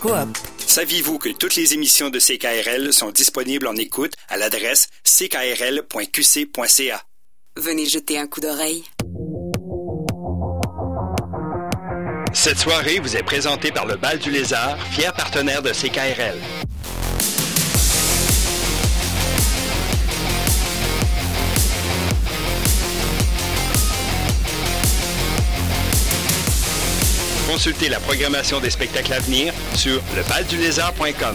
[0.00, 0.38] coop.
[0.58, 7.02] Saviez-vous que toutes les émissions de CKRL sont disponibles en écoute à l'adresse ckrl.qc.ca?
[7.56, 8.84] Venez jeter un coup d'oreille.
[12.32, 16.38] Cette soirée vous est présentée par le Bal du Lézard, fier partenaire de CKRL.
[27.50, 31.34] Consultez la programmation des spectacles à venir sur lebaldulézard.com.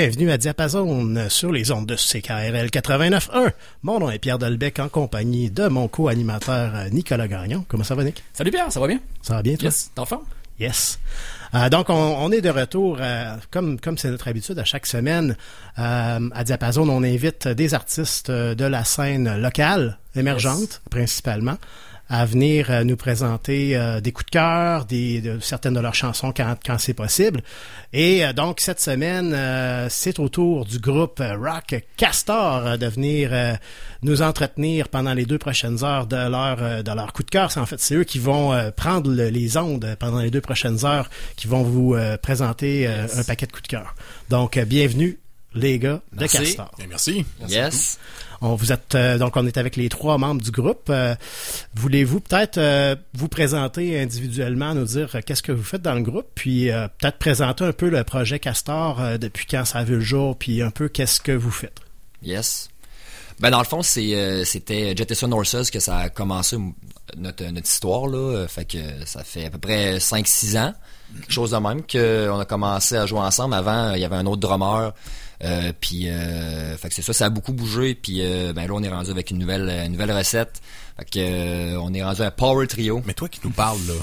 [0.00, 3.52] Bienvenue à Diapason sur les ondes de CKRL 89.1.
[3.82, 7.66] Mon nom est Pierre Delbecq en compagnie de mon co-animateur euh, Nicolas Gagnon.
[7.68, 8.24] Comment ça va, Nick?
[8.32, 8.98] Salut Pierre, ça va bien?
[9.20, 9.66] Ça va bien, toi?
[9.66, 10.24] Yes, t'es en forme?
[10.58, 10.98] Yes.
[11.54, 14.86] Euh, donc, on, on est de retour, euh, comme comme c'est notre habitude à chaque
[14.86, 15.36] semaine,
[15.78, 21.58] euh, à Diapason, on invite des artistes de la scène locale, émergente principalement,
[22.12, 25.94] à venir euh, nous présenter euh, des coups de cœur, des, de, certaines de leurs
[25.94, 27.40] chansons quand, quand c'est possible.
[27.92, 32.86] Et euh, donc, cette semaine, euh, c'est au tour du groupe Rock Castor euh, de
[32.88, 33.54] venir euh,
[34.02, 37.52] nous entretenir pendant les deux prochaines heures de leur, euh, de leur coup de cœur.
[37.52, 40.40] C'est en fait, c'est eux qui vont euh, prendre le- les ondes pendant les deux
[40.40, 43.94] prochaines heures, qui vont vous euh, présenter euh, un paquet de coups de cœur.
[44.28, 45.20] Donc, euh, bienvenue,
[45.54, 46.38] les gars de Merci.
[46.38, 46.70] Castor.
[46.76, 47.24] Bien, merci.
[47.48, 47.98] Yes.
[48.42, 50.88] On vous êtes euh, donc on est avec les trois membres du groupe.
[50.88, 51.14] Euh,
[51.74, 56.26] Voulez-vous peut-être euh, vous présenter individuellement, nous dire qu'est-ce que vous faites dans le groupe,
[56.34, 60.36] puis peut-être présenter un peu le projet Castor depuis quand ça a vu le jour,
[60.36, 61.80] puis un peu qu'est-ce que vous faites?
[62.22, 62.70] Yes.
[63.40, 66.58] Ben dans le fond, c'est euh, c'était Jettison Horses que ça a commencé
[67.16, 70.74] notre, notre histoire là, fait que ça fait à peu près 5 6 ans,
[71.28, 74.26] chose de même que on a commencé à jouer ensemble avant, il y avait un
[74.26, 74.92] autre drummer
[75.44, 78.74] euh, puis euh, fait que c'est ça, ça a beaucoup bougé puis euh, ben là
[78.74, 80.60] on est rendu avec une nouvelle une nouvelle recette.
[80.98, 83.02] Fait que euh, on est rendu un power trio.
[83.06, 83.94] Mais toi qui nous parles, là,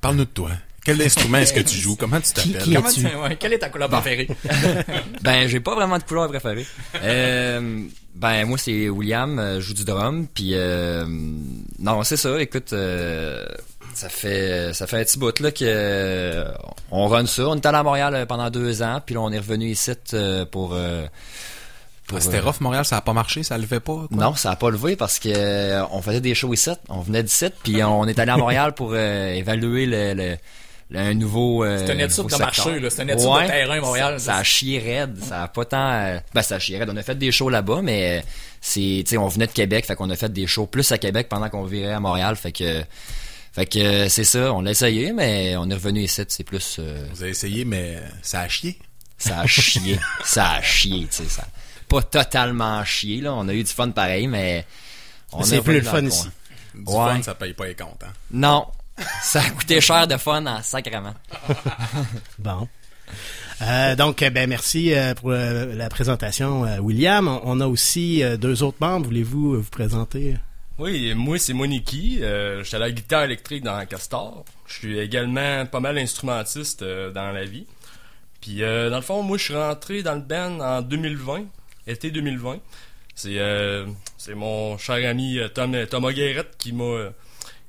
[0.00, 0.50] parle-nous de toi.
[0.84, 1.94] Quel instrument est-ce que tu joues?
[1.94, 2.62] Comment tu t'appelles?
[2.62, 3.00] qui Comment es-tu?
[3.04, 4.28] tu- ouais, quelle est ta couleur préférée?
[5.22, 6.66] ben, j'ai pas vraiment de couleur préférée.
[7.02, 7.82] Euh,
[8.14, 11.04] ben, moi, c'est William, euh, je joue du drum, puis euh,
[11.78, 13.44] non, c'est ça, écoute, euh,
[13.94, 16.44] ça fait ça fait un petit bout, là, que euh,
[16.90, 17.44] on run ça.
[17.48, 19.92] On est allé à Montréal euh, pendant deux ans, puis là, on est revenu ici
[20.14, 20.72] euh, pour...
[20.74, 21.06] euh,
[22.06, 24.06] pour, Ah, C'était euh, rough, Montréal, ça a pas marché, ça le fait pas?
[24.08, 24.08] Quoi?
[24.10, 27.22] non, ça a pas levé parce que euh, on faisait des shows ici, on venait
[27.22, 30.36] d'ici, puis on est allé à Montréal pour euh, évaluer le, le,
[30.90, 31.62] le- un nouveau.
[31.62, 32.90] euh, C'est étude nouveau de marché, là.
[32.90, 34.18] C'est étude de terrain, Montréal.
[34.18, 35.90] Ça, ça a chié raide, ça a pas tant.
[35.92, 36.90] euh, ben ça a chié raide.
[36.92, 38.24] On a fait des shows là-bas, mais
[38.60, 40.98] c'est, tu sais, on venait de Québec, fait qu'on a fait des shows plus à
[40.98, 42.82] Québec pendant qu'on virait à Montréal, fait que.
[43.52, 46.76] Fait que euh, c'est ça, on l'a essayé, mais on est revenu ici, c'est plus.
[46.78, 48.78] euh, Vous avez essayé, mais ça a chié.
[49.18, 49.98] ça a chié.
[50.24, 51.28] ça a chié, tu sais.
[51.28, 51.46] Ça
[51.88, 53.34] pas totalement chié, là.
[53.34, 54.64] On a eu du fun pareil, mais.
[55.32, 56.28] on C'est est plus le fun ici.
[56.74, 57.14] Du Ouais.
[57.14, 58.04] fun, ça paye pas les comptes.
[58.04, 58.12] Hein?
[58.30, 58.66] Non.
[59.22, 61.14] Ça a coûté cher de fun en sacrement.
[62.38, 62.68] Bon.
[63.62, 67.26] Euh, donc, ben merci euh, pour euh, la présentation, euh, William.
[67.26, 69.06] On, on a aussi euh, deux autres membres.
[69.06, 70.36] Voulez-vous euh, vous présenter?
[70.80, 72.20] Oui, moi c'est Moniki.
[72.22, 74.44] Euh, je suis à la guitare électrique dans Castor.
[74.66, 77.66] Je suis également pas mal instrumentiste euh, dans la vie.
[78.40, 81.44] Puis euh, dans le fond, moi je suis rentré dans le band en 2020,
[81.86, 82.60] été 2020.
[83.14, 87.10] C'est euh, c'est mon cher ami Tom, Thomas Guérette qui m'a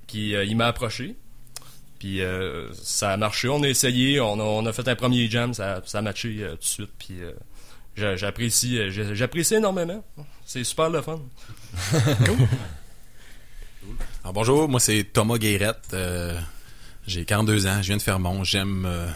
[0.08, 1.16] qui il m'a approché.
[2.00, 5.30] Puis euh, ça a marché, on a essayé, on a, on a fait un premier
[5.30, 6.92] jam, ça, ça a matché tout de suite.
[6.98, 7.18] Puis
[7.98, 10.02] j'a- j'apprécie j'apprécie énormément.
[10.46, 11.20] C'est super le fun.
[14.24, 15.90] Alors, bonjour, moi c'est Thomas Guérette.
[15.94, 16.40] Euh,
[17.08, 18.44] j'ai 42 ans, je viens de Fermont.
[18.44, 19.08] J'aime euh,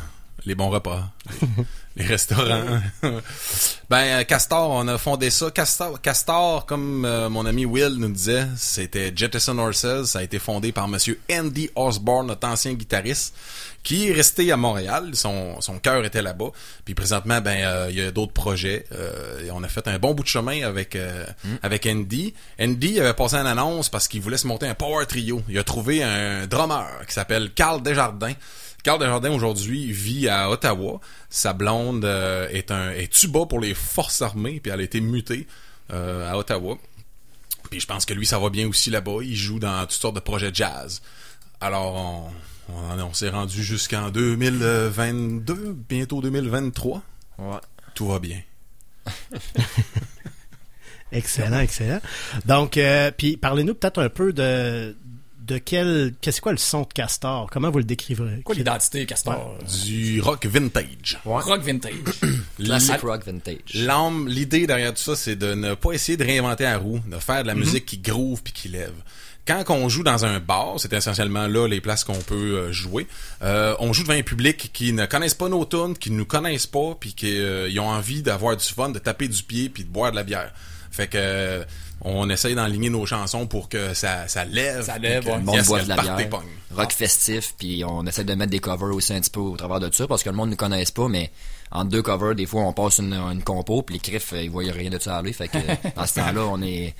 [0.45, 1.09] les bons repas,
[1.97, 2.81] Les restaurants.
[3.89, 5.49] ben, euh, Castor, on a fondé ça.
[5.49, 10.03] Castor, Castor comme euh, mon ami Will nous disait, c'était Jettison Horses.
[10.03, 13.33] Ça a été fondé par monsieur Andy Osborne, notre ancien guitariste,
[13.81, 15.11] qui est resté à Montréal.
[15.13, 16.49] Son, son cœur était là-bas.
[16.83, 18.85] Puis présentement, ben, euh, il y a d'autres projets.
[19.45, 20.97] et on a fait un bon bout de chemin avec,
[21.63, 22.33] avec Andy.
[22.59, 25.41] Andy avait passé une annonce parce qu'il voulait se monter un power trio.
[25.47, 28.33] Il a trouvé un drummer qui s'appelle Carl Desjardins.
[28.85, 31.01] Carl Desjardins aujourd'hui vit à Ottawa.
[31.31, 35.01] Sa blonde euh, est un est tuba pour les forces armées, puis elle a été
[35.01, 35.47] mutée
[35.91, 36.77] euh, à Ottawa.
[37.71, 39.23] Puis je pense que lui, ça va bien aussi là-bas.
[39.23, 41.01] Il joue dans toutes sortes de projets jazz.
[41.59, 42.31] Alors
[42.69, 47.01] on, on, s'est rendu jusqu'en 2022, bientôt 2023.
[47.39, 47.55] Ouais.
[47.95, 48.39] Tout va bien.
[51.11, 52.01] excellent, excellent.
[52.45, 54.95] Donc, euh, puis parlez-nous peut-être un peu de,
[55.45, 56.13] de quel.
[56.21, 57.49] Qu'est-ce quoi le son de Castor?
[57.51, 59.57] Comment vous le décrivrez Quoi l'identité Castor?
[59.85, 61.19] Du rock vintage.
[61.25, 61.93] Rock vintage.
[62.57, 63.73] Classic rock vintage.
[63.73, 67.17] L'âme, l'idée derrière tout ça, c'est de ne pas essayer de réinventer la roue, de
[67.17, 67.61] faire de la mhm.
[67.61, 68.93] musique qui groove puis qui lève
[69.45, 73.07] quand on joue dans un bar, c'est essentiellement là les places qu'on peut euh, jouer.
[73.43, 76.67] Euh, on joue devant un public qui ne connaissent pas nos tunes, qui nous connaissent
[76.67, 79.89] pas, puis qui euh, ont envie d'avoir du fun, de taper du pied, puis de
[79.89, 80.51] boire de la bière.
[80.89, 81.63] Fait que
[82.01, 84.83] on essaye d'enligner nos chansons pour que ça, ça lève.
[84.83, 86.29] Ça lève, Le monde boit de la bière.
[86.75, 89.79] Rock festif, puis on essaie de mettre des covers aussi un petit peu au travers
[89.79, 91.31] de ça, parce que le monde ne connaisse pas, mais
[91.71, 94.63] en deux covers, des fois, on passe une, une compo, puis les criffs, ils voient
[94.71, 95.31] rien de ça aller.
[95.31, 95.57] Fait que
[95.95, 96.93] dans ce temps-là, on est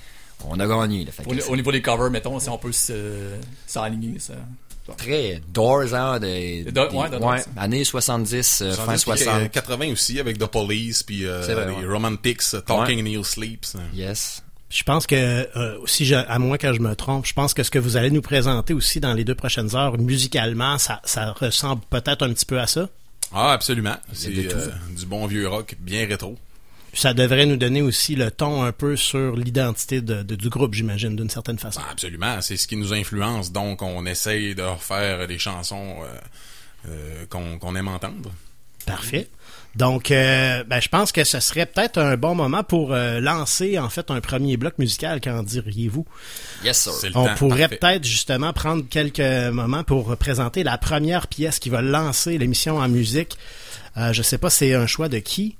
[0.44, 1.06] on a gagné.
[1.48, 2.72] au, niveau des covers, mettons, si on peut
[3.66, 4.34] s'aligner, ça.
[4.96, 9.50] Très Doors, hein, des, ouais, années 70, euh, fin 60.
[9.50, 13.76] 80 aussi, avec The Police, puis euh, les Romantics, Talking in Your Sleeps.
[13.92, 14.44] Yes.
[14.68, 17.70] Je pense que, euh, si à moins que je me trompe, je pense que ce
[17.70, 21.82] que vous allez nous présenter aussi dans les deux prochaines heures, musicalement, ça, ça ressemble
[21.88, 22.88] peut-être un petit peu à ça?
[23.32, 23.96] Ah, absolument.
[24.12, 26.36] C'est euh, du bon vieux rock, bien rétro.
[26.94, 31.14] Ça devrait nous donner aussi le ton un peu sur l'identité de, du groupe, j'imagine,
[31.14, 31.80] d'une certaine façon.
[31.84, 32.40] Ah, absolument.
[32.40, 33.52] C'est ce qui nous influence.
[33.52, 35.98] Donc, on essaye de refaire des chansons
[36.88, 38.32] euh, qu'on aime entendre.
[38.86, 39.28] Parfait.
[39.76, 43.78] Donc, euh, ben, je pense que ce serait peut-être un bon moment pour euh, lancer
[43.78, 45.20] en fait un premier bloc musical.
[45.20, 46.06] Qu'en diriez-vous?
[46.64, 47.10] Yes, sir.
[47.14, 49.20] On pourrait peut-être justement prendre quelques
[49.52, 53.36] moments pour présenter la première pièce qui va lancer l'émission en musique.
[53.98, 55.56] Euh, je sais pas, c'est un choix de qui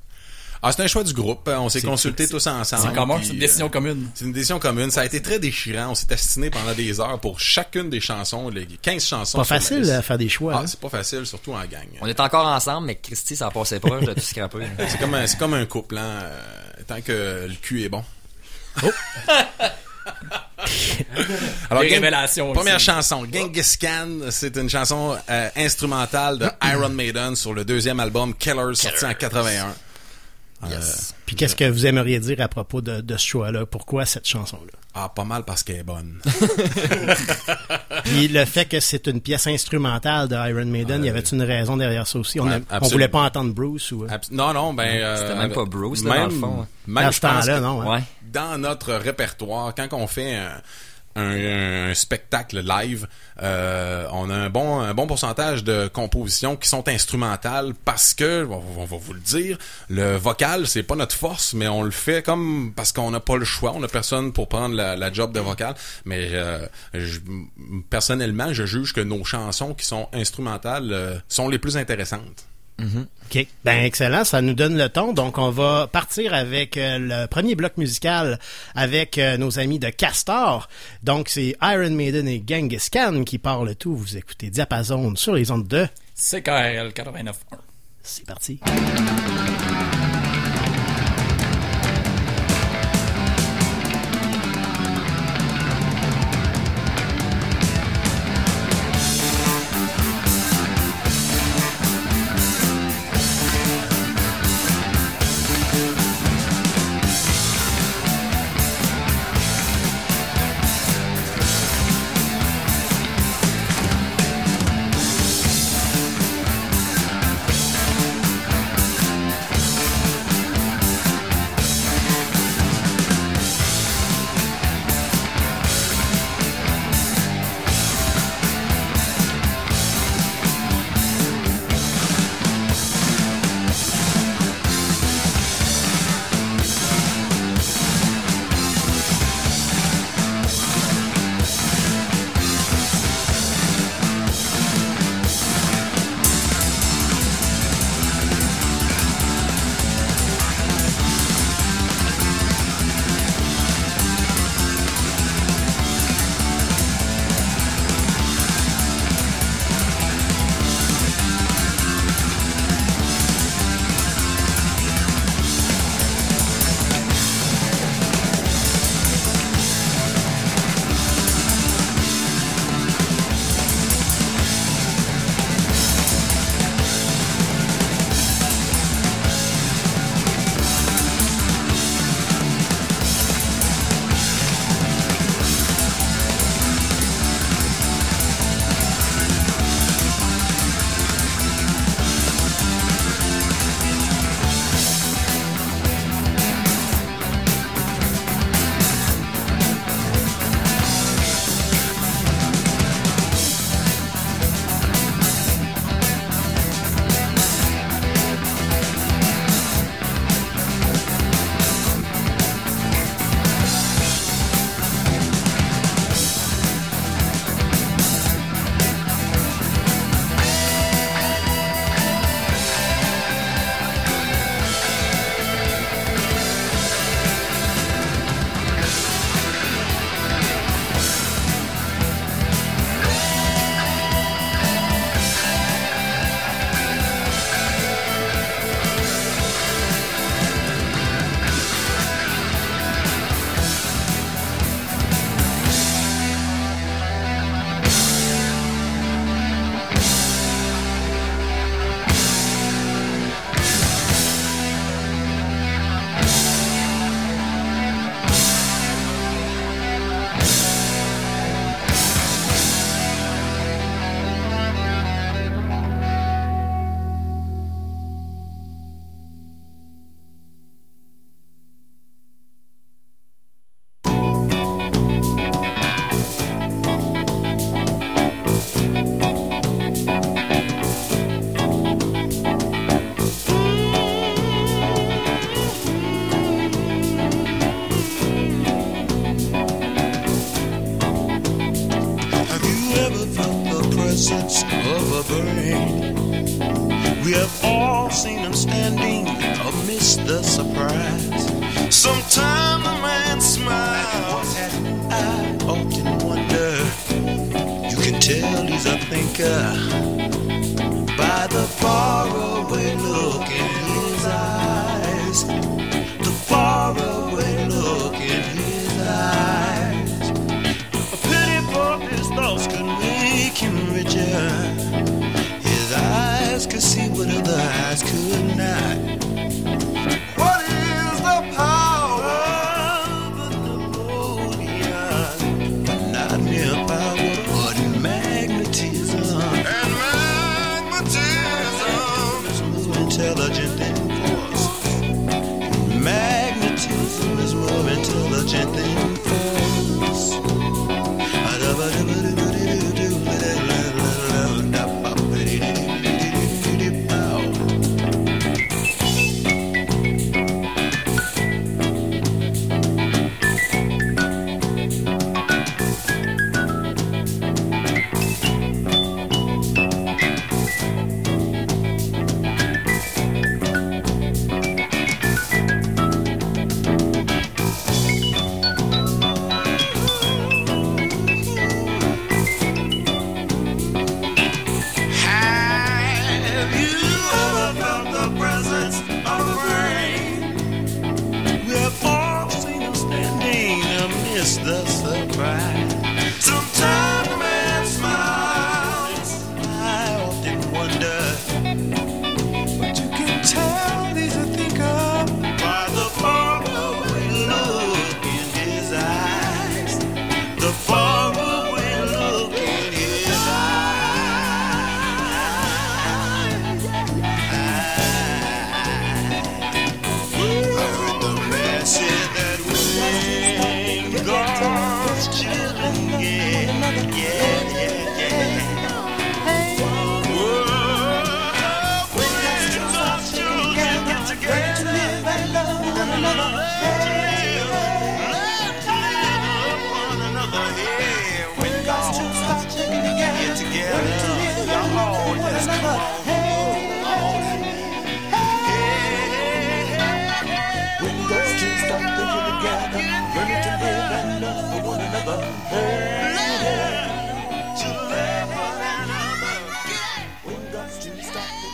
[0.69, 1.49] ah, c'est un choix du groupe.
[1.49, 2.93] On s'est consultés tous ensemble.
[3.23, 4.09] C'est une décision commune.
[4.15, 4.91] C'est une décision commune.
[4.91, 5.91] Ça a été très déchirant.
[5.91, 9.39] On s'est astiné pendant des heures pour chacune des chansons, les 15 chansons.
[9.39, 10.55] Pas facile à faire des choix.
[10.57, 10.67] Ah, hein.
[10.67, 11.87] c'est pas facile, surtout en gang.
[12.01, 14.67] On est encore ensemble, mais Christy, ça passait proche de tout scraper.
[14.89, 16.23] c'est comme, un, c'est comme un couple, hein.
[16.23, 18.03] Euh, tant que le cul est bon.
[18.83, 18.91] Oh!
[21.71, 27.53] Alors, révélations première chanson, Genghis Khan, c'est une chanson euh, instrumentale de Iron Maiden sur
[27.55, 29.75] le deuxième album Killers, sorti en 81.
[30.65, 30.81] Euh,
[31.27, 33.67] Puis qu'est-ce que vous aimeriez dire à propos de, ce choix-là?
[33.67, 34.73] Pourquoi cette chanson-là?
[34.95, 36.21] Ah, pas mal parce qu'elle est bonne.
[38.05, 41.43] Puis le fait que c'est une pièce instrumentale de Iron Maiden, il y avait une
[41.43, 42.41] raison derrière ça aussi?
[42.41, 44.05] On, ne voulait pas entendre Bruce ou...
[44.05, 44.19] Euh?
[44.31, 44.89] non, non, ben...
[44.89, 46.67] Euh, C'était même pas Bruce, là, dans le fond.
[46.87, 47.93] Même, à ce temps-là, non?
[47.93, 48.03] Hein?
[48.33, 50.63] Dans notre répertoire, quand on fait un
[51.17, 53.07] un, spectacle live,
[53.43, 58.47] euh, on a un bon, un bon pourcentage de compositions qui sont instrumentales parce que,
[58.47, 59.59] on, va vous le dire,
[59.89, 63.37] le vocal, c'est pas notre force, mais on le fait comme parce qu'on n'a pas
[63.37, 65.75] le choix, on n'a personne pour prendre la, job de vocal.
[66.05, 66.67] Mais euh,
[67.91, 72.47] personnellement, je juge que nos chansons qui sont instrumentales euh, sont les plus intéressantes.
[72.79, 73.07] Mm-hmm.
[73.27, 73.47] OK.
[73.65, 75.13] Ben excellent, ça nous donne le ton.
[75.13, 78.39] Donc on va partir avec euh, le premier bloc musical
[78.75, 80.69] avec euh, nos amis de Castor.
[81.03, 83.97] Donc c'est Iron Maiden et Genghis Khan qui parlent tout.
[83.97, 87.33] Vous écoutez Diapason sur les ondes de CKRL 89.1.
[88.03, 88.61] C'est parti.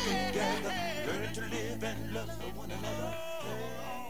[0.03, 0.75] Together,
[1.07, 4.02] learning to live and love one another.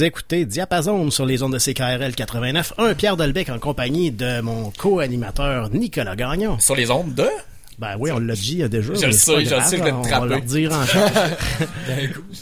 [0.00, 2.72] Vous écoutez Diapason sur les ondes de CKRL 89.
[2.78, 6.58] Un Pierre Delbecq en compagnie de mon co-animateur Nicolas Gagnon.
[6.58, 7.28] Sur les ondes de?
[7.80, 8.92] Ben oui, on l'a dit déjà.
[8.92, 11.10] Je le sais, je le sais, je On va leur dire encore.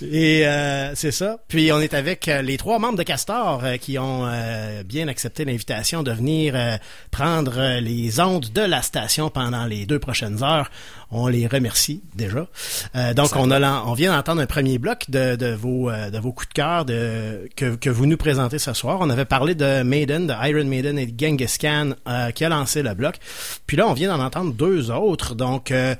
[0.02, 1.38] Et euh, c'est ça.
[1.46, 5.06] Puis on est avec euh, les trois membres de Castor euh, qui ont euh, bien
[5.06, 6.56] accepté l'invitation de venir
[7.12, 10.72] prendre les ondes de la station pendant les deux prochaines heures.
[11.12, 12.48] On les remercie déjà.
[12.94, 16.18] Euh, donc on a on vient d'entendre un premier bloc de, de vos euh, de
[16.18, 18.98] vos coups de cœur de que, que vous nous présentez ce soir.
[19.00, 22.48] On avait parlé de Maiden, de Iron Maiden et de Genghis Khan euh, qui a
[22.48, 23.16] lancé le bloc.
[23.66, 25.34] Puis là on vient d'en entendre deux autres.
[25.34, 25.94] Donc euh,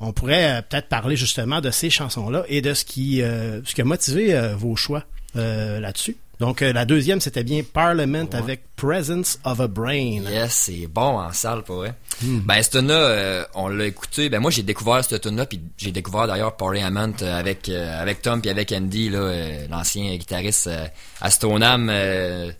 [0.00, 3.74] on pourrait euh, peut-être parler justement de ces chansons-là et de ce qui, euh, ce
[3.74, 5.04] qui a motivé vos choix
[5.36, 6.16] euh, là-dessus.
[6.40, 10.22] Donc euh, la deuxième, c'était bien Parliament avec Presence of a Brain.
[10.30, 11.94] Yes, c'est bon en salle pour vrai.
[12.22, 14.28] Ben cette tune là on l'a écouté.
[14.28, 18.00] Ben moi j'ai découvert cette tune là puis j'ai découvert d'ailleurs Parliament euh, avec euh,
[18.00, 20.86] avec Tom puis avec Andy là euh, l'ancien guitariste euh,
[21.20, 22.50] à Stoneham euh,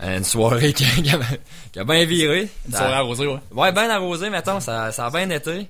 [0.00, 1.18] une soirée qui, qui a,
[1.72, 2.48] qui a bien viré.
[2.68, 3.38] Une soirée arrosée, ouais.
[3.52, 5.66] Ouais, bien arrosé mettons, ça ça a bien été.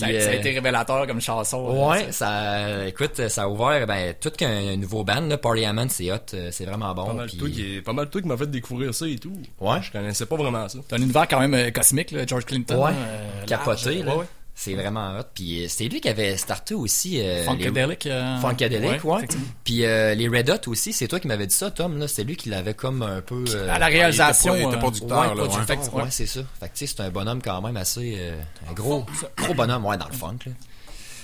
[0.00, 1.88] Ça, a euh, été révélateur comme chanson.
[1.88, 6.16] Ouais, ça, écoute, ça a ouvert, ben, tout qu'un nouveau band, là, Parliament, c'est hot,
[6.34, 7.06] euh, c'est vraiment bon.
[7.06, 9.32] Pas mal, de trucs qui, pas mal qui m'a fait découvrir ça et tout.
[9.60, 9.78] Ouais.
[9.82, 10.78] Je connaissais pas vraiment ça.
[10.88, 12.84] T'as un univers quand même euh, cosmique, là, George Clinton.
[12.84, 14.12] Ouais, euh, capoté, large, là.
[14.12, 14.26] Ouais, ouais.
[14.62, 15.22] C'est vraiment hot.
[15.34, 18.04] Puis euh, c'est lui qui avait starté aussi euh, Funkadelic.
[18.04, 18.38] euh.
[18.40, 19.26] Funkadelic, ouais.
[19.64, 21.98] Puis euh, les Red Hot aussi, c'est toi qui m'avais dit ça, Tom.
[21.98, 23.42] Là, c'est lui qui l'avait comme un peu.
[23.54, 24.54] euh, À la réalisation.
[24.54, 25.06] il était pas- il était
[25.46, 26.10] producteur, ouais, ouais.
[26.10, 26.40] c'est ça.
[26.60, 29.06] Fait que tu sais, c'est un bonhomme quand même assez euh, un gros
[29.38, 30.52] gros bonhomme ouais dans le funk là.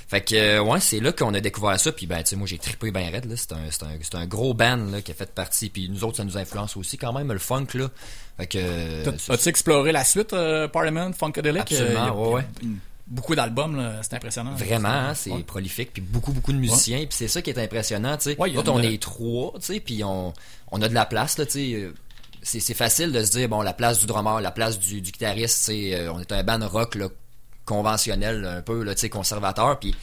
[0.08, 2.46] Fait que euh, ouais, c'est là qu'on a découvert ça puis ben tu sais moi
[2.46, 5.10] j'ai trippé ben raide là, c'est un c'est un c'est un gros band là qui
[5.10, 7.88] a fait partie puis nous autres ça nous influence aussi quand même le funk là.
[8.38, 11.62] Fait que As-tu exploré la suite, euh, Parliament, Funkadelic?
[11.62, 12.44] Absolument, Euh, a- ouais, ouais.
[13.06, 14.52] Beaucoup d'albums, c'est impressionnant.
[14.54, 15.42] Vraiment, hein, c'est Ouais.
[15.44, 18.40] prolifique, puis beaucoup, beaucoup de musiciens, puis c'est ça qui est impressionnant, tu sais.
[18.40, 20.32] Ouais, on est trois, tu sais, puis on,
[20.72, 21.72] on a de la place, là, tu sais.
[21.74, 21.94] euh,
[22.42, 25.58] C'est, facile de se dire, bon, la place du drummer, la place du, du guitariste,
[25.58, 27.08] tu sais, euh, on est un band rock, là,
[27.64, 29.94] conventionnel, un peu, là, tu sais, conservateur, puis...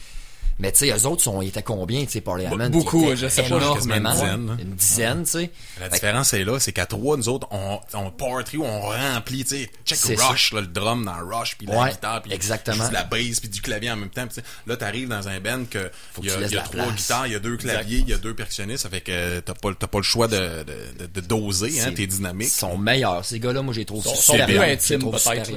[0.60, 2.68] Mais tu sais, eux autres, sont, ils étaient combien, tu sais, pour les Hammond?
[2.70, 4.56] beaucoup, je sais pas, énormément, une dizaine.
[4.60, 5.50] Une dizaine, tu sais.
[5.80, 8.80] La Fait que- différence est là, c'est qu'à trois, nous autres, on, on party, on
[8.82, 12.32] remplit, tu sais, check C'est rush, là, le drum dans rush, puis la guitare, puis
[12.32, 12.88] exactement.
[12.92, 14.26] la bass, puis du clavier en même temps.
[14.28, 15.90] puis tu sais, là, t'arrives dans un band que
[16.22, 16.94] il y a, y trois place.
[16.94, 19.54] guitares, il y a deux claviers, il y a deux percussionnistes, ça fait que t'as
[19.54, 22.46] pas, t'as pas le choix de, de, de, de doser, hein, C'est- t'es dynamique.
[22.48, 23.24] Ils sont meilleurs.
[23.24, 25.50] Ces gars-là, moi, je les trouve Ils sont, sont plus intimes, peut-être.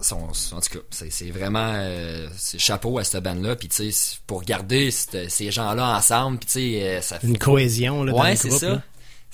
[0.00, 0.08] Ça.
[0.10, 2.28] sont, en tout cas, c'est, vraiment euh,
[2.58, 3.56] chapeau à cette bande-là.
[3.56, 7.38] Puis tu sais, pour garder ces gens-là ensemble, puis tu sais, euh, ça fait Une
[7.38, 8.68] cohésion là, dans ouais, c'est ça.
[8.70, 8.82] là.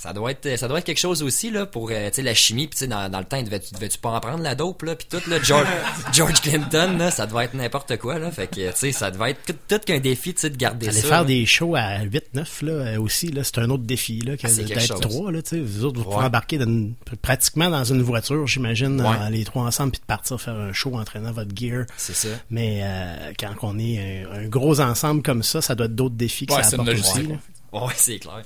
[0.02, 2.34] Ça doit être ça doit être quelque chose aussi là pour euh, tu sais la
[2.34, 4.82] chimie puis tu sais dans, dans le temps devais-tu devais-tu pas en prendre la dope
[4.82, 5.68] là puis tout là George
[6.12, 9.30] George Clinton là ça devait être n'importe quoi là fait que tu sais ça devait
[9.30, 11.24] être tout, tout qu'un défi tu sais de garder Aller ça faire là.
[11.24, 14.50] des shows à 8-9 là euh, aussi là, c'est un autre défi là que Ah,
[14.52, 16.24] d'être trois là, tu sais, vous autres vous pouvez Ouais.
[16.24, 19.30] embarquer dans une- pratiquement dans une voiture, j'imagine, Ouais.
[19.30, 21.84] les trois ensemble puis de partir faire un show entraînant votre gear.
[21.96, 25.86] c'est ça Mais euh, quand on est un, un gros ensemble comme ça, ça doit
[25.86, 27.22] être d'autres défis que Ouais, ça apporte aussi.
[27.28, 27.36] là.
[27.72, 28.42] ouais c'est clair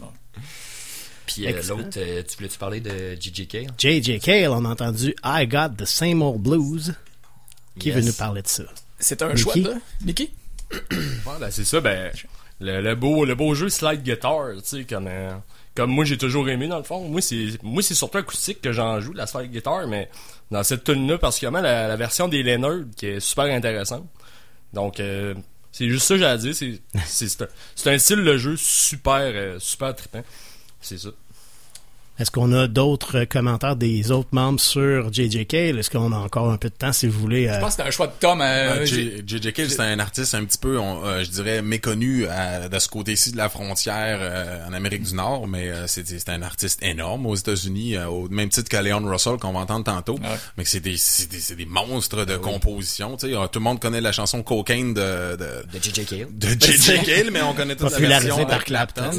[1.27, 4.21] puis euh, l'autre euh, tu voulais tu parler de JJK J.J.
[4.21, 6.95] Cale, on a entendu I Got the Same Old Blues.
[7.79, 7.97] Qui Yes.
[7.97, 8.63] veut nous parler de ça?
[8.99, 9.41] C'est un Mickey?
[9.43, 10.31] choix de Mickey?
[11.41, 12.11] Ben c'est ça, ben
[12.61, 15.35] le, le beau le beau jeu slide guitar, tu sais comme euh,
[15.75, 17.07] comme moi j'ai toujours aimé dans le fond.
[17.09, 20.09] Moi c'est moi c'est surtout acoustique que j'en joue la slide guitar, mais
[20.51, 24.07] dans cette tune là particulièrement la, la version des Leonard qui est super intéressante.
[24.73, 25.35] Donc euh,
[25.71, 28.37] c'est juste ça que j'ai à dire, c'est c'est c'est un, c'est un style de
[28.39, 30.23] jeu super euh, super trippant.
[30.87, 31.11] C'est ça.
[32.19, 35.45] Est-ce qu'on a d'autres euh, commentaires des autres membres sur J.J.
[35.47, 35.79] Cale?
[35.79, 37.47] Est-ce qu'on a encore un peu de temps si vous voulez?
[37.47, 38.41] euh, Je pense que c'était un choix de Tom.
[38.41, 38.45] euh,
[38.81, 39.53] Euh, j'ai- J- J.J.
[39.53, 42.89] Cale, c'est un artiste un petit peu, on- euh, je dirais, méconnu à- de ce
[42.89, 46.83] côté-ci de la frontière euh, en Amérique du Nord, mais euh, c'est c'est un artiste
[46.83, 50.39] énorme aux États-Unis, euh, au même titre que Leon Russell qu'on va entendre tantôt, Ouais.
[50.57, 53.17] mais c'est des, c'est des, c'est des monstres Ben de composition.
[53.17, 56.27] Tu sais, euh, tout le monde connaît la chanson Cocaine de, de, De JJK.
[56.31, 57.03] de J.J.
[57.05, 59.11] Cale, mais on connaît toute la Popularisé version par par Clapton.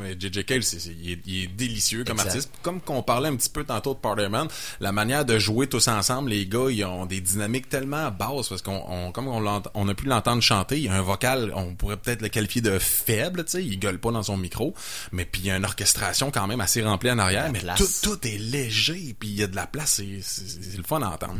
[0.00, 0.44] Mais J.J.
[0.44, 2.28] Cale, c'est, c'est- il, est, il est délicieux comme Exact.
[2.28, 2.45] artiste.
[2.62, 4.46] Comme qu'on parlait un petit peu tantôt de Parliament,
[4.80, 8.62] la manière de jouer tous ensemble, les gars, ils ont des dynamiques tellement basses parce
[8.62, 11.74] qu'on, on- comme on, on a pu l'entendre chanter, il y a un vocal, on
[11.74, 14.74] pourrait peut-être le qualifier de faible, tu sais, il gueule pas dans son micro,
[15.12, 17.84] mais puis il y a une orchestration quand même assez remplie en arrière, mais tout,
[18.02, 21.36] tout est léger, puis il y a de la place, c'est, le fun à entendre.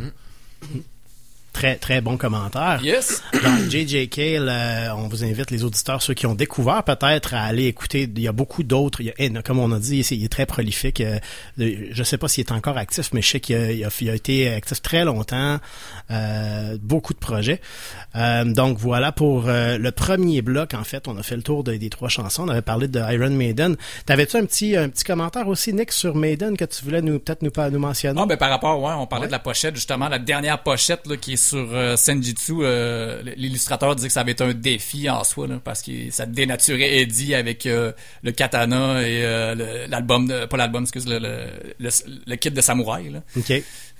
[1.56, 2.80] Très très bon commentaire.
[2.82, 3.22] Yes.
[3.32, 7.44] Donc, JJ Cale, euh, on vous invite les auditeurs, ceux qui ont découvert peut-être à
[7.44, 8.02] aller écouter.
[8.14, 9.00] Il y a beaucoup d'autres.
[9.00, 11.00] Il y a- Comme on a dit, il est très prolifique.
[11.00, 11.18] Euh,
[11.58, 14.10] Je sais pas s'il est encore actif, mais je sais qu'il a, il a- il
[14.10, 15.58] a été actif très longtemps.
[16.10, 17.60] Euh, beaucoup de projets.
[18.16, 20.74] Euh, donc voilà pour le premier bloc.
[20.74, 22.44] En fait, on a fait le tour de- des trois chansons.
[22.44, 23.76] On avait parlé de Iron Maiden.
[24.04, 27.42] T'avais-tu un petit un petit commentaire aussi, Nick, sur Maiden que tu voulais nous peut-être
[27.42, 28.20] nous, mentionner?
[28.22, 29.28] Ah, ben, par rapport, ouais, on parlait Ouais.
[29.28, 33.94] de la pochette, justement, la dernière pochette, là, qui est sur euh, Senjitsu, euh, l'illustrateur
[33.94, 37.66] disait que ça avait été un défi en soi, parce que ça dénaturait Eddie avec
[37.66, 41.18] euh, le katana et euh, l'album, pas l'album, excuse, le,
[41.78, 43.12] le, kit de samouraï.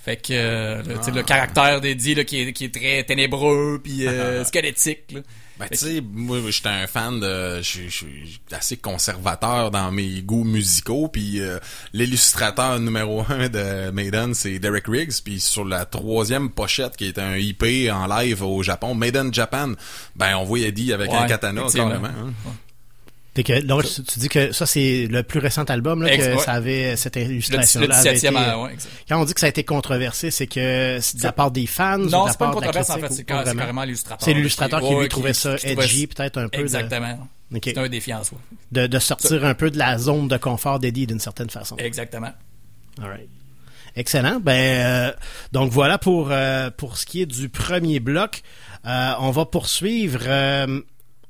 [0.07, 1.23] Fait que, euh, le, Ah.
[1.25, 5.21] caractère d'Eddie, là, qui est, qui est très ténébreux, puis euh, squelettique, là.
[5.59, 7.63] Ben, tu sais, moi, j'étais un fan de...
[7.63, 11.59] Je suis- assez conservateur dans mes goûts musicaux, puis euh,
[11.95, 17.19] l'illustrateur numéro un de Maiden, c'est Derek Riggs, puis sur la troisième pochette, qui est
[17.19, 19.73] un IP en live au Japon, Maiden Japan,
[20.15, 22.07] ben, on voit Eddie avec Ouais, un katana, carrément.
[22.09, 22.33] hein.
[23.45, 26.39] Que, donc, tu, tu dis que ça, c'est le plus récent album, là, que ouais.
[26.39, 27.87] ça avait, cette Le, illustration-là.
[27.87, 28.91] le avait 17e, été- euh, ouais, exact.
[29.09, 31.67] Quand on dit que ça a été controversé, c'est que c'est de la part des
[31.67, 33.83] fans ou de Non, la c'est pas une de controverse, en fait, ou c'est carrément
[33.83, 34.25] l'illustrateur.
[34.25, 37.29] C'est l'illustrateur qui, lui trouvait ça qui trouvait edgy, peut-être un peu de- Exactement.
[37.63, 38.39] C'est un défi en soi.
[38.73, 41.77] de, de sortir un peu de la zone de confort d'Eddie d'une certaine façon.
[41.77, 42.33] Exactement.
[43.01, 43.29] All right.
[43.95, 44.41] Excellent.
[44.41, 45.13] Ben euh,
[45.53, 48.43] donc voilà pour euh, pour ce qui est du premier bloc.
[48.85, 50.21] Euh, on va poursuivre.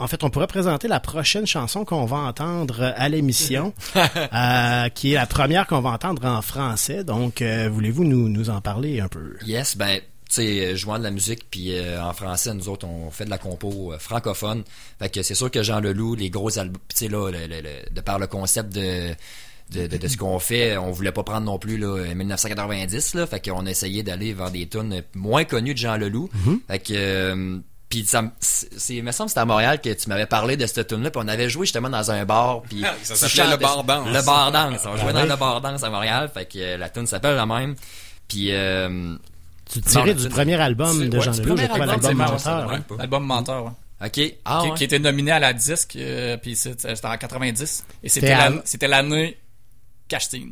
[0.00, 4.88] Euh, en fait, on pourrait présenter la prochaine chanson qu'on va entendre à l'émission, euh,
[4.90, 7.04] qui est la première qu'on va entendre en français.
[7.04, 9.36] Donc, euh, voulez-vous nous nous en parler un peu?
[9.46, 12.86] Yes, ben, tu sais, euh, jouant de la musique, puis euh, en français, nous autres,
[12.86, 14.64] on fait de la compo euh, francophone.
[14.98, 17.60] Fait que c'est sûr que Jean Leloup, les gros albums, tu sais, là, le- le-
[17.62, 19.10] le- de par le concept de...
[19.72, 23.26] De, de, de ce qu'on fait, on voulait pas prendre non plus là 1990 là,
[23.26, 26.30] fait qu'on a essayé d'aller vers des tunes moins connues de Jean Leloup.
[26.68, 30.08] Fait que euh, puis ça me- c'est me semble que c'était à Montréal que tu
[30.08, 32.82] m'avais parlé de cette tune là, puis on avait joué justement dans un bar puis
[33.02, 34.08] Ça s'appelait le bar danse.
[34.08, 36.76] Le bar danse, on jouait Ah dans le bar danse à Montréal, fait que euh,
[36.76, 37.74] la tune s'appelle la même.
[38.28, 39.14] Puis euh,
[39.72, 42.26] Tu tirais du premier album de ouais, Jean du Leloup, je premier crois, album, l'album
[42.26, 42.80] Menteur.
[42.98, 43.70] L'album Menteur, ouais.
[44.04, 44.34] OK.
[44.44, 44.76] Ah, qui, ouais.
[44.76, 47.84] qui était nominé à la disque, euh, puis c'était en 90.
[48.02, 49.38] Et c'était l'année
[50.08, 50.48] Cashtin.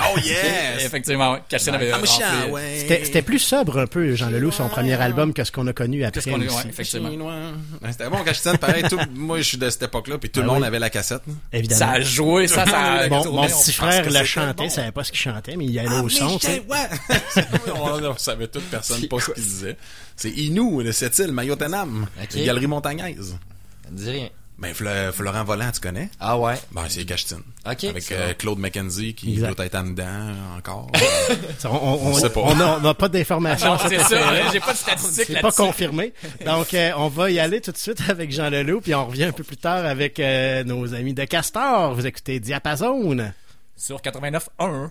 [0.00, 0.84] Oh yes!
[0.84, 1.40] Effectivement, ouais.
[1.68, 2.76] Avait rempli- ouais.
[2.78, 5.72] C'était c'était plus sobre un peu, Jean Leloup, son premier album, que ce qu'on a
[5.72, 6.20] connu après.
[6.20, 6.54] Qu'est-ce qu'on a- aussi.
[6.56, 7.08] ouais, effectivement.
[7.10, 8.84] Ouais, C'était bon, Cachetine, pareil.
[8.88, 10.66] tout- moi, je suis de cette époque-là, puis tout le Ah monde oui.
[10.68, 11.22] avait la cassette.
[11.52, 11.78] Évidemment.
[11.78, 14.70] Ça a joué, ça, ça a Mon, petit frère c'était chantait, bon.
[14.70, 16.62] savait pas ce qu'il chantait, mais il allait Ah, au son, tu sais.
[16.68, 17.44] ouais.
[17.74, 19.76] on, on savait toute personne pas ce qu'il disait.
[20.16, 22.34] C'est Inou, de cette île, Mayotenam, Ok.
[22.34, 23.36] les galeries montagnaise.
[23.84, 24.28] Ça me dit rien.
[24.58, 26.10] Ben, Fle- Florent Volant, tu connais?
[26.18, 26.54] Ah ouais.
[26.72, 27.42] Ben, c'est Cachetine.
[27.64, 27.84] OK.
[27.84, 28.34] Avec euh.
[28.34, 29.54] Claude McKenzie, qui Exact.
[29.54, 30.90] doit être en dedans encore.
[31.64, 32.40] On, on, on, sait pas.
[32.40, 33.78] on a, on a pas d'informations.
[33.78, 36.12] Sur c'est ça, j'ai pas de statistiques C'est pas confirmé.
[36.44, 39.24] Donc, euh, on va y aller tout de suite avec Jean Leloup, puis on revient
[39.24, 41.94] un peu plus tard avec euh, nos amis de Castor.
[41.94, 43.32] Vous écoutez Diapason.
[43.76, 44.90] Sur 89.1.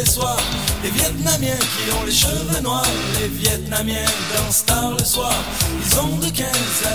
[0.00, 2.82] les les Vietnamiens qui ont les cheveux noirs.
[3.20, 5.34] Les Vietnamiens dansent tard le soir.
[5.78, 6.46] Ils ont de 15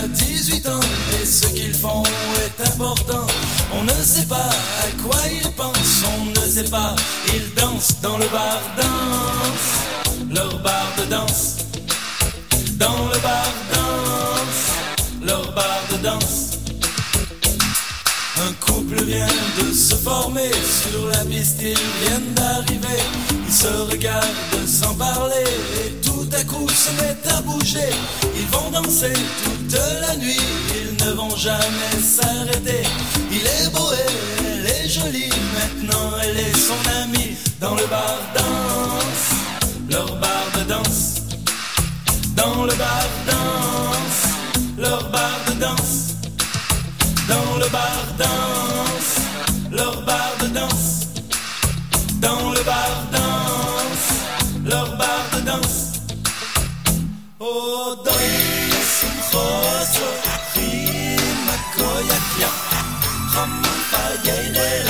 [0.04, 0.80] à 18 ans
[1.22, 2.04] et ce qu'ils font
[2.46, 3.28] est important.
[3.74, 4.50] On ne sait pas
[4.86, 6.96] à quoi ils pensent, on ne sait pas.
[7.34, 11.58] Ils dansent dans le bar danse, leur bar de danse.
[12.78, 13.75] Dans le bar danse,
[19.04, 19.28] vient
[19.60, 23.02] de se former sur la piste, ils viennent d'arriver.
[23.48, 25.44] Ils se regardent sans parler
[25.82, 27.92] et tout à coup se mettent à bouger.
[28.36, 30.40] Ils vont danser toute la nuit,
[30.76, 32.84] ils ne vont jamais s'arrêter.
[33.32, 34.12] Il est beau et
[34.46, 37.36] elle est jolie, maintenant elle est son amie.
[37.60, 39.28] Dans le bar danse,
[39.90, 41.22] leur bar de danse.
[42.36, 44.22] Dans le bar danse,
[44.78, 46.16] leur bar de danse.
[47.28, 48.55] Dans le bar danse,
[49.76, 51.08] leur bar de danse.
[52.22, 54.10] Dans le bar danse,
[54.66, 56.02] leur bar de danse.
[57.40, 60.08] Oh, danse, rosso,
[60.54, 62.50] rima, koyakia.
[63.34, 64.85] Ramafaye de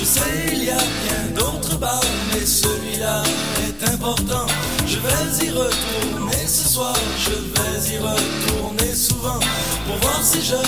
[0.00, 0.20] Je sais,
[0.52, 2.00] il y a bien d'autres bars,
[2.32, 3.22] mais celui-là
[3.66, 4.46] est important.
[4.86, 9.38] Je vais y retourner ce soir, je vais y retourner souvent
[9.86, 10.58] pour voir ces jeunes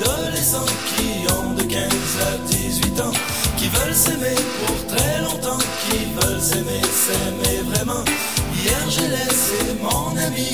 [0.00, 1.82] adolescents qui ont de 15
[2.22, 3.12] à 18 ans,
[3.58, 5.58] qui veulent s'aimer pour très longtemps,
[5.90, 8.04] qui veulent s'aimer, s'aimer vraiment.
[8.62, 10.50] Hier j'ai laissé mon ami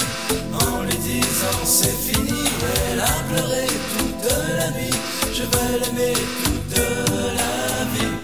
[0.52, 2.44] en lui disant c'est fini,
[2.90, 4.98] elle a pleuré toute la nuit,
[5.32, 6.14] je vais l'aimer
[6.44, 8.16] toute la vie.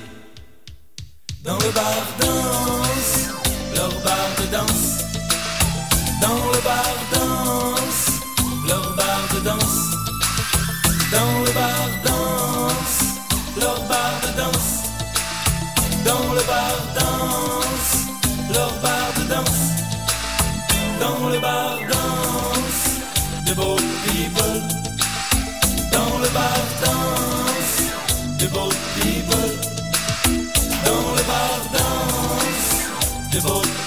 [1.43, 3.15] Dans le bar danse,
[3.75, 4.89] leur bar de danse.
[6.21, 8.07] Dans le bar danse,
[8.69, 9.83] leur bar de danse.
[11.11, 12.02] Dans le bar
[33.45, 33.82] Unbelievable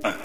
[0.00, 0.21] TF1.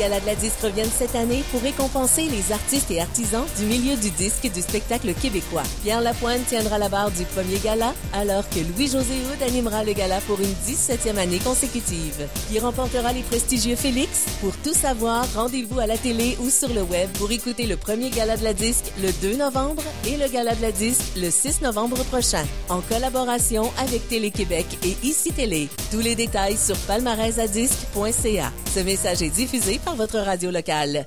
[0.00, 3.96] Galas de la disque reviennent cette année pour récompenser les artistes et artisans du milieu
[3.96, 5.62] du disque du spectacle québécois.
[5.82, 10.20] Pierre Lapointe tiendra la barre du premier gala, alors que Louis-José Houd animera le gala
[10.22, 12.26] pour une 17e année consécutive.
[12.48, 14.24] Qui remportera les prestigieux Félix?
[14.40, 18.08] Pour tout savoir, rendez-vous à la télé ou sur le web pour écouter le premier
[18.08, 21.60] gala de la disque le 2 novembre et le gala de la disque le 6
[21.60, 25.68] novembre prochain, en collaboration avec Télé-Québec et ICI Télé.
[25.90, 28.50] Tous les détails sur palmarèsadisque.ca.
[28.74, 31.06] Ce message est diffusé par votre radio locale.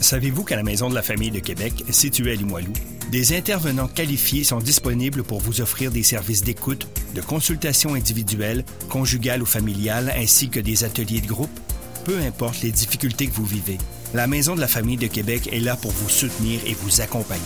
[0.00, 2.72] Savez-vous qu'à la Maison de la Famille de Québec, située à Limoilou,
[3.10, 9.42] des intervenants qualifiés sont disponibles pour vous offrir des services d'écoute, de consultation individuelle, conjugale
[9.42, 11.60] ou familiale, ainsi que des ateliers de groupe?
[12.04, 13.78] Peu importe les difficultés que vous vivez,
[14.12, 17.40] la Maison de la Famille de Québec est là pour vous soutenir et vous accompagner.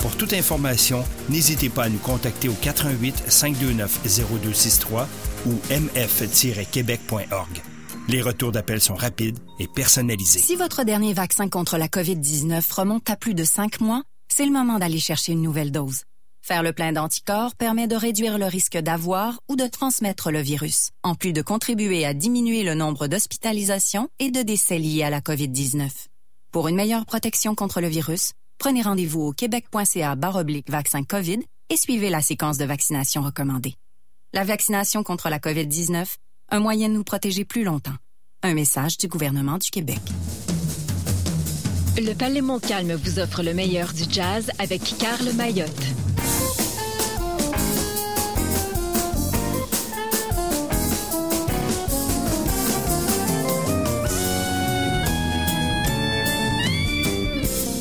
[0.00, 5.08] Pour toute information, n'hésitez pas à nous contacter au 88 529 0263
[5.46, 7.62] ou mf-québec.org.
[8.06, 10.38] Les retours d'appel sont rapides et personnalisés.
[10.38, 14.52] Si votre dernier vaccin contre la COVID-19 remonte à plus de cinq mois, c'est le
[14.52, 16.02] moment d'aller chercher une nouvelle dose.
[16.42, 20.90] Faire le plein d'anticorps permet de réduire le risque d'avoir ou de transmettre le virus,
[21.02, 25.20] en plus de contribuer à diminuer le nombre d'hospitalisations et de décès liés à la
[25.20, 25.88] COVID-19.
[26.52, 31.40] Pour une meilleure protection contre le virus, prenez rendez-vous au québec.ca baroblique vaccin COVID
[31.70, 33.76] et suivez la séquence de vaccination recommandée.
[34.34, 36.16] La vaccination contre la COVID-19,
[36.54, 37.96] un moyen de nous protéger plus longtemps.
[38.44, 39.98] Un message du gouvernement du Québec.
[41.96, 45.68] Le Palais Montcalm vous offre le meilleur du jazz avec Carl Mayotte.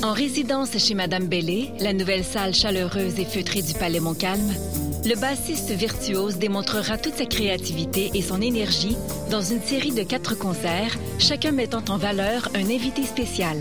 [0.02, 4.52] En résidence chez Madame Bellé, la nouvelle salle chaleureuse et feutrée du Palais Montcalm,
[5.06, 8.98] le bassiste virtuose démontrera toute sa créativité et son énergie
[9.30, 13.58] dans une série de quatre concerts, chacun mettant en valeur un invité spécial.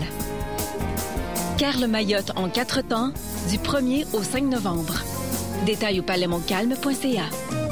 [1.57, 3.11] Carl Mayotte en quatre temps,
[3.49, 4.95] du 1er au 5 novembre.
[5.65, 7.62] Détails au palaismontcalm.ca.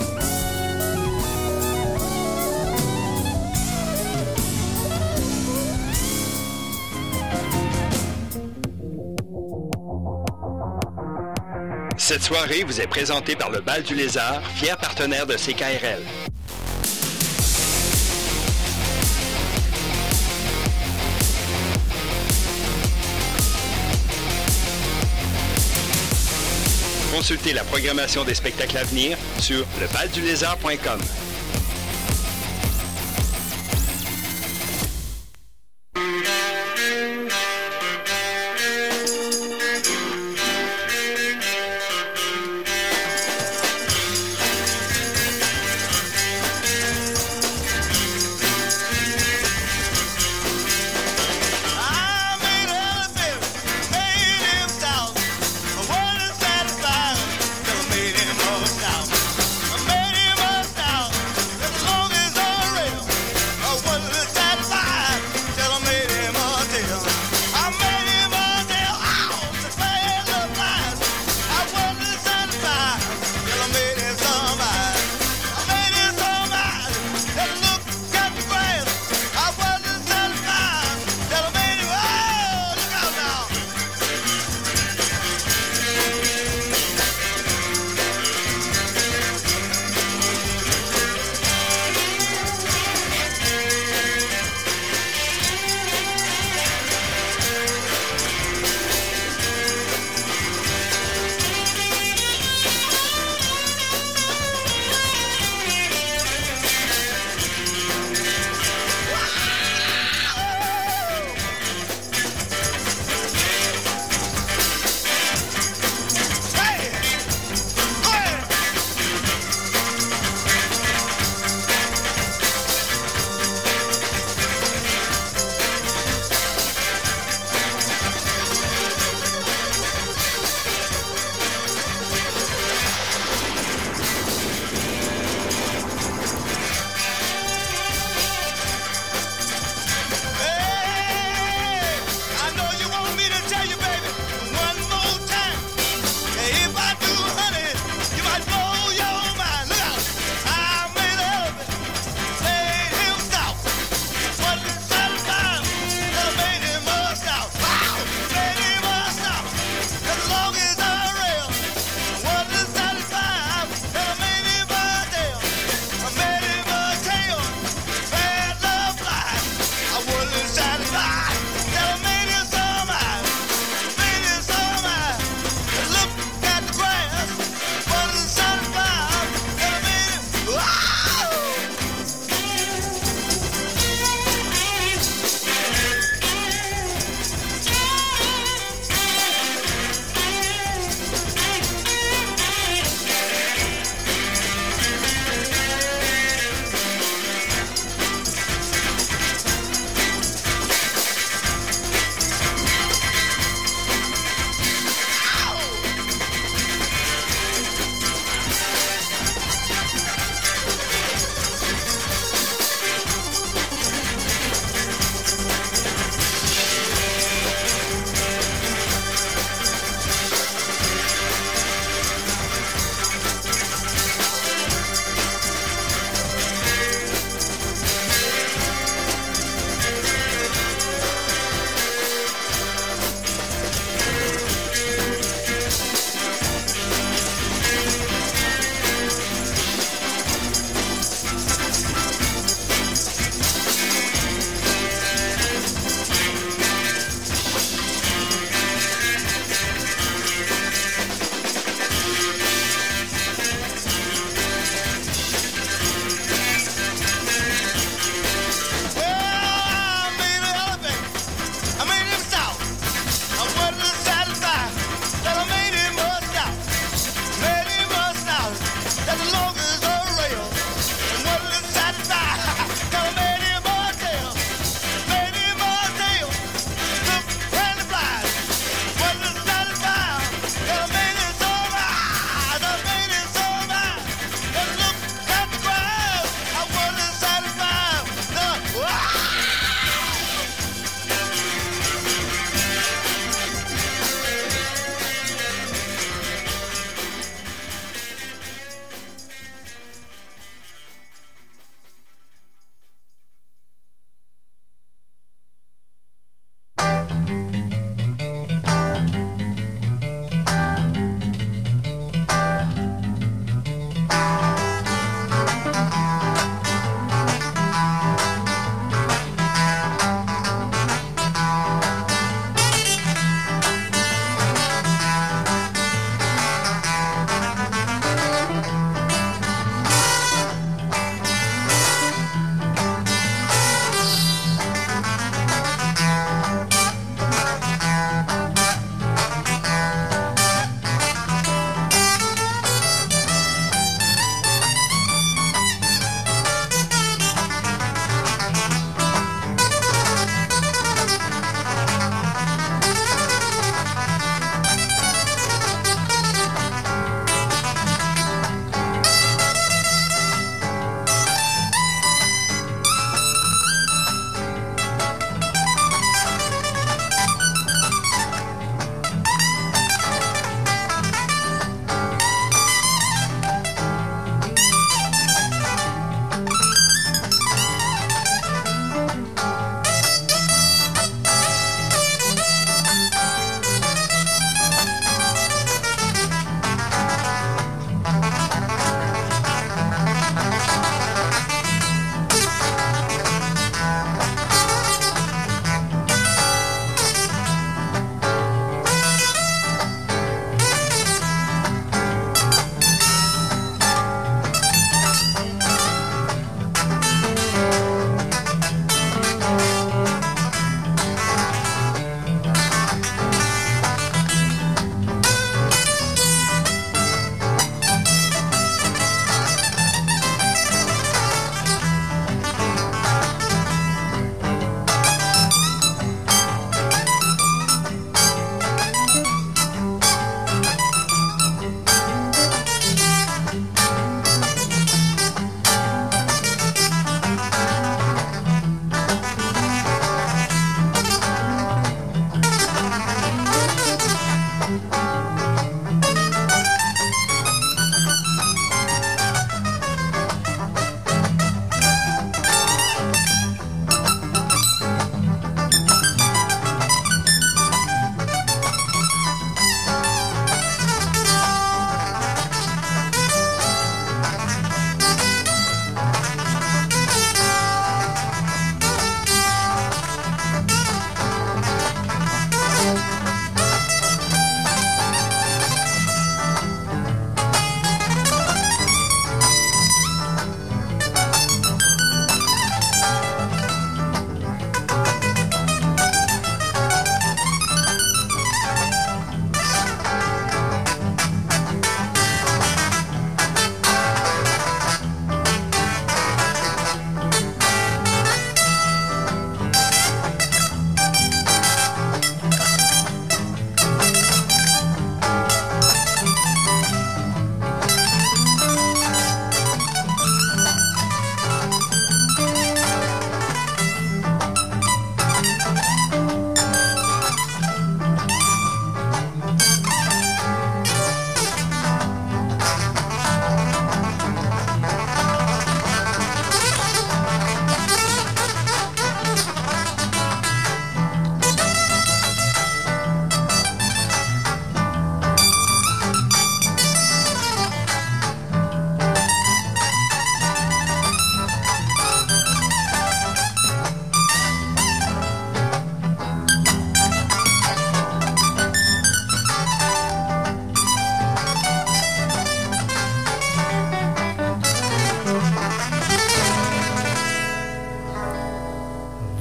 [12.03, 16.01] Cette soirée vous est présentée par le Bal du Lézard, fier partenaire de CKRL.
[27.13, 30.99] Consultez la programmation des spectacles à venir sur lebaldulézard.com.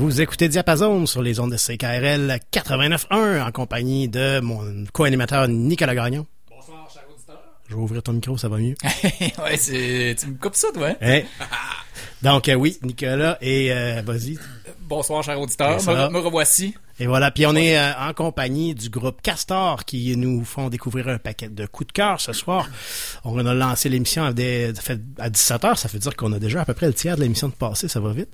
[0.00, 5.94] Vous écoutez Diapason sur les ondes de CKRL 89.1 en compagnie de mon co-animateur Nicolas
[5.94, 6.26] Gagnon.
[6.48, 7.38] Bonsoir, cher auditeur.
[7.68, 8.74] Je vais ouvrir ton micro, ça va mieux.
[9.20, 10.88] ouais, c'est, tu me coupes ça, toi.
[10.88, 10.96] hein?
[11.02, 11.26] Hey.
[12.22, 14.38] Donc euh, oui, Nicolas et euh, vas-y.
[14.80, 15.76] Bonsoir, cher auditeur.
[15.86, 16.74] Me, me revoici.
[16.98, 21.08] Et voilà, puis on est euh, en compagnie du groupe Castor qui nous font découvrir
[21.08, 22.68] un paquet de coups de cœur ce soir.
[23.24, 26.38] On a lancé l'émission à, des- ça fait- à 17h, ça veut dire qu'on a
[26.38, 28.28] déjà à peu près le tiers de l'émission de passé, ça va vite.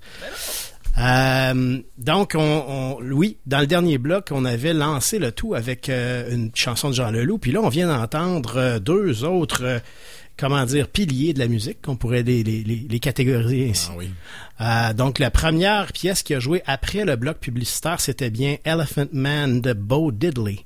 [0.99, 5.89] Euh, donc, on, on- oui, dans le dernier bloc, on avait lancé le tout avec
[5.89, 9.81] euh, une chanson de Jean Leloup, puis là, on vient d'entendre euh, deux autres,
[10.39, 13.89] comment dire, piliers de la musique, qu'on pourrait les, les, les, les catégoriser ainsi.
[13.93, 14.11] Ah oui.
[14.63, 19.07] Euh, donc, la première pièce qui a joué après le bloc publicitaire, c'était bien Elephant
[19.13, 20.61] Man de Bo Diddley.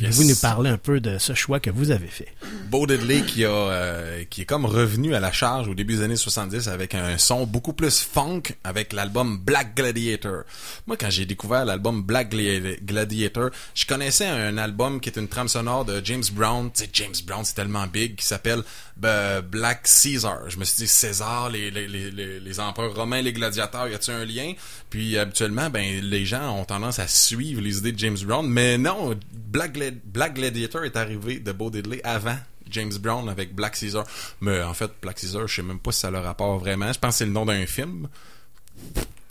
[0.00, 0.16] Yes.
[0.16, 2.26] Vous nous parler un peu de ce choix que vous avez fait.
[2.68, 6.02] Bo Diddley qui a euh, qui est comme revenu à la charge au début des
[6.02, 10.42] années 70 avec un son beaucoup plus funk avec l'album Black Gladiator.
[10.88, 15.28] Moi quand j'ai découvert l'album Black Gla- Gladiator, je connaissais un album qui est une
[15.28, 18.62] trame sonore de James Brown, tu sais James Brown c'est tellement big qui s'appelle
[18.96, 20.48] Black Caesar.
[20.48, 24.52] Je me suis dit César, les empereurs romains, les gladiateurs, y a-t-il un lien?
[24.90, 28.78] Puis habituellement ben les gens ont tendance à suivre les idées de James Brown, mais
[28.78, 32.36] non, Black, Gla- Black Gladiator est arrivé de Bo Diddley avant
[32.70, 34.04] James Brown avec Black Caesar.
[34.40, 36.92] Mais en fait, Black Caesar, je sais même pas si ça a le rapport vraiment.
[36.92, 38.08] Je pense que c'est le nom d'un film.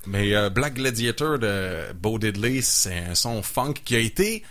[0.05, 4.43] Mais euh, Black Gladiator de Bo Diddley, c'est un son funk qui a été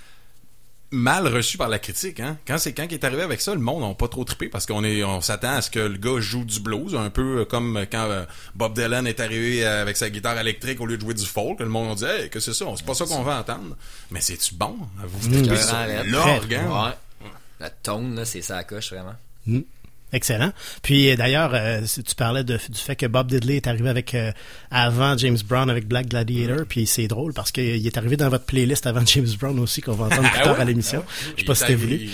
[0.93, 2.20] mal reçu par la critique.
[2.20, 2.38] Hein?
[2.47, 4.66] Quand c'est quand il est arrivé avec ça, le monde n'a pas trop trippé parce
[4.66, 7.86] qu'on est on s'attend à ce que le gars joue du blues, un peu comme
[7.90, 8.24] quand euh,
[8.55, 11.61] Bob Dylan est arrivé avec sa guitare électrique au lieu de jouer du folk.
[11.61, 13.76] Le monde a dit hey, que c'est ça, c'est pas ça qu'on veut entendre.
[14.11, 14.76] Mais c'est-tu bon?
[15.05, 16.72] Vous Mmh.
[16.72, 17.28] Ouais.
[17.61, 19.14] La tone, là, c'est ça à coche, vraiment.
[19.47, 19.61] Mm.
[20.13, 20.53] Excellent.
[20.83, 24.15] Puis euh, d'ailleurs, euh, tu parlais de- du fait que Bob Diddley est arrivé avec
[24.15, 24.31] euh,
[24.71, 28.45] avant James Brown avec Black Gladiator, puis c'est drôle parce qu'il est arrivé dans votre
[28.45, 30.61] playlist avant James Brown aussi qu'on va entendre plus Ah tard ouais?
[30.61, 31.03] à l'émission.
[31.07, 31.33] Ah ouais.
[31.37, 32.11] Je sais pas si t'as voulu.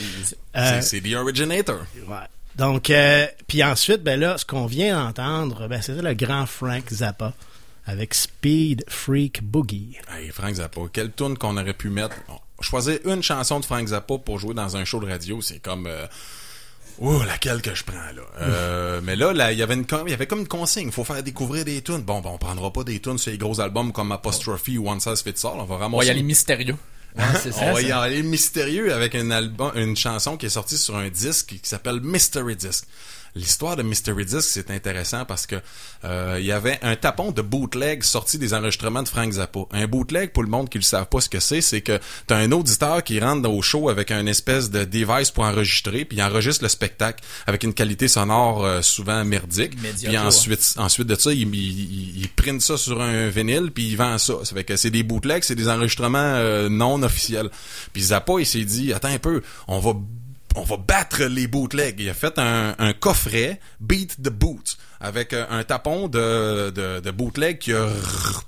[0.82, 1.80] c'est- The Originator.
[2.06, 2.16] Ouais.
[2.56, 6.84] Donc, euh, puis ensuite, ben là, ce qu'on vient d'entendre, ben c'est le grand Frank
[6.92, 7.32] Zappa
[7.86, 9.96] avec Speed Freak Boogie.
[10.12, 12.16] Hey, Frank Zappa, quelle tune qu'on aurait pu mettre.
[12.28, 15.60] Bon, choisir une chanson de Frank Zappa pour jouer dans un show de radio, c'est
[15.60, 15.86] comme
[16.98, 18.22] Ouh, laquelle que je prends là?
[18.40, 20.92] Euh, mais là, là, il y avait une il y avait comme une consigne, il
[20.92, 22.02] faut faire découvrir des tunes.
[22.02, 25.00] Bon, ben, on prendra pas des tunes sur les gros albums comme Apostrophe ou One
[25.00, 25.98] Size Fits All, on va On ramasser.
[25.98, 26.76] va y aller mystérieux.
[27.16, 27.60] Ouais, ça.
[27.62, 31.08] On va y aller mystérieux avec un album, une chanson qui est sortie sur un
[31.08, 32.84] disque qui s'appelle Mystery Disc.
[33.34, 35.56] L'histoire de Mystery Disc, c'est intéressant parce que
[36.04, 39.60] euh, il y avait un tapon de bootleg sorti des enregistrements de Frank Zappa.
[39.72, 42.36] Un bootleg, pour le monde qui ne savent pas ce que c'est, c'est que t'as
[42.36, 46.22] un auditeur qui rentre au show avec un espèce de device pour enregistrer, puis il
[46.22, 49.76] enregistre le spectacle avec une qualité sonore euh, souvent merdique.
[49.76, 53.88] Puis ensuite, ensuite de ça, il, il, il, il print ça sur un vinyle, puis
[53.88, 54.34] il vend ça.
[54.44, 57.50] Ça fait que c'est des bootlegs, c'est des enregistrements euh, non officiels.
[57.92, 59.94] Puis Zappa, il s'est dit, attends un peu, on va
[60.56, 62.00] on va battre les bootlegs.
[62.00, 67.10] Il a fait un, un coffret Beat the Boots avec un tapon de, de, de
[67.12, 67.72] bootleg qui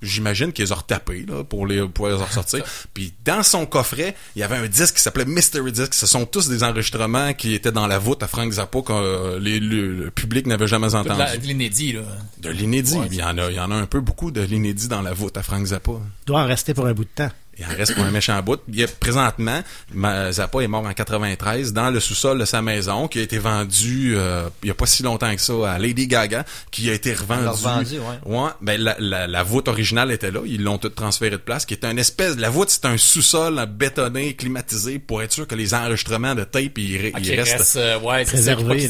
[0.03, 2.65] j'imagine qu'ils les a retapés là, pour les pour les ressortir.
[2.95, 5.95] Puis dans son coffret, il y avait un disque qui s'appelait Mystery Disc.
[5.95, 9.39] Ce sont tous des enregistrements qui étaient dans la voûte à Frank Zappa que euh,
[9.39, 11.21] les- le, le public n'avait jamais entendu.
[11.39, 12.03] de l'inédit, là.
[12.39, 12.99] De l'inédit.
[13.11, 15.13] il y en a, il y en a un peu beaucoup de l'inédit dans la
[15.13, 15.93] voûte à Frank Zappa.
[16.27, 17.31] Doit en rester pour un bout de temps.
[17.61, 18.59] Il en reste pour un méchant bout.
[18.69, 22.63] Il y a, présentement, ma- Zappa est mort en 93 dans le sous-sol de sa
[22.63, 25.79] maison, qui a été vendu euh, il y a pas si longtemps que ça à
[25.79, 27.45] Lady Gaga, qui a été revendu.
[27.45, 28.39] l'a revendu, ouais.
[28.39, 31.67] Ouais, ben la, la, la voûte originale était là, ils l'ont tout transféré de place,
[31.67, 35.55] qui est un espèce la voûte c'est un sous-sol bétonné, climatisé pour être sûr que
[35.55, 38.25] les enregistrements de tape ils, Ah, ils restent reste, euh, ouais,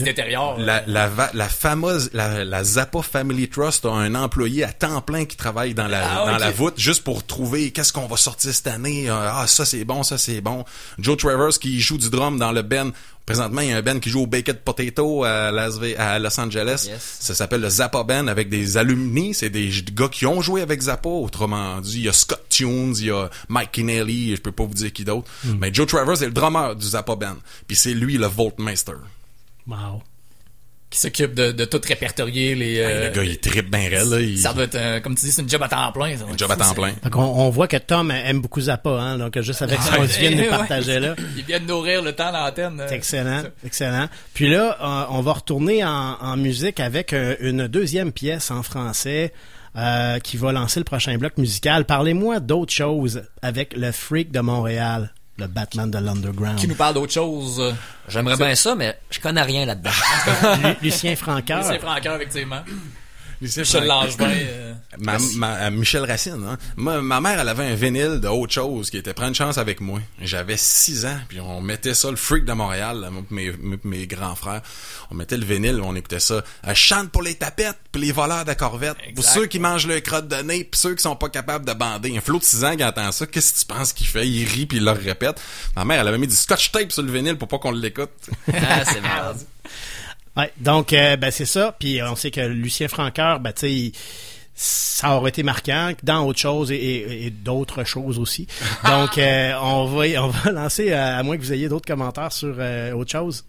[0.04, 0.58] détériore.
[0.60, 5.24] la, la, la fameuse, la, la Zappa Family Trust a un employé à temps plein
[5.24, 8.52] qui travaille dans la, Ah, dans la voûte juste pour trouver qu'est-ce qu'on va sortir
[8.62, 9.08] cette année.
[9.10, 10.64] Euh, Ah, ça c'est bon, ça c'est bon.
[10.98, 12.90] Joe Travers qui joue du drum dans le band.
[13.26, 16.18] Présentement, il y a un band qui joue au Baked Potato à, Las Ve- à
[16.18, 16.86] Los Angeles.
[16.88, 17.16] Yes.
[17.20, 19.34] Ça s'appelle le Zappa Band avec des alumni.
[19.34, 21.08] C'est des gars qui ont joué avec Zappa.
[21.08, 24.64] Autrement dit, il y a Scott Tunes, il y a Mike Kinnelly, je peux pas
[24.64, 25.30] vous dire qui d'autre.
[25.60, 27.36] Mais Joe Travers est le drummer du Zappa Band.
[27.68, 28.94] Puis c'est lui le Voltmeister.
[29.68, 30.02] Wow.
[30.90, 32.80] Qui s'occupe de, de tout répertorier les.
[32.80, 34.18] Euh, le gars, il trippe bien raide, là.
[34.20, 34.36] Il...
[34.36, 36.16] Ça doit être, un- comme tu dis, c'est une job à temps plein.
[36.16, 36.24] Ça.
[36.24, 36.92] Un job à temps plein.
[37.04, 40.02] Donc on, on voit que Tom aime beaucoup Zappa, hein, donc juste avec ce qu'on
[40.02, 41.14] vient de partager là.
[41.36, 42.80] Il vient de nourrir le temps à l'antenne.
[42.80, 42.86] euh.
[42.88, 44.08] C'est excellent, excellent.
[44.34, 48.64] Puis là, euh, on va retourner en, en musique avec euh, une deuxième pièce en
[48.64, 49.32] français
[49.76, 51.84] euh, qui va lancer le prochain bloc musical.
[51.84, 56.56] Parlez-moi d'autre chose avec le Freak de Montréal, le Batman de l'Underground.
[56.58, 57.58] Qui nous parle d'autre chose.
[57.60, 57.72] euh,
[58.08, 59.90] J'aimerais bien ça, mais je connais rien là-dedans.
[60.62, 61.64] Lu- Lucien Franqueur.
[61.64, 62.60] C'est Franqueur, effectivement.
[63.40, 63.84] Michel Franck.
[63.86, 64.30] Langevin.
[64.30, 66.58] euh, Ma, ma- euh, Michel Racine, hein.
[66.76, 70.00] Ma mère, elle avait un vinyle de autre chose qui était Prendre chance avec moi.
[70.20, 74.06] J'avais 6 ans, puis on mettait ça, le freak de Montréal, là, mes, mes, mes
[74.06, 74.62] grands frères.
[75.10, 76.42] On mettait le vinyle, on écoutait ça.
[76.64, 78.96] Elle chante pour les tapettes, puis les voleurs de corvette.
[79.14, 81.72] Pour ceux qui mangent le crotte de nez, puis ceux qui sont pas capables de
[81.72, 82.16] bander.
[82.16, 84.28] Un flot de 6 ans qui entend ça, qu'est-ce que tu penses qu'il fait?
[84.28, 85.40] Il rit, puis il le répète.
[85.76, 88.10] Ma mère, elle avait mis du scotch tape sur le vinyle pour pas qu'on l'écoute.
[88.52, 89.38] Ah, c'est malade.
[90.36, 91.74] Ouais, donc euh, ben c'est ça.
[91.78, 93.92] Puis on sait que Lucien Franqueur, ben tu
[94.54, 98.46] ça aurait été marquant dans autre chose et, et- et d'autres choses aussi.
[98.84, 102.30] Donc euh, on va on va lancer euh, à moins que vous ayez d'autres commentaires
[102.32, 103.44] sur euh, autre chose.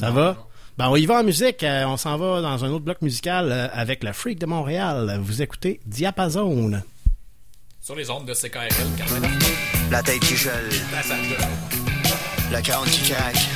[0.00, 0.36] Ça va?
[0.78, 1.62] Ben on y va en musique.
[1.62, 5.18] Euh, on s'en va dans un autre bloc musical euh, avec le Freak de Montréal.
[5.22, 6.80] Vous écoutez Diapason.
[7.82, 9.88] Sur les ondes de CKRL 89.
[9.90, 10.68] La tête qui gèle,
[12.50, 13.48] le crâne qui craque.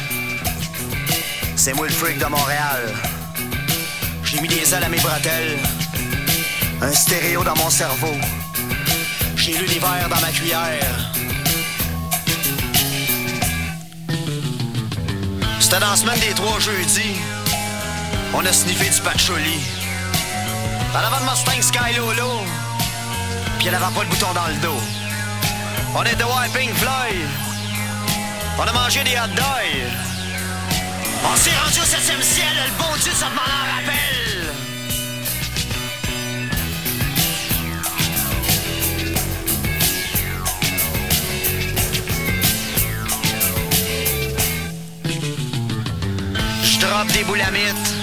[1.66, 2.94] C'est moi le freak de Montréal.
[4.22, 5.58] J'ai mis des ailes à mes bretelles,
[6.80, 8.14] un stéréo dans mon cerveau.
[9.34, 11.10] J'ai l'univers dans ma cuillère.
[15.58, 17.16] C'était dans la semaine des trois jeudis.
[18.32, 19.58] On a sniffé du patchouli.
[20.94, 22.42] En avant de Mustang Sky Lolo.
[23.58, 24.82] Puis elle avait pas le bouton dans le dos.
[25.96, 27.26] On est de Wiping Fly.
[28.56, 30.15] On a mangé des hot dogs.
[31.28, 33.42] On s'est rendu au septième ciel, le bon Dieu, ça m'en
[33.74, 34.06] rappelle.
[46.62, 47.94] Je drop des boulamites.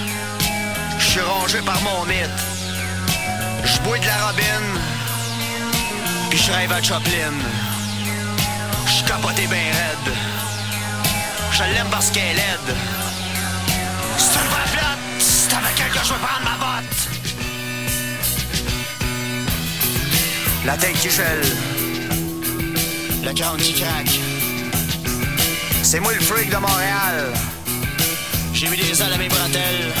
[0.98, 2.54] Je suis rongé par mon mythe.
[3.64, 4.80] Je de la robine.
[6.30, 7.32] Puis je rêve à Choplin.
[8.86, 10.14] Je capoté ben raide.
[11.52, 13.13] Je l'aime parce qu'elle est laide.
[14.18, 14.98] C'est une vraie flotte.
[15.18, 16.98] C'est avec elle que je veux prendre ma botte.
[20.64, 21.44] La tête qui gèle.
[23.24, 24.20] Le crâne qui craque.
[25.82, 27.32] C'est moi le freak de Montréal.
[28.52, 29.92] J'ai mis des ailes à mes bretelles.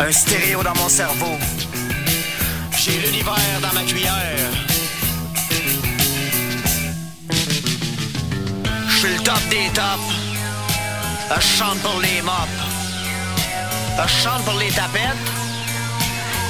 [0.00, 1.38] Un stéréo dans mon cerveau.
[2.76, 4.52] J'ai l'univers dans ma cuillère.
[8.88, 10.18] Je suis le top des tops.
[11.36, 12.77] Je chante pour les mops.
[14.06, 15.28] Je chante pour les tapettes.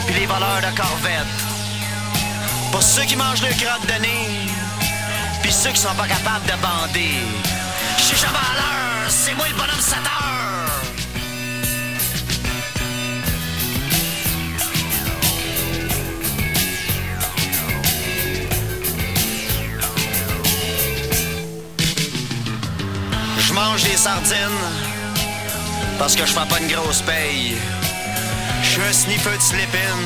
[0.06, 1.38] Puis les voleurs de corvettes.
[2.70, 4.48] Pour ceux qui mangent le crotte de nez.
[5.42, 7.16] Puis ceux qui sont pas capables de bander.
[7.96, 9.10] Je suis jamais à l'heure.
[9.10, 10.28] C'est moi le bonhomme 7 heures.
[23.38, 24.97] Je mange des sardines
[25.98, 27.56] parce que je fais pas une grosse paye.
[28.62, 29.98] Je suis un sniffer de slip-in,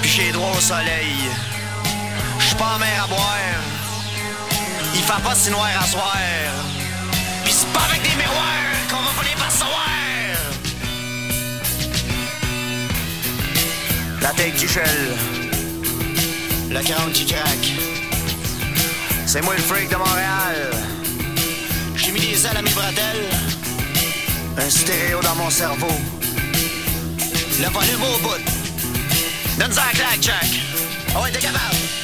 [0.00, 1.16] puis j'ai droit au soleil.
[2.38, 3.60] Je suis pas en mer à boire,
[4.94, 6.16] il fait pas si noir à soir.
[7.44, 9.70] Puis c'est pas avec des miroirs qu'on va pas les passoires.
[14.22, 15.16] La tête qui gèle,
[16.70, 17.72] le crâne qui craque.
[19.26, 20.70] C'est moi le freak de Montréal.
[21.96, 23.49] J'ai mis des ailes à mes bretelles.
[24.58, 25.86] Un stéréo dans mon cerveau.
[27.60, 28.40] Le volume au bout.
[29.58, 30.46] Donne-en un claque, Jack.
[31.14, 31.99] Ah ouais, t'es capable.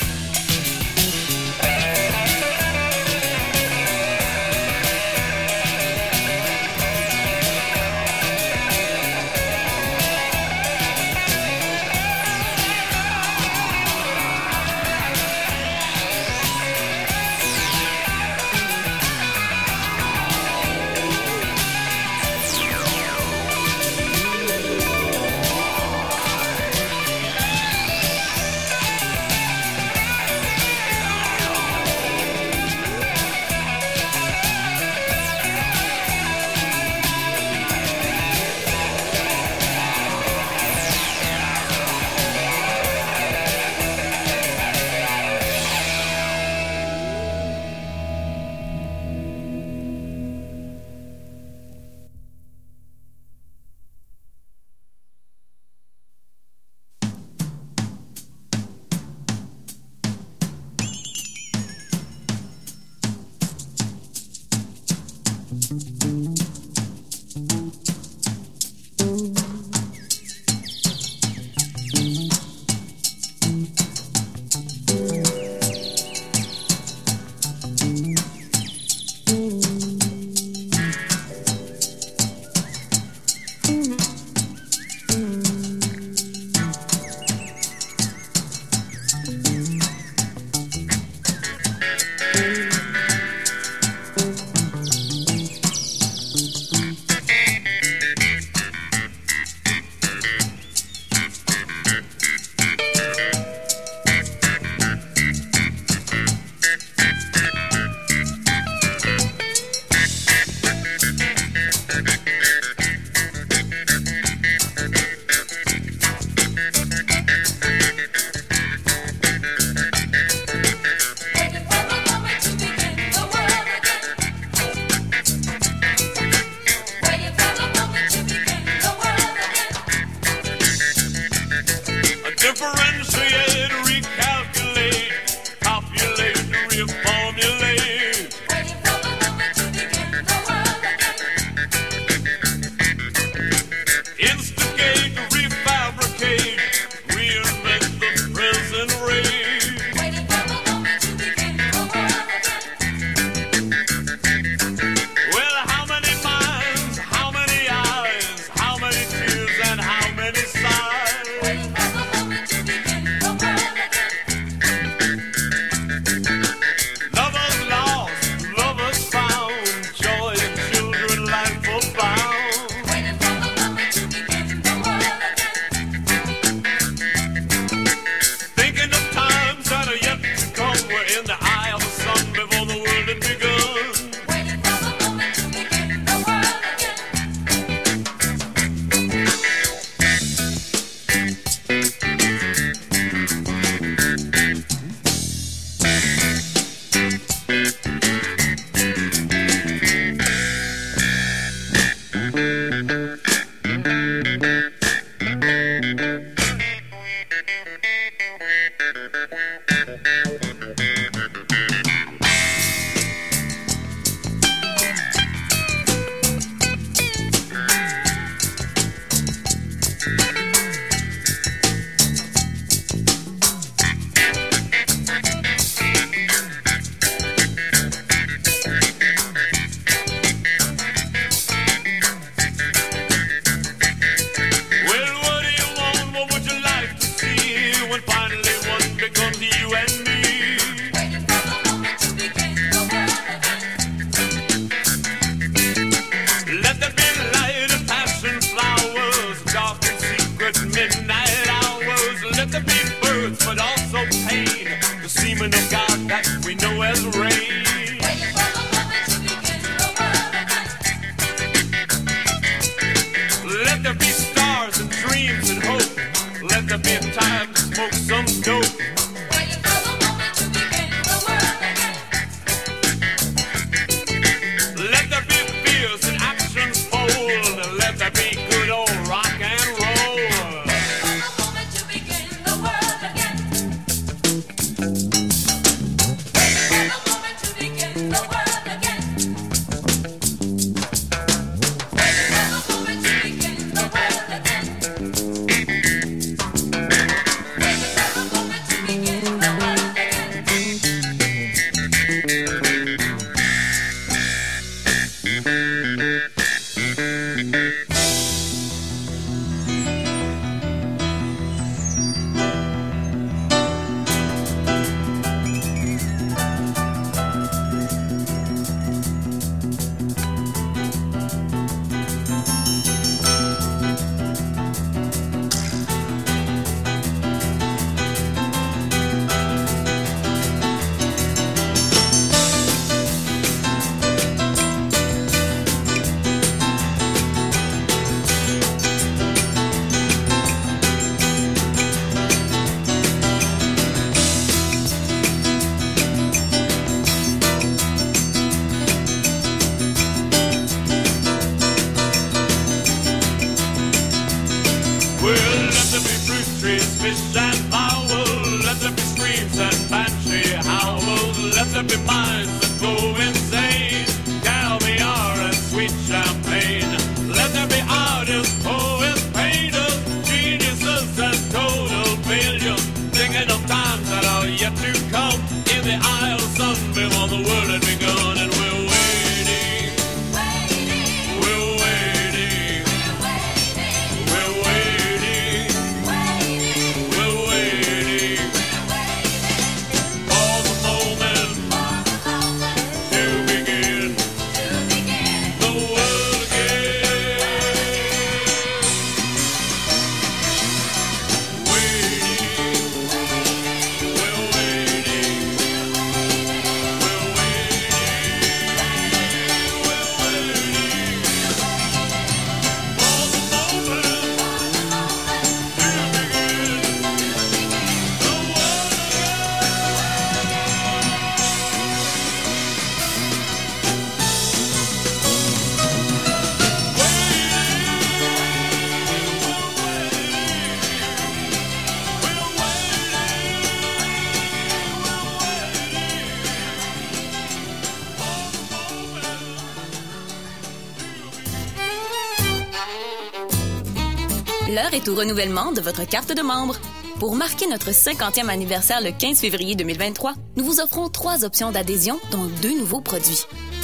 [444.96, 446.76] Est au renouvellement de votre carte de membre.
[447.20, 452.18] Pour marquer notre 50e anniversaire le 15 février 2023, nous vous offrons trois options d'adhésion,
[452.30, 453.42] dont deux nouveaux produits.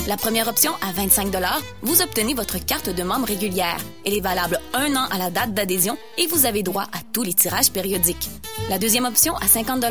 [0.09, 1.29] La première option, à 25
[1.83, 3.77] vous obtenez votre carte de membre régulière.
[4.07, 7.23] Elle est valable un an à la date d'adhésion et vous avez droit à tous
[7.23, 8.31] les tirages périodiques.
[8.71, 9.85] La deuxième option, à 50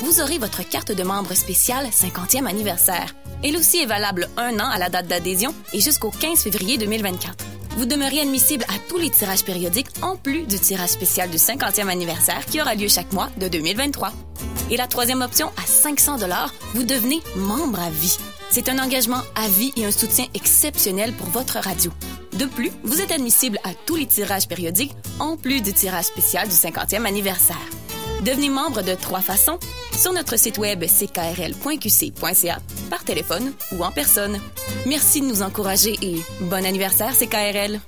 [0.00, 3.14] vous aurez votre carte de membre spéciale 50e anniversaire.
[3.44, 7.43] Elle aussi est valable un an à la date d'adhésion et jusqu'au 15 février 2024.
[7.76, 11.88] Vous demeurez admissible à tous les tirages périodiques en plus du tirage spécial du 50e
[11.88, 14.12] anniversaire qui aura lieu chaque mois de 2023.
[14.70, 16.18] Et la troisième option, à 500
[16.74, 18.16] vous devenez membre à vie.
[18.50, 21.90] C'est un engagement à vie et un soutien exceptionnel pour votre radio.
[22.34, 26.48] De plus, vous êtes admissible à tous les tirages périodiques en plus du tirage spécial
[26.48, 27.56] du 50e anniversaire.
[28.22, 29.58] Devenez membre de trois façons
[29.98, 32.58] sur notre site web ckrl.qc.ca,
[32.90, 34.38] par téléphone ou en personne.
[34.86, 37.80] Merci de nous encourager et bon anniversaire CKRL.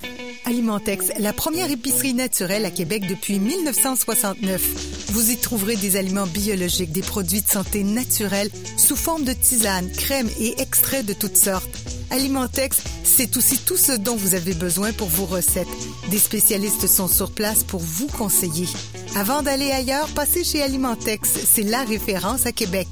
[0.45, 5.11] Alimentex, la première épicerie naturelle à Québec depuis 1969.
[5.11, 9.91] Vous y trouverez des aliments biologiques, des produits de santé naturels sous forme de tisanes,
[9.91, 11.96] crèmes et extraits de toutes sortes.
[12.11, 15.67] Alimentex, c'est aussi tout ce dont vous avez besoin pour vos recettes.
[16.11, 18.69] Des spécialistes sont sur place pour vous conseiller.
[19.17, 22.89] Avant d'aller ailleurs, passez chez Alimentex, c'est la référence à Québec.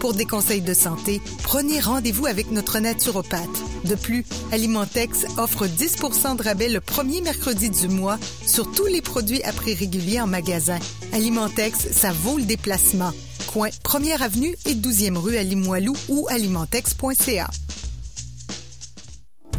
[0.00, 3.48] Pour des conseils de santé, prenez rendez-vous avec notre naturopathe.
[3.84, 9.02] De plus, Alimentex offre 10% de rabais le premier mercredi du mois sur tous les
[9.02, 10.78] produits à prix régulier en magasin.
[11.12, 13.12] Alimentex, ça vaut le déplacement.
[13.46, 17.50] Coin 1er avenue et 12e rue à Limoilou ou alimentex.ca.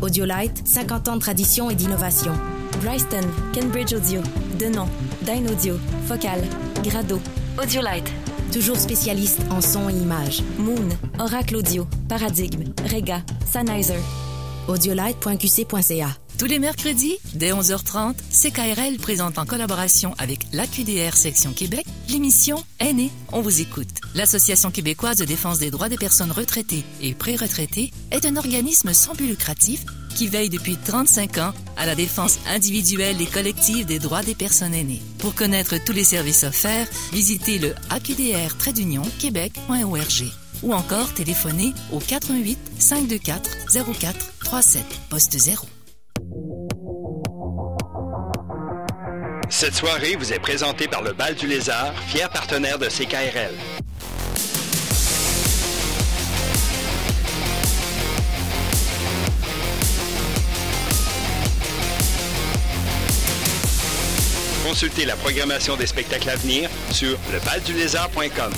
[0.01, 2.33] Audiolite, 50 ans de tradition et d'innovation.
[2.81, 4.21] Bryston, Cambridge Audio,
[4.59, 4.87] Denon,
[5.21, 5.75] Dyn Audio,
[6.07, 6.41] Focal,
[6.83, 7.19] Grado.
[7.61, 8.11] Audiolite,
[8.51, 10.41] toujours spécialiste en son et image.
[10.57, 10.89] Moon,
[11.19, 13.99] Oracle Audio, Paradigme, Rega, Sennheiser.
[14.67, 22.63] Audiolite.qc.ca tous les mercredis, dès 11h30, CKRL présente en collaboration avec l'AQDR Section Québec l'émission
[22.79, 23.89] Aînés, on vous écoute.
[24.15, 29.13] L'Association québécoise de défense des droits des personnes retraitées et pré-retraitées est un organisme sans
[29.13, 29.85] but lucratif
[30.15, 34.73] qui veille depuis 35 ans à la défense individuelle et collective des droits des personnes
[34.73, 35.03] aînées.
[35.19, 38.57] Pour connaître tous les services offerts, visitez le aqdr
[39.19, 40.23] québec.org
[40.63, 43.49] ou encore téléphonez au 88 524
[43.99, 45.67] 04 37 poste 0.
[49.51, 53.53] Cette soirée vous est présentée par le Bal du Lézard, fier partenaire de CKRL.
[64.65, 68.53] Consultez la programmation des spectacles à venir sur lebaldulézard.com.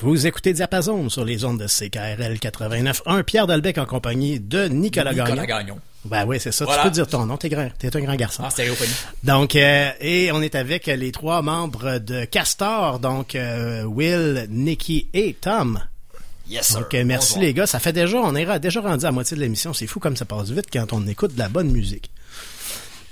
[0.00, 3.22] Vous écoutez Diapason sur les ondes de CKRL 89.1.
[3.24, 5.44] Pierre Dalbec en compagnie de Nicolas, Nicolas Gagnon.
[5.44, 5.78] Gagnon.
[6.04, 6.64] Ben oui, c'est ça.
[6.64, 6.82] Voilà.
[6.82, 7.36] Tu peux dire ton nom.
[7.36, 7.68] T'es grand.
[7.78, 8.42] T'es un grand garçon.
[8.46, 8.92] Ah, stéréophonie.
[9.24, 15.08] Donc, euh, et on est avec les trois membres de Castor, donc euh, Will, Nicky
[15.12, 15.80] et Tom.
[16.48, 16.80] Yes, sir.
[16.80, 17.42] Donc, euh, merci Bonjour.
[17.42, 17.66] les gars.
[17.66, 19.74] Ça fait déjà, on est déjà rendu à moitié de l'émission.
[19.74, 22.10] C'est fou comme ça passe vite quand on écoute de la bonne musique.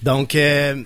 [0.02, 0.82] Donc, euh,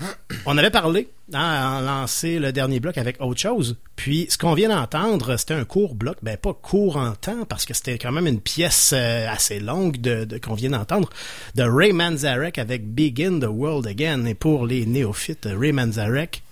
[0.46, 3.76] on avait parlé, hein, en lancé le dernier bloc avec autre chose.
[3.96, 6.18] Puis, ce qu'on vient d'entendre, c'était un court bloc.
[6.22, 10.00] Ben, pas court en temps, parce que c'était quand même une pièce euh, assez longue
[10.00, 11.10] de, de- qu'on vient d'entendre,
[11.56, 14.24] de Ray Manzarek avec Begin the World Again.
[14.26, 16.42] Et pour les néophytes, Ray Manzarek,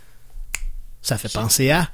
[1.01, 1.91] ça fait penser à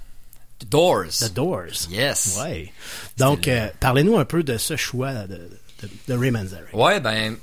[0.61, 1.09] The Doors.
[1.21, 1.89] The Doors.
[1.91, 2.39] Yes.
[2.43, 2.73] Ouais.
[3.19, 5.37] Donc, euh, parlez-nous un peu de ce choix de,
[5.83, 6.73] de, de Ray Manzarek.
[6.73, 7.37] Ouais, ben,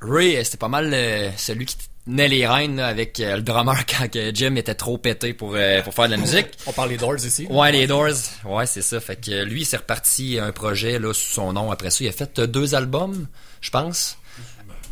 [0.00, 1.76] Ray, c'était pas mal euh, celui qui
[2.06, 5.54] tenait les rênes là, avec euh, le drummer quand que Jim était trop pété pour,
[5.54, 6.46] euh, pour faire de la musique.
[6.66, 7.46] On parle des Doors ici.
[7.50, 8.08] Ouais, les Doors.
[8.44, 9.00] Ouais, c'est ça.
[9.00, 11.70] Fait que lui, il s'est reparti un projet là sous son nom.
[11.70, 13.26] Après ça, il a fait euh, deux albums,
[13.60, 14.18] je pense.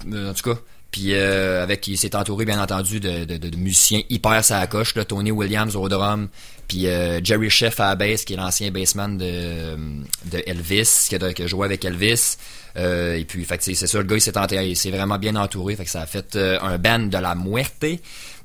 [0.07, 0.61] En tout cas.
[0.95, 4.95] Puis euh, avec, il s'est entouré bien entendu de, de, de- musiciens hyper sa coche,
[5.03, 6.29] Tony Williams au drum,
[6.69, 9.75] puis euh, Jerry Sheff à la qui est l'ancien bassman de,
[10.27, 12.37] de Elvis, qui a, qui joué avec Elvis.
[12.77, 14.15] Euh, et puis, fait c'est ça, le gars,
[14.63, 17.35] il s'est vraiment bien entouré, fait que ça a fait euh, un band de la
[17.35, 17.85] muerte.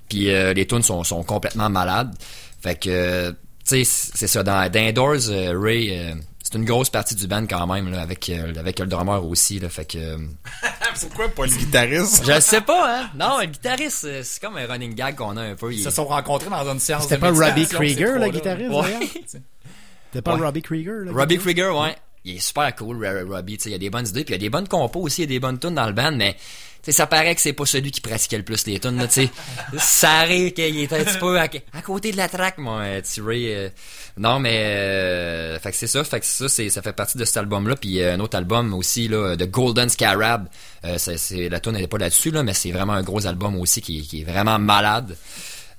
[0.09, 2.15] Puis euh, les tunes sont, sont complètement malades.
[2.63, 4.41] Fait que, tu sais, c'est ça.
[4.41, 6.15] Dans, dans Doors, euh, Ray,
[6.51, 9.59] c'est une grosse partie du band quand même, là, avec, euh, avec le drummer aussi.
[9.59, 10.17] Là, fait que, euh,
[11.01, 12.23] Pourquoi pas le guitariste?
[12.25, 13.09] je sais pas, hein.
[13.15, 15.71] Non, le guitariste, euh, c'est comme un running gag qu'on a un peu.
[15.73, 18.81] Ils se sont rencontrés dans une séance C'était pas Robbie Krieger, le guitariste, Ouais.
[18.81, 19.01] d'ailleurs?
[19.27, 20.45] C'était pas Ouais.
[20.45, 21.11] Robbie Krieger, là?
[21.13, 21.95] Robbie Krieger, ouais.
[22.25, 23.57] Il est super cool, Ro- Robbie.
[23.57, 25.01] tu sais, Il y a des bonnes idées, puis il y a des bonnes compos
[25.01, 26.39] aussi, il y a des bonnes tunes dans le band, mais tu
[26.85, 28.97] sais, ça paraît que c'est pas celui qui pratiquait le plus les tunes.
[28.97, 29.29] Là, tu sais.
[29.77, 31.43] ça arrive qu'il est un petit peu à,
[31.73, 33.53] à côté de la track, mon petit Ray.
[33.53, 33.69] euh.
[34.17, 37.25] non, mais euh, fait que c'est ça, fait que ça, c'est, ça fait partie de
[37.25, 37.75] cet album-là.
[37.75, 40.47] Puis euh, un autre album aussi, là, de Golden Scarab.
[40.85, 43.57] Euh, c'est, c'est- la tune n'est pas là-dessus, là, mais c'est vraiment un gros album
[43.59, 45.17] aussi qui, qui est vraiment malade.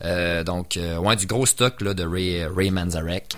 [0.05, 3.36] Euh, donc, euh, ouais, du gros stock là, de Ray, Ray Manzarek.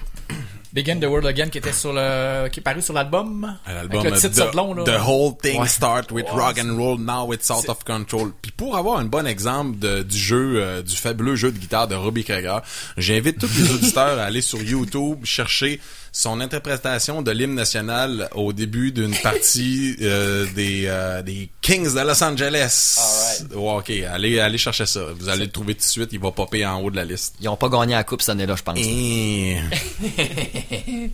[0.73, 4.13] Begin the World Again qui était sur le qui est paru sur l'album L'album le
[4.13, 4.85] titre the, long là.
[4.85, 5.69] The Whole Thing Ouais.
[5.69, 8.33] Start with Rock and Roll, Now It's Out of Control.
[8.41, 11.89] Puis pour avoir un bon exemple de- du jeu, euh, du fabuleux jeu de guitare
[11.89, 12.63] de Robbie Krieger,
[12.97, 15.79] j'invite tous les auditeurs à aller sur YouTube chercher
[16.13, 22.01] son interprétation de l'hymne national au début d'une partie euh, des, euh, des Kings de
[22.01, 23.47] Los Angeles.
[23.51, 25.07] Ouais, ok, allez, allez chercher ça.
[25.19, 26.11] Vous allez le trouver tout de suite.
[26.13, 27.35] Il va popper en haut de la liste.
[27.41, 28.79] Ils ont pas gagné la coupe cette année-là, je pense.
[28.79, 29.57] Et...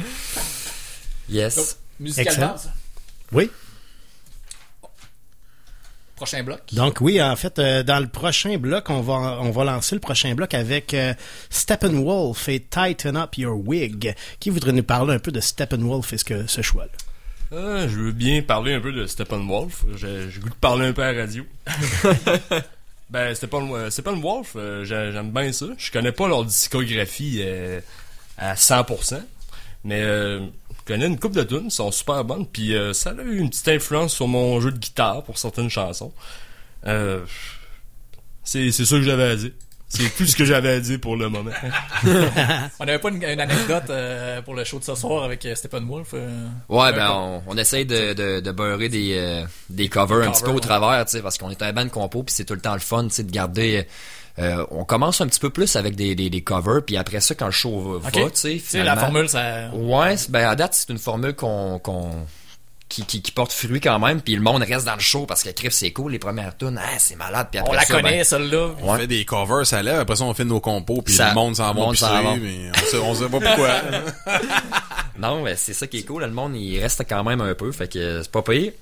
[1.28, 1.76] yes.
[2.00, 2.58] Musicalement, Excellent.
[2.58, 2.72] ça.
[3.32, 3.50] Oui.
[6.20, 6.60] Prochain bloc.
[6.74, 10.02] Donc oui, en fait, euh, dans le prochain bloc, on va on va lancer le
[10.02, 11.14] prochain bloc avec euh,
[11.48, 14.14] Steppenwolf et Tighten Up Your Wig.
[14.38, 16.90] Qui voudrait nous parler un peu de Steppenwolf et ce que ce choix-là?
[17.56, 19.84] Euh, je veux bien parler un peu de Steppenwolf.
[19.96, 21.44] J'ai goût de parler un peu à la radio.
[23.10, 25.66] ben, Steppen, Steppenwolf, euh, j'ai- j'aime bien ça.
[25.78, 27.80] Je connais pas leur discographie euh,
[28.38, 29.22] à 100%,
[29.84, 30.40] mais euh,
[30.90, 33.48] connais une couple de tunes, ils sont super bonnes, puis euh, ça a eu une
[33.50, 36.12] petite influence sur mon jeu de guitare pour certaines chansons.
[36.86, 37.20] Euh,
[38.44, 39.50] c'est c'est ça que j'avais à dire.
[39.92, 41.50] C'est tout ce que j'avais à dire pour le moment.
[42.78, 45.54] On n'avait pas une, une anecdote euh, pour le show de ce soir avec euh,
[45.56, 46.10] Steppenwolf.
[46.14, 50.26] euh, Ouais, ben on, on essaye de, de, de beurrer des, euh, des covers Des
[50.28, 52.44] un petit peu au travers, tu sais, parce qu'on est un band compo, puis c'est
[52.44, 53.86] tout le temps le fun, tu sais, de garder.
[54.38, 57.34] Euh, on commence un petit peu plus avec des, des, des covers, puis après ça,
[57.34, 60.98] quand le show va, tu sais, la formule, ça- Ouais, ben à date, c'est une
[60.98, 62.10] formule qu'on qu'on
[62.88, 65.44] qui, qui, qui porte fruit quand même, puis le monde reste dans le show parce
[65.44, 67.94] que Criff c'est cool, les premières tunes, ah, c'est malade, puis après On la ça,
[67.94, 68.70] connaît, ben, celle-là.
[68.82, 70.00] On fait des covers, ça lève.
[70.00, 72.36] Après ça, on fait nos compos, puis Ça- le monde s'en va pisser, s'en va.
[72.36, 73.70] mais on sait, on sait pas pourquoi.
[75.18, 76.22] Non, mais c'est ça qui est cool.
[76.22, 77.70] Le monde, il reste quand même un peu.
[77.72, 78.72] Fait que c'est pas pire.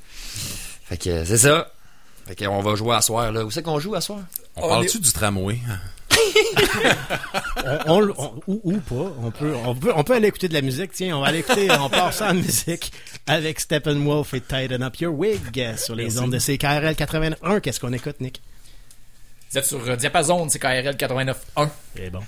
[0.85, 1.71] Fait que c'est ça.
[2.29, 3.45] Fait qu'on va jouer à soir, là.
[3.45, 4.21] Où c'est qu'on joue à soir?
[4.57, 5.59] On parle-tu du tramway?
[7.87, 9.13] on, on- on- ou, ou pas.
[9.23, 10.93] On peut, on peut, on peut aller écouter de la musique.
[10.93, 12.93] Tiens, on va aller écouter, on part ça en musique
[13.27, 16.19] avec Steppenwolf et Tighten Up Your Wig sur les Merci.
[16.19, 17.61] ondes de CKRL 81.
[17.61, 18.43] Qu'est-ce qu'on écoute, Nick?
[19.51, 21.69] Vous êtes sur euh, Diapason, c'est KRL 89.1.
[21.97, 22.21] C'est bon.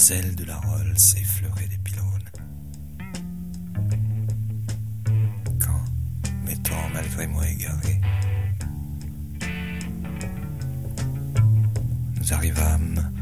[0.00, 2.30] les ailes de la Rolle s'effleuraient des pylônes.
[5.58, 5.84] Quand,
[6.44, 8.00] m'étant malgré moi égaré,
[12.16, 13.12] nous arrivâmes,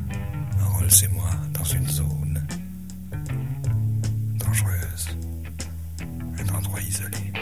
[0.60, 2.46] Rolls et moi, dans une zone
[4.36, 5.08] dangereuse,
[6.38, 7.32] un endroit isolé.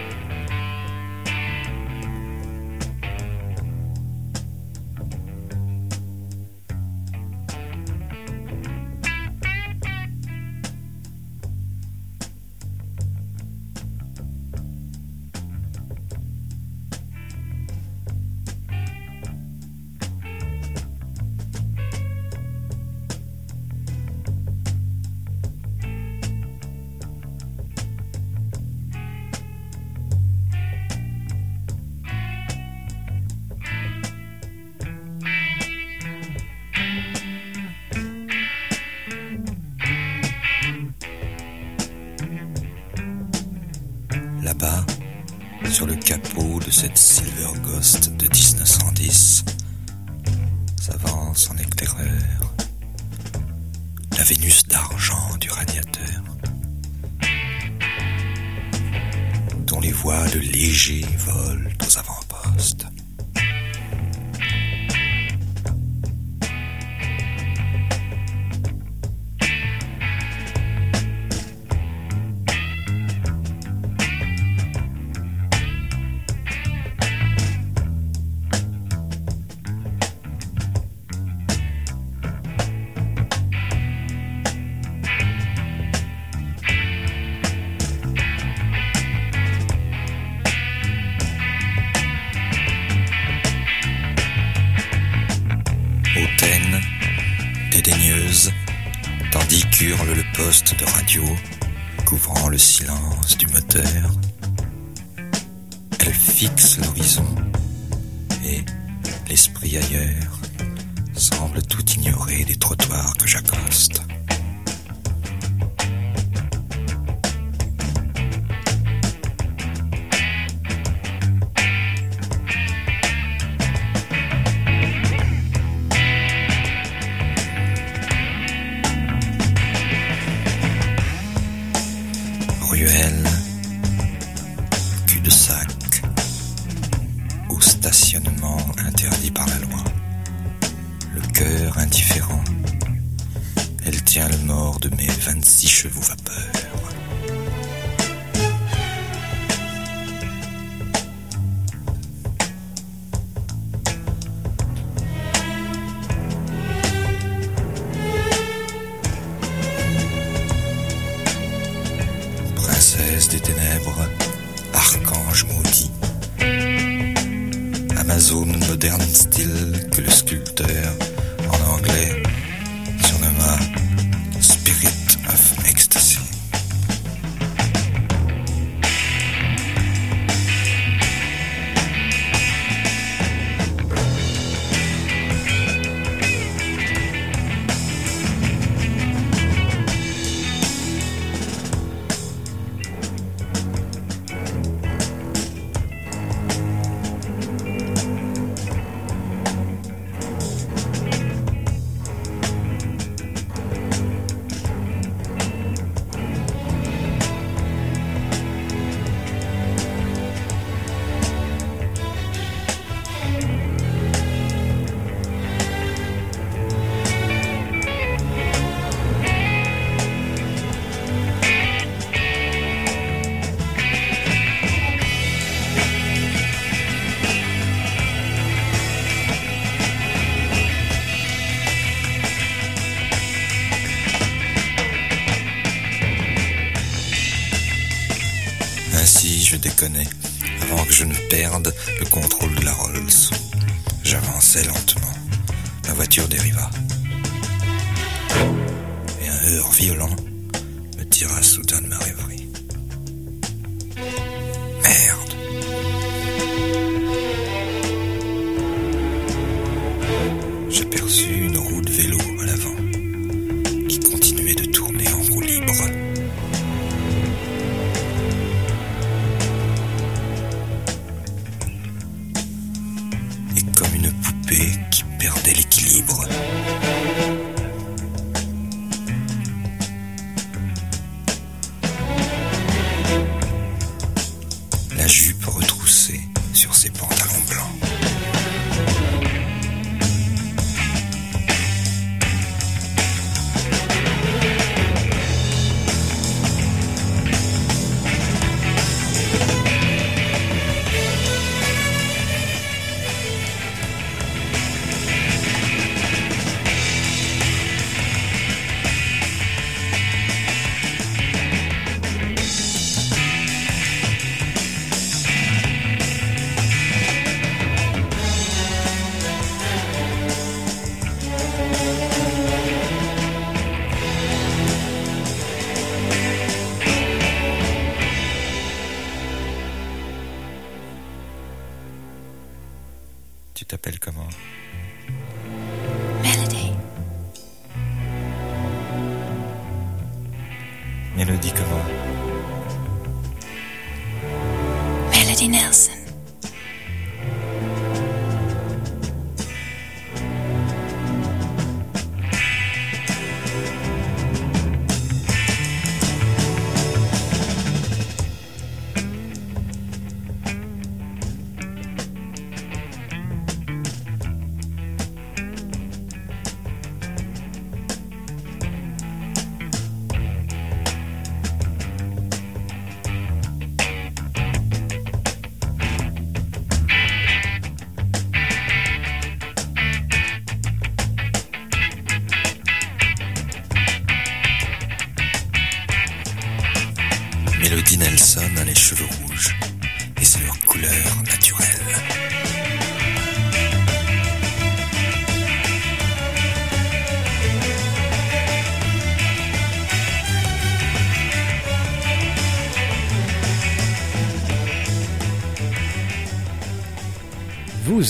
[239.77, 240.16] connais.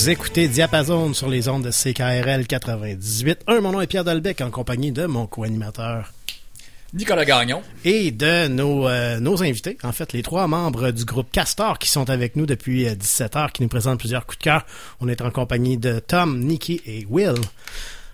[0.06, 3.40] Vous écoutez Diapason sur les ondes de CKRL 98.
[3.48, 6.12] Un, mon nom est Pierre Dalbec en compagnie de mon co-animateur.
[6.94, 7.60] Nicolas Gagnon.
[7.84, 11.90] Et de nos, euh, nos invités, en fait, les trois membres du groupe Castor qui
[11.90, 14.64] sont avec nous depuis 17 heures, qui nous présentent plusieurs coups de cœur.
[15.00, 17.34] On est en compagnie de Tom, Nikki et Will.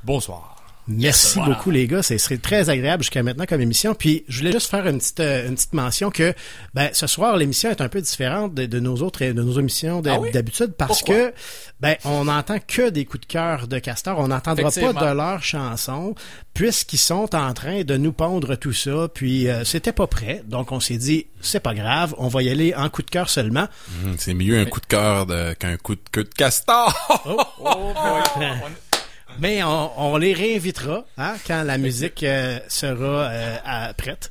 [0.02, 0.51] Bonsoir.
[0.88, 1.54] Merci voilà.
[1.54, 3.94] beaucoup les gars, ce serait très agréable jusqu'à maintenant comme émission.
[3.94, 6.34] Puis je voulais juste faire une petite euh, une petite mention que
[6.74, 10.02] ben ce soir l'émission est un peu différente de, de nos autres de nos émissions
[10.06, 10.32] Ah oui?
[10.32, 11.14] d'habitude parce Pourquoi?
[11.30, 11.34] que
[11.80, 15.42] ben on n'entend que des coups de cœur de Castor, on n'entendra pas de leurs
[15.44, 16.16] chansons
[16.52, 19.06] puisqu'ils sont en train de nous pondre tout ça.
[19.14, 22.50] Puis euh, c'était pas prêt, donc on s'est dit c'est pas grave, on va y
[22.50, 23.68] aller en coup de cœur seulement.
[24.04, 26.92] Hum, c'est mieux un coup de cœur de- qu'un coup de queue de castor.
[27.24, 27.92] Oh
[28.36, 28.46] boy.
[29.38, 34.30] Mais on, on les réinvitera hein, quand la musique euh, sera euh, à- prête.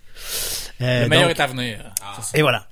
[0.82, 1.80] Euh, Le meilleur donc- est à venir.
[2.22, 2.38] Ça.
[2.38, 2.68] Et voilà.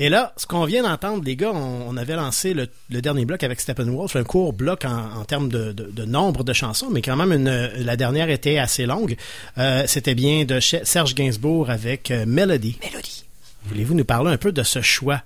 [0.00, 3.24] Et là, ce qu'on vient d'entendre, les gars, on, on avait lancé le, le dernier
[3.24, 6.88] bloc avec Steppenwolf, un court bloc en, en termes de, de- de nombre de chansons,
[6.90, 7.50] mais quand même, une,
[7.84, 9.16] la dernière était assez longue.
[9.58, 12.78] Euh, C'était bien de Serge Gainsbourg avec euh, Melody.
[12.84, 13.24] Melody.
[13.64, 15.22] Voulez-vous nous parler un peu de ce choix?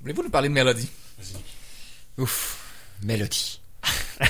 [0.00, 0.90] Voulez-vous nous parler de Mélodie?
[2.18, 2.58] Ouf.
[3.02, 3.60] Mélodie.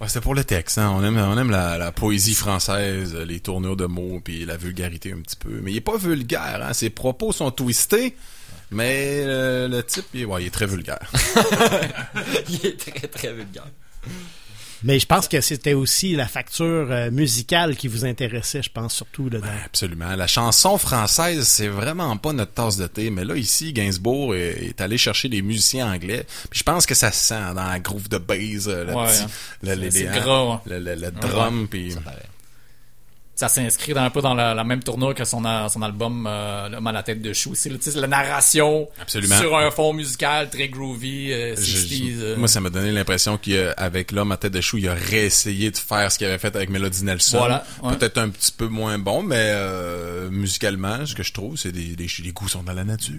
[0.00, 0.92] Ouais, c'est pour le texte, hein.
[0.94, 5.12] On aime, on aime la, la poésie française, les tournures de mots, puis la vulgarité
[5.12, 5.60] un petit peu.
[5.62, 6.72] Mais il est pas vulgaire, hein.
[6.72, 8.16] Ses propos sont twistés,
[8.70, 11.10] mais euh, le type, il, ouais, il est très vulgaire.
[12.48, 13.66] Il est très, très vulgaire.
[14.82, 18.94] Mais je pense que c'était aussi la facture euh, musicale qui vous intéressait, je pense,
[18.94, 19.28] surtout.
[19.30, 20.14] Là, dans- Absolument.
[20.16, 24.64] La chanson française, c'est vraiment pas notre tasse de thé, mais là, ici, Gainsbourg est,
[24.66, 26.26] est allé chercher des musiciens anglais.
[26.50, 29.06] Puis je pense que ça se sent dans la groove de bass, euh, le Ouais,
[29.06, 29.26] petit, hein.
[29.62, 30.60] le, les- les- hein.
[30.66, 31.92] le, le- le drum, puis...
[31.92, 32.00] Ça
[33.36, 36.86] s'inscrit dans- un peu dans la, la même tournure que son, son album euh, L'homme
[36.86, 37.52] à la tête de chou.
[37.54, 39.38] C'est la narration Absolument.
[39.38, 42.14] sur un fond musical très groovy, euh, Je- 60s.
[42.20, 42.36] euh.
[42.36, 45.76] Moi, ça m'a donné l'impression qu'avec l'homme à tête de chou, il a réessayé de
[45.76, 47.38] faire ce qu'il avait fait avec Melody Nelson.
[47.38, 47.96] Voilà, ouais.
[47.96, 51.96] Peut-être un petit peu moins bon, mais euh, musicalement, ce que je trouve, c'est des,
[51.96, 53.14] des, les goûts sont dans la nature.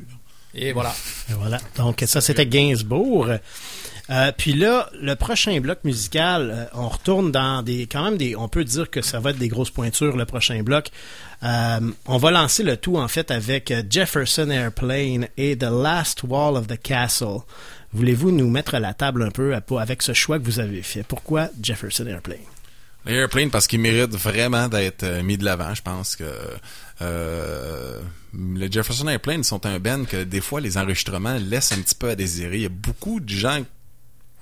[0.53, 0.95] Et voilà.
[1.29, 1.59] Et voilà.
[1.77, 3.27] Donc, ça, c'était Gainsbourg.
[4.09, 8.35] Euh, puis là, le prochain bloc musical, euh, on retourne dans des, quand même des,
[8.35, 10.89] on peut dire que ça va être des grosses pointures le prochain bloc.
[11.43, 16.55] Euh, on va lancer le tout en fait avec Jefferson Airplane et The Last Wall
[16.55, 17.39] of the Castle.
[17.93, 21.03] Voulez-vous nous mettre à la table un peu avec ce choix que vous avez fait?
[21.03, 22.37] Pourquoi Jefferson Airplane?
[23.07, 25.73] Airplane parce qu'il mérite vraiment d'être mis de l'avant.
[25.73, 26.25] Je pense que
[28.33, 32.09] les Jefferson Airplane sont un band que des fois les enregistrements laissent un petit peu
[32.09, 32.57] à désirer.
[32.57, 33.61] Il y a beaucoup de gens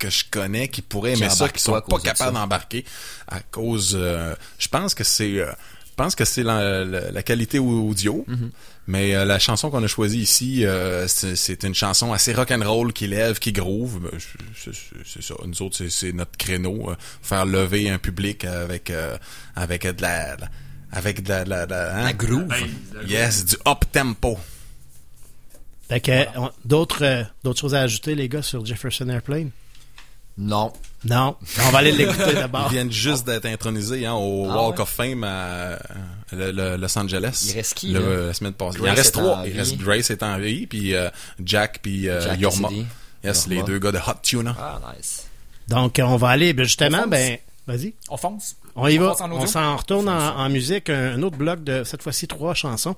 [0.03, 2.83] que je connais qui pourraient aimer ça, qui pas sont pas capables d'embarquer
[3.27, 3.95] à cause.
[3.99, 5.51] euh, je pense que c'est, euh,
[5.89, 8.25] je pense que c'est la, la- la qualité au- audio.
[8.29, 8.49] Mm-hmm.
[8.87, 12.63] Mais euh, la chanson qu'on a choisie ici, euh, c'est une chanson assez rock and
[12.69, 13.99] roll qui lève, qui groove.
[14.01, 14.19] Ben,
[14.55, 14.71] C'est
[15.05, 15.35] c'est ça.
[15.45, 16.89] Nous autres, c'est- notre créneau.
[16.89, 19.17] euh, faire lever un public avec euh,
[19.55, 20.49] avec de la la-
[20.91, 22.03] avec de la, la, la, hein?
[22.03, 22.49] La groove.
[23.07, 24.37] Yes, du up tempo.
[25.89, 29.49] Fait que, on- d'autres, euh, d'autres choses à ajouter, les gars, sur Jefferson Airplane?
[30.37, 30.73] Non.
[31.05, 31.35] Non.
[31.65, 32.67] On va aller l'écouter d'abord.
[32.69, 34.81] Ils viennent juste d'être intronisés hein, au Ah Walk ouais?
[34.81, 35.77] of Fame à
[36.31, 37.45] le- le- Los Angeles.
[37.49, 38.27] Il reste qui, le- là?
[38.27, 38.79] la semaine passée.
[38.79, 39.37] Grace il en reste est trois.
[39.37, 39.57] en Il vie.
[39.59, 41.09] reste Grace est en vie, puis euh,
[41.43, 42.69] Jack, puis euh, Jack Yorma.
[43.23, 43.55] Yes, Yorma.
[43.55, 44.55] les deux gars de Hot Tuna.
[44.59, 45.27] Ah, nice.
[45.67, 47.37] Donc, on va aller, ben, justement, ben,
[47.67, 47.93] vas-y.
[48.09, 48.55] On fonce.
[48.75, 49.15] On y va.
[49.31, 50.89] On s'en retourne en, musique.
[50.89, 52.95] Un, autre bloc de, cette fois-ci, trois chansons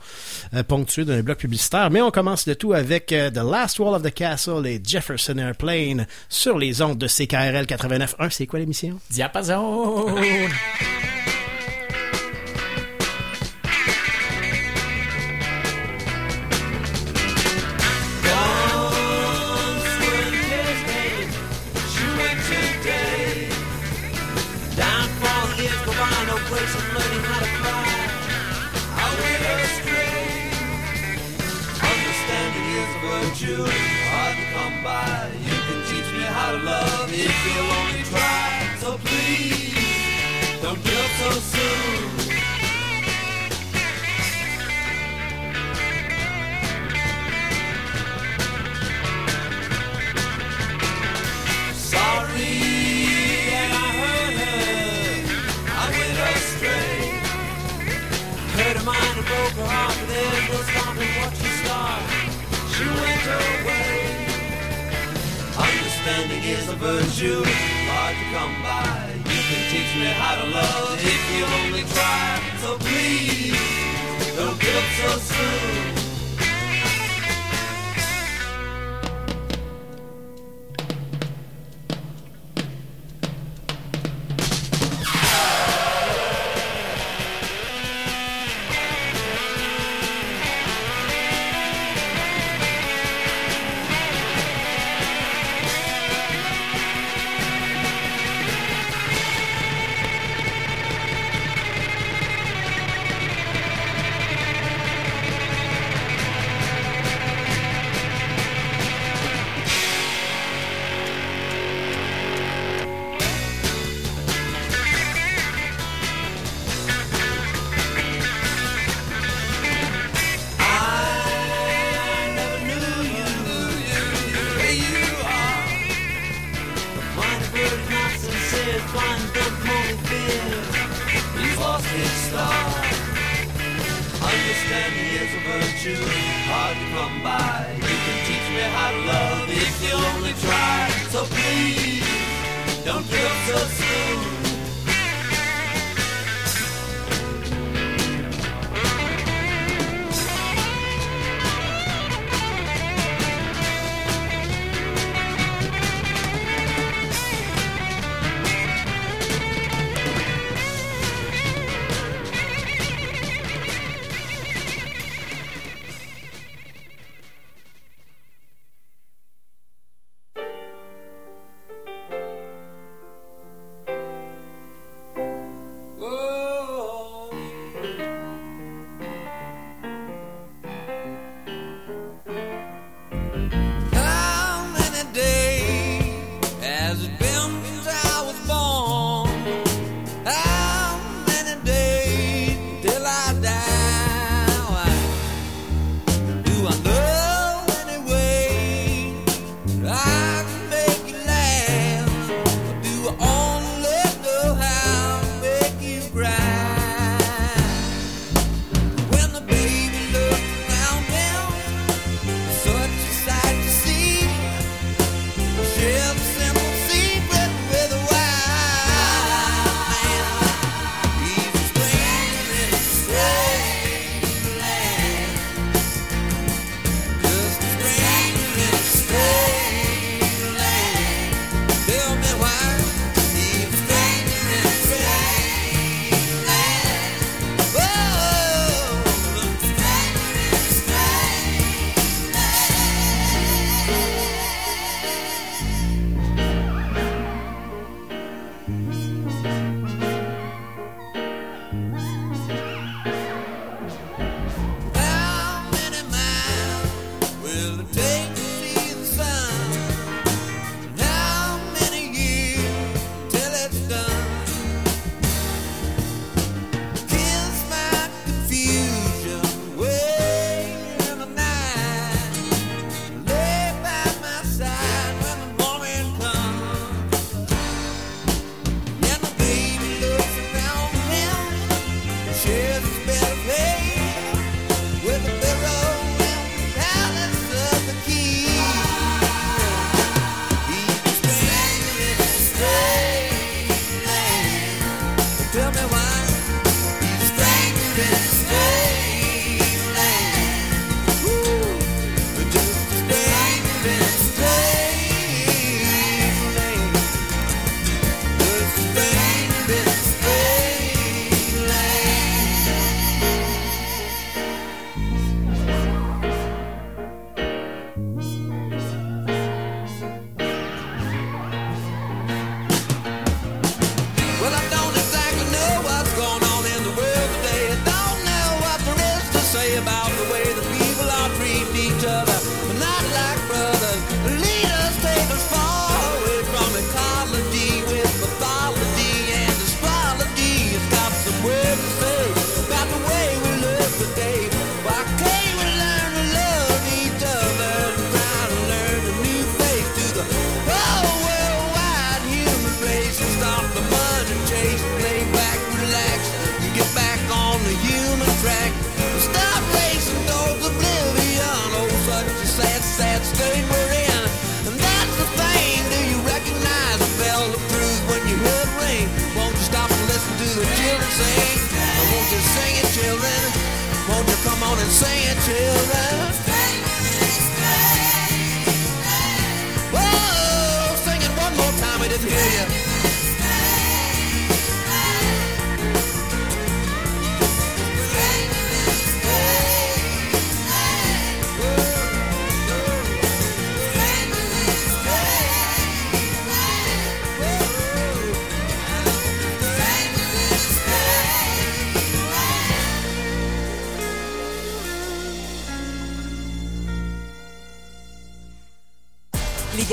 [0.53, 1.89] euh, ponctuées d'un bloc publicitaire.
[1.91, 5.38] Mais on commence le tout avec euh, The Last Wall of the Castle et Jefferson
[5.38, 8.30] Airplane sur les ondes de CKRL 89.1.
[8.30, 8.99] C'est quoi l'émission?
[9.10, 10.15] Diapason!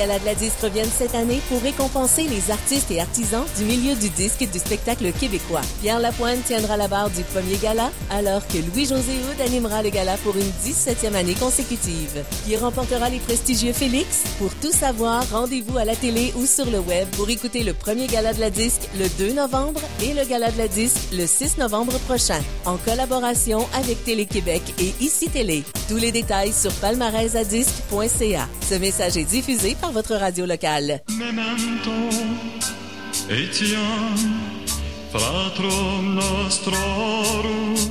[0.02, 3.62] Les galas de la disque reviennent cette année pour récompenser les artistes et artisans du
[3.62, 5.60] milieu du disque et du spectacle québécois.
[5.80, 10.16] Pierre Lapointe tiendra la barre du premier gala, alors que Louis-José Houd animera le gala
[10.24, 12.24] pour une 17e année consécutive.
[12.44, 14.24] Qui remportera les prestigieux Félix?
[14.42, 18.08] Pour tout savoir, rendez-vous à la télé ou sur le web pour écouter le premier
[18.08, 21.58] gala de la disque le 2 novembre et le gala de la disque le 6
[21.58, 25.62] novembre prochain, en collaboration avec Télé-Québec et Ici Télé.
[25.88, 28.48] Tous les détails sur palmarèsadisque.ca.
[28.68, 31.04] Ce message est diffusé par votre radio locale.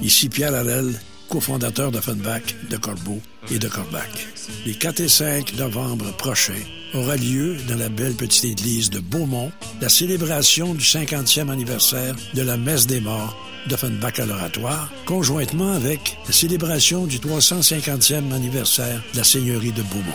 [0.04, 1.00] Ici Pierre Harel,
[1.30, 4.31] cofondateur d'Offenbach, de Corbeau et de Corbach.
[4.64, 6.62] Les 4 et 5 novembre prochains
[6.94, 9.52] aura lieu dans la belle petite église de Beaumont
[9.82, 13.36] la célébration du 50e anniversaire de la messe des morts
[13.68, 20.12] d'Offenbach à l'oratoire, conjointement avec la célébration du 350e anniversaire de la seigneurie de Beaumont.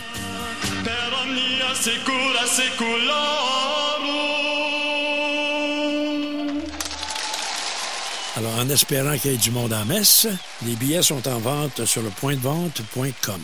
[8.57, 10.27] En espérant qu'il y ait du monde en messe,
[10.65, 13.41] les billets sont en vente sur le pointdevente.com.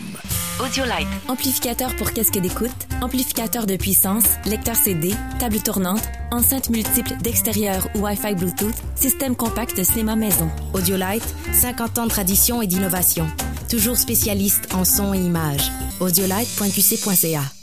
[0.59, 1.07] Audiolite.
[1.27, 2.71] Amplificateur pour casque d'écoute,
[3.01, 9.77] amplificateur de puissance, lecteur CD, table tournante, enceinte multiple d'extérieur ou Wi-Fi Bluetooth, système compact
[9.77, 10.49] de cinéma maison.
[10.73, 13.27] Audiolite, 50 ans de tradition et d'innovation.
[13.69, 15.71] Toujours spécialiste en son et image.
[15.99, 17.62] Audiolite.qc.ca.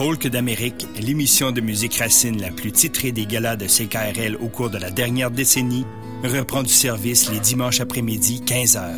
[0.00, 4.70] Folk d'Amérique, l'émission de musique racine la plus titrée des galas de CKRL au cours
[4.70, 5.84] de la dernière décennie,
[6.24, 8.94] reprend du service les dimanches après-midi 15h.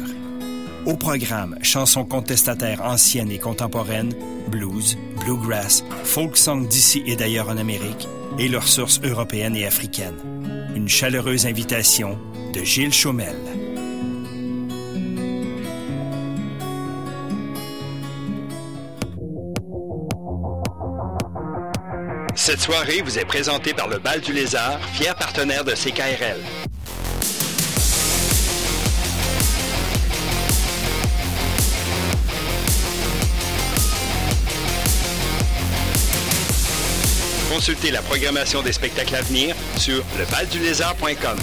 [0.87, 4.15] Au programme, chansons contestataires anciennes et contemporaines,
[4.47, 8.07] blues, bluegrass, folk song d'ici et d'ailleurs en Amérique,
[8.39, 10.15] et leurs sources européennes et africaines.
[10.77, 12.17] Une chaleureuse invitation
[12.55, 13.35] de Gilles Chaumel.
[22.53, 26.37] Cette soirée vous est présentée par le Bal du Lézard, fier partenaire de CKRL.
[37.51, 41.39] Consultez la programmation des spectacles à venir sur lebaldulézard.com.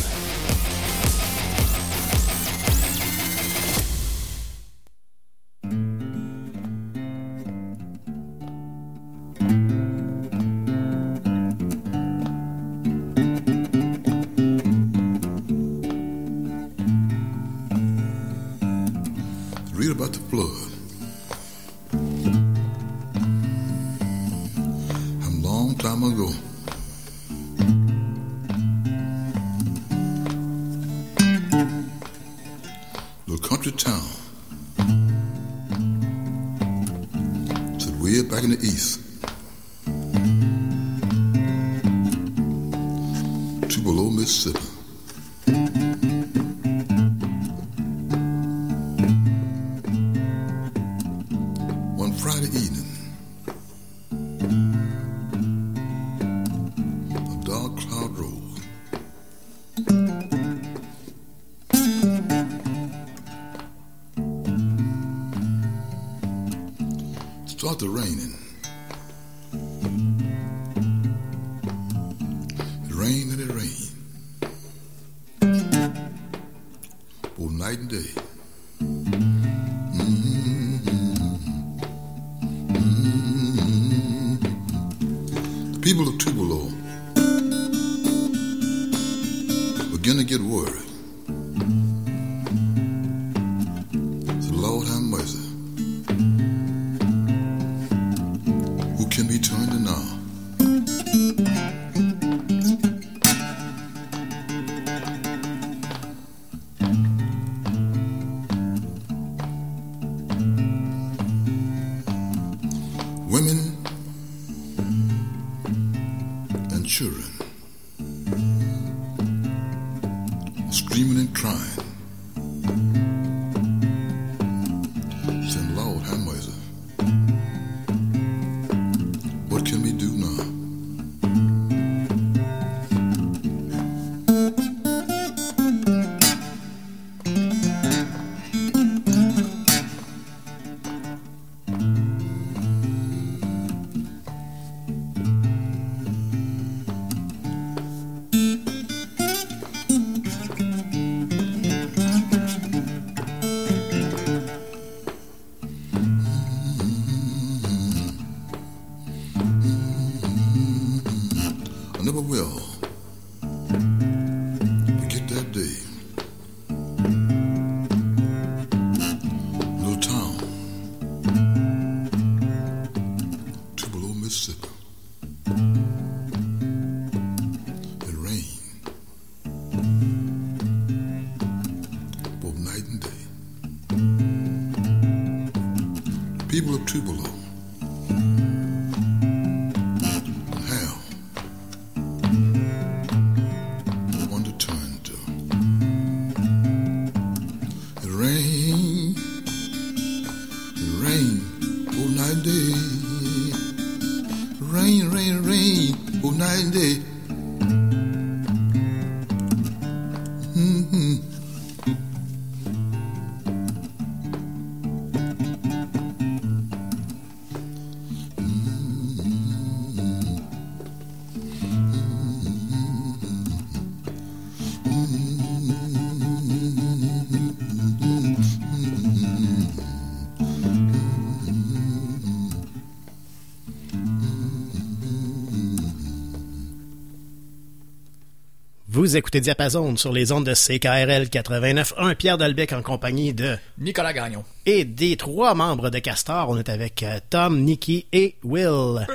[238.99, 242.15] Vous écoutez Diapason sur les ondes de CKRL 89.1.
[242.15, 244.43] Pierre Dalbec en compagnie de Nicolas Gagnon.
[244.65, 246.49] et des trois membres de Castor.
[246.49, 249.07] On est avec euh, Tom, Nicky et Will.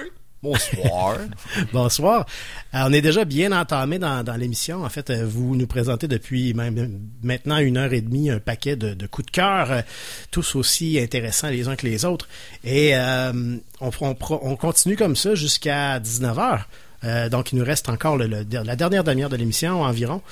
[0.43, 1.19] Bonsoir.
[1.75, 2.27] Bonsoir.
[2.75, 4.85] Euh, on est déjà bien entamé dans, dans l'émission.
[4.85, 8.77] En fait, euh, vous nous présentez depuis même maintenant une heure et demie un paquet
[8.77, 9.83] de, de coups de cœur,
[10.31, 12.29] tous aussi intéressants les uns que les autres.
[12.63, 16.69] Et euh, on, on, continue comme ça jusqu'à 19 heures.
[17.05, 18.45] Euh, donc, il nous reste encore la
[18.77, 20.23] dernière demi-heure de l'émission environ.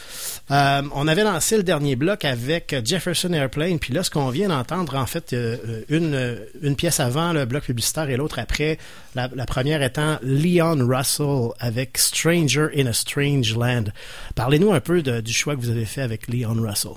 [0.50, 4.48] Euh, on avait lancé le dernier bloc avec Jefferson Airplane, puis là, ce qu'on vient
[4.48, 8.78] d'entendre, en fait, euh, une, une pièce avant le bloc publicitaire et l'autre après,
[9.14, 13.84] la, première étant Leon Russell avec Stranger in a Strange Land.
[14.34, 16.92] Parlez-nous un peu du choix que vous avez fait avec Leon Russell.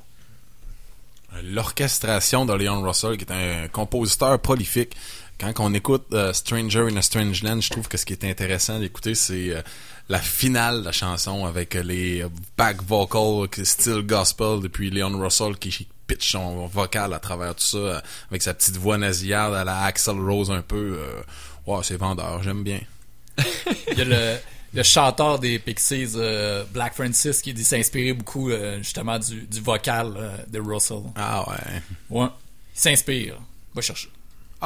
[1.44, 4.96] L'orchestration de Leon Russell, qui est un compositeur prolifique.
[5.40, 8.24] Quand on écoute euh, Stranger in a Strange Land, je trouve que ce qui est
[8.24, 9.62] intéressant d'écouter, c'est euh,
[10.10, 12.26] la finale de la chanson avec euh, les
[12.58, 18.04] back vocals, style gospel, depuis Leon Russell qui pitch son vocal à travers tout ça,
[18.30, 21.00] avec sa petite voix nasillarde à la Axel Rose un peu.
[21.66, 22.80] Ouais, c'est vendeur, j'aime bien.
[23.92, 24.38] Il y a le,
[24.76, 29.62] le chanteur des Pixies, euh, Black Francis, qui dit s'inspirer beaucoup euh, justement du, du
[29.62, 31.02] vocal euh, de Russell.
[31.16, 31.82] Ah ouais.
[32.10, 32.28] Ouais.
[32.76, 33.40] Il s'inspire.
[33.74, 34.10] Va chercher.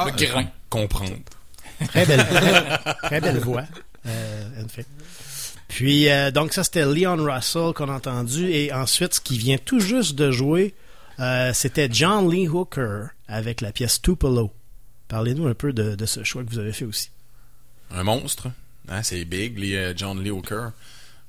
[0.00, 0.46] Ah, le grain.
[0.68, 1.16] Comprendre.
[1.88, 2.26] Très belle,
[3.02, 3.64] très belle voix,
[4.06, 4.86] euh, en fait.
[5.68, 8.50] Puis, euh, donc ça, c'était Leon Russell qu'on a entendu.
[8.50, 10.74] Et ensuite, ce qui vient tout juste de jouer,
[11.20, 14.52] euh, c'était John Lee Hooker avec la pièce Tupelo.
[15.08, 17.10] Parlez-nous un peu de, de ce choix que vous avez fait aussi.
[17.90, 18.48] Un monstre.
[18.88, 19.58] Hein, c'est big,
[19.96, 20.70] John Lee Hooker.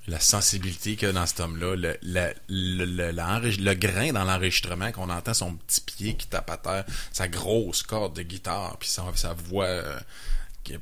[0.07, 4.91] La sensibilité qu'il y a dans cet homme-là, le, le, le, le, grain dans l'enregistrement,
[4.91, 8.89] qu'on entend son petit pied qui tape à terre, sa grosse corde de guitare, puis
[8.89, 9.99] sa, sa voix, euh,
[10.63, 10.75] qui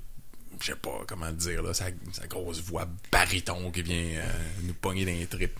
[0.61, 4.23] je sais pas comment dire, là, sa, sa grosse voix baryton qui vient euh,
[4.63, 5.59] nous pogner dans les tripes.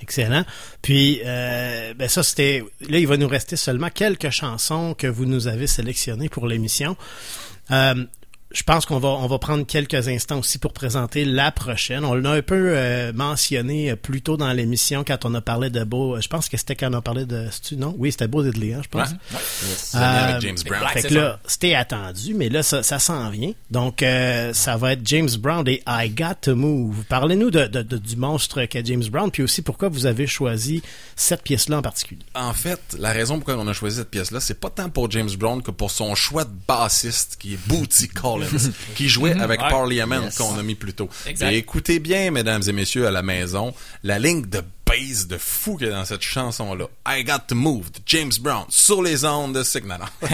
[0.00, 0.44] Excellent.
[0.80, 2.62] Puis, euh, ben ça, c'était.
[2.88, 6.96] Là, il va nous rester seulement quelques chansons que vous nous avez sélectionnées pour l'émission.
[7.70, 8.04] Euh,
[8.50, 12.04] je pense qu'on va on va prendre quelques instants aussi pour présenter la prochaine.
[12.04, 15.68] On l'a un peu euh, mentionné euh, plus tôt dans l'émission quand on a parlé
[15.70, 16.18] de Beau.
[16.20, 17.48] Je pense que c'était quand on a parlé de.
[17.76, 19.10] Non, oui, c'était Beau Diddley, hein, je pense.
[19.10, 19.16] Ouais.
[19.32, 19.38] Ouais.
[19.68, 19.92] Yes.
[19.94, 20.88] Euh, Avec James Brown.
[20.92, 23.52] Fait que là, c'était attendu, mais là, ça, ça s'en vient.
[23.70, 27.04] Donc, euh, ça va être James Brown et I Got to Move.
[27.08, 30.82] Parlez-nous de, de- de- du monstre qu'est James Brown, puis aussi pourquoi vous avez choisi
[31.16, 32.22] cette pièce-là en particulier.
[32.34, 35.30] En fait, la raison pourquoi on a choisi cette pièce-là, c'est pas tant pour James
[35.38, 38.08] Brown que pour son choix de bassiste, qui est Bootsy
[38.94, 39.40] Qui jouait Mhm.
[39.42, 39.68] avec Ouais.
[39.68, 40.36] Parliament Yes.
[40.38, 41.08] qu'on a mis plus tôt.
[41.26, 41.50] Exact.
[41.52, 43.74] Et écoutez bien, mesdames et messieurs, à la maison,
[44.04, 46.86] la ligne de bass de fou qu'il y a dans cette chanson-là.
[47.06, 50.00] I Got to Move de James Brown sur les ondes de Signal.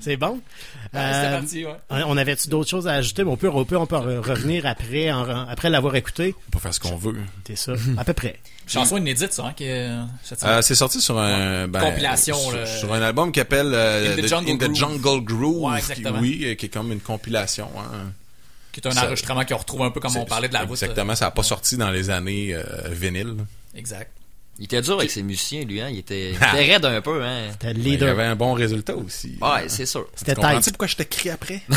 [0.00, 0.40] C'est bon?
[0.94, 2.02] Euh, c'était parti, ouais.
[2.06, 3.24] On avait-tu d'autres choses à ajouter?
[3.24, 6.34] Mais on peut, on peut, on peut re- revenir après, en- après l'avoir écouté.
[6.48, 7.16] On peut faire ce qu'on veut.
[7.46, 8.38] C'est ça, à peu près.
[8.68, 10.62] Chanson inédite, ça, hein, qui est, Euh, semaine.
[10.62, 12.36] c'est sorti sur un ben, Compilation,
[12.80, 14.74] sur, un album qui s'appelle euh, In the The- Jungle In the Groove.
[14.76, 16.18] Jungle Groove, Ouais, qui- exactement.
[16.20, 17.68] oui, euh, qui est comme une compilation.
[17.78, 18.10] hein.
[18.72, 20.82] Qui est un Ça- enregistrement qui retrouve un peu comme on parlait de la voûte.
[20.82, 23.36] Exactement, ça n'a pas sorti dans les années euh, vinyle.
[23.74, 24.10] Exact.
[24.58, 25.88] Il était dur avec ses musiciens, lui, hein.
[25.90, 27.48] Il était, il était raide un peu, hein.
[27.52, 29.36] C'était Il y avait un bon résultat aussi.
[29.40, 30.06] Ouais, c'est sûr.
[30.14, 31.60] C'était Tu comprends-tu pourquoi je t'écris après?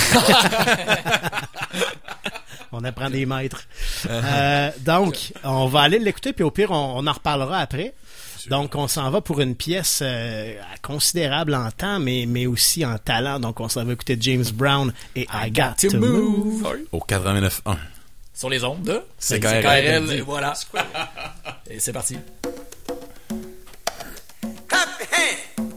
[2.72, 3.64] On apprend des maîtres.
[4.07, 7.95] Euh, donc, on va aller l'écouter, puis au pire, on, on en reparlera après.
[8.47, 12.97] Donc, on s'en va pour une pièce euh, considérable en temps, mais, mais aussi en
[12.97, 13.39] talent.
[13.39, 16.65] Donc, on s'en va écouter James Brown et I, Got, to, move.
[16.91, 17.76] Au 89.1.
[18.34, 19.61] Sur les ondes de CKRL.
[19.61, 20.53] CKRL, et voilà.
[21.69, 22.18] Et c'est parti.
[25.30, 25.69] Yeah.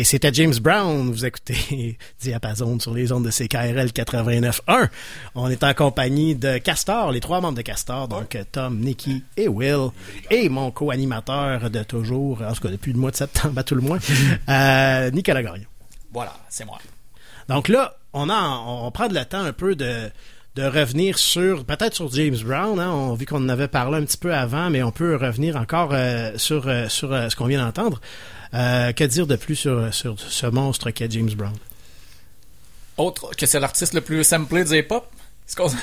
[0.00, 1.10] Et c'était James Brown.
[1.10, 4.88] Vous écoutez Diapason sur les ondes de CKRL 89.1.
[5.34, 9.46] On est en compagnie de Castor, les trois membres de Castor, donc Tom, Nicky et
[9.46, 9.90] Will,
[10.30, 13.74] et mon co-animateur de toujours, en tout cas depuis le mois de septembre à tout
[13.74, 13.98] le moins,
[14.48, 15.66] euh, Nicolas Gagnon.
[16.14, 16.78] Voilà, c'est moi.
[17.50, 20.10] Donc là, on a, on prend le temps un peu de,
[20.56, 24.04] de revenir sur, peut-être sur James Brown, hein, on, vu qu'on en avait parlé un
[24.04, 27.46] petit peu avant, mais on peut revenir encore euh, sur, euh, sur euh, ce qu'on
[27.46, 28.00] vient d'entendre.
[28.54, 31.56] Euh, que dire de plus sur, sur ce monstre qu'est James Brown?
[32.96, 35.06] Autre que c'est l'artiste le plus samplé du hip-hop?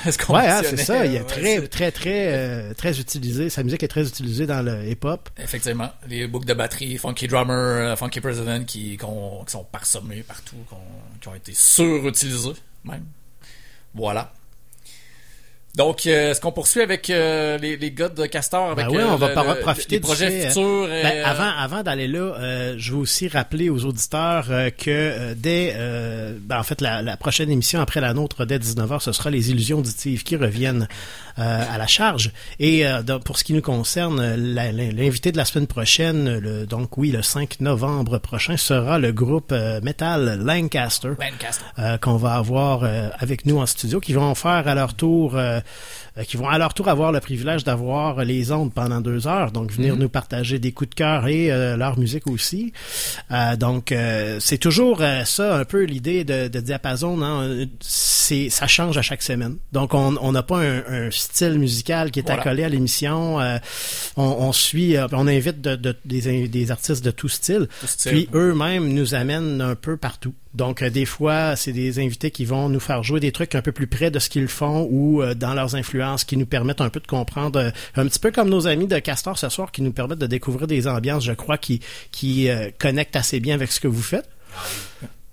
[0.06, 1.04] Est-ce qu'on Ouais, hein, c'est ça.
[1.04, 3.50] Il est Ouais, très, très, très, euh, très utilisé.
[3.50, 5.28] Sa musique est très utilisée dans le hip-hop.
[5.36, 5.90] Effectivement.
[6.06, 7.52] Les boucles de batterie, Funky Drummer,
[7.92, 10.56] euh, Funky President qui, sont parsemés partout,
[11.20, 12.54] qui ont été surutilisés,
[12.84, 13.04] même.
[13.94, 14.32] Voilà.
[15.76, 18.70] Donc, euh, est-ce qu'on poursuit avec euh, les, les gars de Castor?
[18.72, 20.88] Avec Ben oui, euh, on va le- profiter du projets euh, futurs.
[20.88, 24.86] ben, euh, avant, avant d'aller là, euh, je veux aussi rappeler aux auditeurs euh, que
[24.90, 28.98] euh, dès, euh, ben, en fait, la, la prochaine émission après la nôtre, dès 19h,
[29.00, 32.32] ce sera les illusions auditives qui reviennent euh, à la charge.
[32.58, 36.96] Et euh, pour ce qui nous concerne, euh, l'invité de la semaine prochaine, le, donc
[36.98, 41.12] oui, le 5 novembre prochain, sera le groupe euh, metal Lancaster.
[41.18, 41.64] Lancaster.
[41.78, 45.36] euh, qu'on va avoir euh, avec nous en studio, qui vont faire à leur tour,
[45.36, 45.60] euh, euh,
[46.24, 49.70] qui vont à leur tour avoir le privilège d'avoir les ondes pendant deux heures, donc
[49.72, 50.00] venir Mhm.
[50.02, 52.72] nous partager des coups de cœur et euh, leur musique aussi.
[53.30, 57.20] Euh, donc euh, c'est toujours euh, ça un peu l'idée de, de diapason.
[57.22, 57.66] Hein?
[57.80, 59.56] C'est ça change à chaque semaine.
[59.72, 62.40] Donc on on n'a pas un, un style musical qui est Voilà.
[62.42, 63.40] accolé à l'émission.
[63.40, 63.58] Euh,
[64.16, 67.68] on, on suit, euh, on invite de- de- des, des artistes de tout style.
[67.80, 68.12] Tout style.
[68.12, 70.34] Puis eux-mêmes nous amènent un peu partout.
[70.58, 73.62] Donc, euh, des fois, c'est des invités qui vont nous faire jouer des trucs un
[73.62, 76.80] peu plus près de ce qu'ils font ou euh, dans leurs influences qui nous permettent
[76.80, 79.70] un peu de comprendre, euh, un petit peu comme nos amis de Castor ce soir,
[79.70, 81.80] qui nous permettent de découvrir des ambiances, je crois, qui,
[82.10, 84.28] qui euh, connectent assez bien avec ce que vous faites.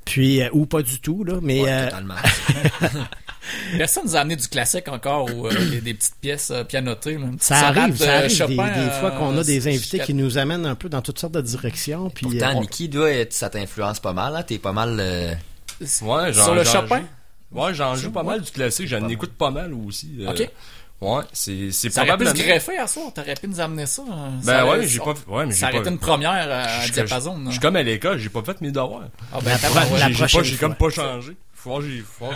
[0.06, 1.62] Puis, euh, ou pas du tout, là, mais...
[1.62, 2.14] Ouais, euh, totalement.
[3.78, 7.18] Personne nous a amené du classique encore ou euh, des, petites pièces euh, pianotées.
[7.18, 7.28] là.
[7.40, 10.38] Ça arrive, ça arrive des, Chopin, des fois qu'on a euh, des invités qui nous
[10.38, 12.10] amènent un peu dans toutes sortes de directions.
[12.10, 14.44] Puis, Pourtant, euh, Nicky, doit être, ça t'influence pas mal, hein?
[14.44, 14.98] T'es pas mal...
[15.00, 15.34] euh,
[16.02, 17.00] Ouais, Sur le Chopin?
[17.52, 17.60] joue.
[17.62, 18.88] Ouais, j'en joue pas mal du classique.
[18.88, 20.12] J'en écoute pas mal aussi.
[20.22, 20.50] euh, Ok.
[21.02, 22.36] Ouais, c'est c'est Ça aurait pu probablement.
[22.44, 24.02] se greffer à soir, t'aurais pu nous amener ça.
[24.10, 24.32] hein.
[24.44, 25.14] Ben Ça aurait- ouais, j'ai pas.
[25.28, 27.38] Ouais, mais j'ai Ça aurait été une première à je- Diapason.
[27.48, 29.04] Je suis comme à l'école, j'ai pas fait mes devoirs.
[29.34, 31.36] Ah ben, La la J'ai- prochaine comme pas changé.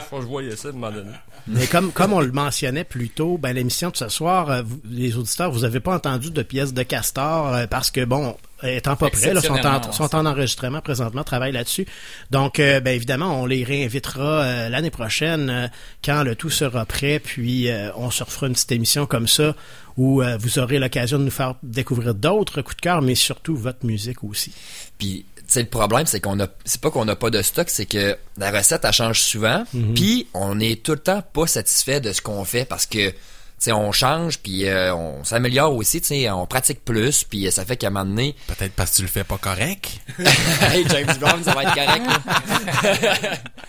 [0.09, 1.11] Faut que je voyais ça à un moment donné.
[1.47, 4.81] Mais comme, comme on le mentionnait plus tôt, ben, l'émission de ce soir, euh, vous-
[4.89, 8.95] les auditeurs, vous avez pas entendu de pièces de Castor euh, parce que, bon, étant
[8.95, 9.53] pas prêts, là, sont,
[9.89, 11.87] en, sont en enregistrement présentement, travaillent là-dessus.
[12.31, 15.67] Donc, euh, ben, évidemment, on les réinvitera euh, l'année prochaine euh,
[16.03, 19.55] quand le tout sera prêt, puis euh, on se refera une petite émission comme ça
[19.97, 23.55] où euh, vous aurez l'occasion de nous faire découvrir d'autres coups de cœur, mais surtout
[23.55, 24.51] votre musique aussi.
[24.97, 28.17] Puis, le problème, c'est qu'on a, c'est pas qu'on n'a pas de stock, c'est que
[28.37, 29.63] la recette, elle change souvent.
[29.73, 29.93] Mhm.
[29.93, 33.15] Puis, on est tout le temps pas satisfait de ce qu'on fait parce que, tu
[33.57, 37.51] sais, on change, puis euh, on s'améliore aussi, tu sais, on pratique plus, puis euh,
[37.51, 38.35] ça fait qu'à un moment donné...
[38.47, 39.99] Peut-être parce que tu le fais pas correct.
[40.19, 43.37] hey, James Brown, ça va être correct, là.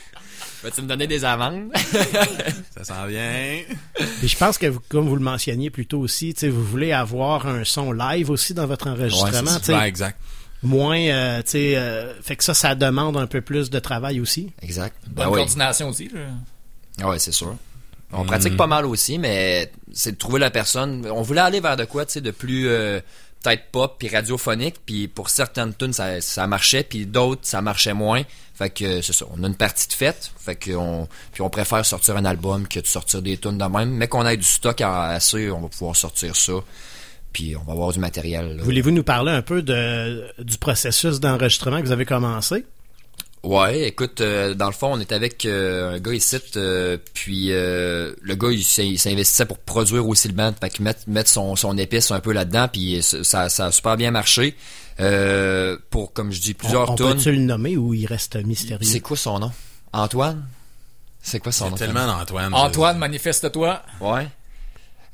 [0.63, 1.73] Vas-tu me donner des amendes?
[2.77, 3.33] Ça s'en vient.
[3.33, 3.67] Et
[4.23, 6.93] je pense que, vous- comme vous le mentionniez plus tôt aussi, tu sais, vous voulez
[6.93, 9.51] avoir un son live aussi dans votre enregistrement.
[9.53, 10.19] Ouais, tu c'est exact.
[10.63, 14.21] Moins euh, tu sais euh, fait que ça ça demande un peu plus de travail
[14.21, 14.95] aussi Exact.
[15.07, 15.35] Bonne Ben oui.
[15.37, 16.09] coordination aussi.
[16.13, 16.21] là.
[17.03, 17.57] Ah ouais, c'est sûr.
[18.13, 18.27] On Mm.
[18.27, 21.07] pratique pas mal aussi, mais c'est de trouver la personne.
[21.11, 23.01] On voulait aller vers de quoi, tu sais, de plus euh,
[23.43, 27.95] peut-être pop puis radiophonique, puis pour certaines tunes ça, ça marchait, puis d'autres ça marchait
[27.95, 28.23] moins.
[28.55, 29.25] Fait que c'est ça.
[29.35, 32.69] On a une partie de fête, fait que on puis on préfère sortir un album
[32.69, 35.61] que de sortir des tunes de même, mais qu'on ait du stock à- assez, on
[35.63, 36.53] va pouvoir sortir ça.
[37.33, 38.61] Puis on va avoir du matériel.
[38.63, 42.65] voulez-vous nous parler un peu de du processus d'enregistrement que vous avez commencé?
[43.43, 47.53] Ouais, écoute, euh, dans le fond, on était avec euh, un gars ici, euh, puis
[47.53, 51.01] euh, le gars, il s'in- il s'investissait pour produire aussi le band, fait que mettre,
[51.07, 54.55] mettre son, son épice un peu là-dedans, puis ça, ça a super bien marché.
[54.99, 58.85] Euh, pour, comme je dis, plusieurs on, on peut-tu le nommer ou il reste mystérieux?
[58.85, 59.53] C'est quoi son nom?
[59.95, 60.45] Antoine?
[61.23, 61.77] C'est quoi son nom?
[61.77, 62.53] tellement d'Antoine.
[62.53, 63.83] Antoine, manifeste-toi.
[64.03, 64.29] Ouais.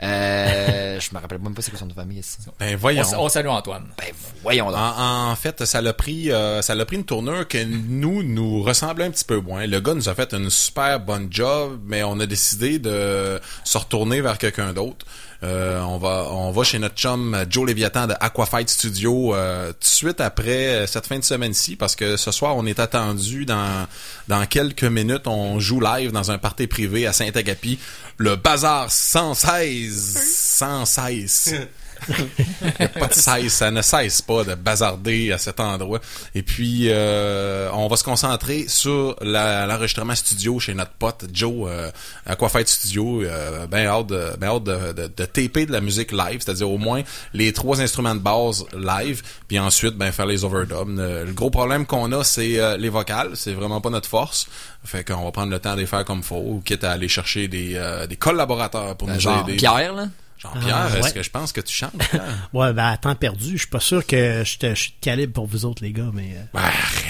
[0.03, 2.19] Euh, je me rappelle même pas c'est quoi son nom de famille.
[2.19, 2.39] ici.
[2.61, 3.03] Ben voyons.
[3.15, 3.87] On, on salue Antoine.
[3.97, 4.09] Ben
[4.43, 4.77] voyons donc.
[4.79, 8.63] En, en fait, ça l'a pris, euh, ça l'a pris une tournure que nous nous
[8.63, 9.67] ressemblait un petit peu moins.
[9.67, 13.79] Le gars nous a fait une super bonne job, mais on a décidé de se
[13.79, 15.07] retourner vers quelqu'un d'autre.
[15.43, 19.81] Euh, on va, on va chez notre chum Joe Léviathan de Aquafight Studio euh, tout
[19.81, 23.45] de suite après euh, cette fin de semaine-ci parce que ce soir on est attendu
[23.45, 23.87] dans
[24.29, 25.27] dans quelques minutes.
[25.27, 27.79] On joue live dans un party privé à Saint-Agapi.
[28.17, 31.55] Le bazar 116 116
[32.09, 36.01] Il a pas de cesse, ça ne cesse pas de bazarder à cet endroit.
[36.35, 41.91] Et puis, euh, on va se concentrer sur l'enregistrement studio chez notre pote Joe euh,
[42.25, 43.23] à quoi faire studio.
[43.23, 46.71] Euh, ben hâte, de, ben hâte de, de, de taper de la musique live, c'est-à-dire
[46.71, 47.03] au moins
[47.33, 50.99] les trois instruments de base live, puis ensuite ben faire les overdubs.
[50.99, 54.47] Euh, Le gros problème qu'on a, c'est euh, les vocales, c'est vraiment pas notre force.
[54.85, 57.49] Fait qu'on va prendre le temps de les faire comme faut, quitte à aller chercher
[57.49, 59.57] des, euh, des collaborateurs pour Ben, nous genre aider.
[59.57, 60.07] Pierre, là?
[60.39, 61.13] Jean-Pierre, Ah, est-ce ouais.
[61.13, 61.97] que je pense que tu chantes?
[62.11, 62.49] Pierre?
[62.53, 64.97] Ouais, ben, à temps perdu, je suis pas sûr que je te- je suis de
[65.05, 66.37] calibre pour vous autres, les gars, mais...
[66.37, 66.59] euh,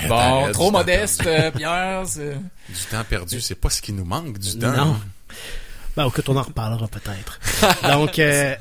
[0.08, 2.04] Bon, arrête, trop modeste, euh, Pierre.
[2.04, 4.72] Du temps perdu, c'est pas ce qui nous manque du temps.
[4.72, 4.96] Non.
[5.96, 7.40] Ben, écoute, on en reparlera peut-être.
[7.90, 8.54] Donc, euh,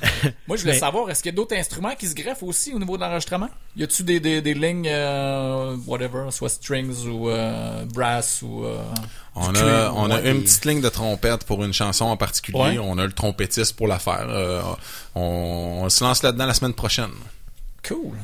[0.48, 2.74] Moi, je voulais mais- savoir, est-ce qu'il y a d'autres instruments qui se greffent aussi
[2.74, 3.49] au niveau de l'enregistrement?
[3.76, 8.64] Y a-tu des, des, des lignes, euh, whatever, soit strings ou euh, brass ou...
[8.64, 8.82] euh,
[9.36, 12.57] On a, on a ouais, une petite ligne de trompette pour une chanson en particulier.
[12.57, 12.80] Ouais.
[12.80, 14.28] On a le trompettiste pour la faire.
[14.30, 14.62] Euh,
[15.16, 17.12] on, on se lance là-dedans la semaine prochaine.
[17.86, 18.16] Cool.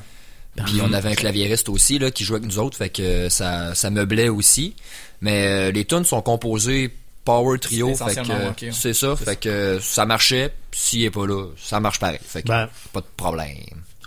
[0.65, 3.73] Puis on avait un claviériste aussi là qui jouait avec nous autres, fait que ça,
[3.75, 4.75] ça meublait aussi.
[5.21, 6.93] Mais euh, les tunes sont composées
[7.25, 8.65] power trio, C'est ok.
[8.73, 10.53] c'est ça, fait que ça marchait.
[10.71, 12.19] S'il est pas là, ça marche pareil.
[12.25, 12.67] Fait que Ben.
[12.93, 13.57] pas de problème.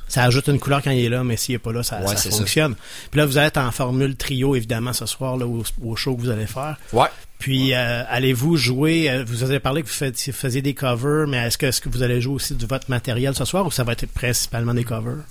[0.08, 2.08] Ça ajoute une couleur quand il est là, mais s'il est pas là, ça, Ouais,
[2.08, 2.30] ça ça.
[2.30, 2.74] fonctionne.
[3.10, 6.20] Puis là, vous êtes en formule trio, évidemment, ce soir, là, au, au show que
[6.20, 6.76] vous allez faire.
[6.92, 7.06] Ouais.
[7.38, 11.38] Puis, euh, allez-vous jouer, euh, vous avez parlé que vous faites- faisiez des covers, mais
[11.38, 13.82] est-ce que, est-ce que vous allez jouer aussi de votre matériel ce soir ou ça
[13.84, 15.24] va être principalement des covers?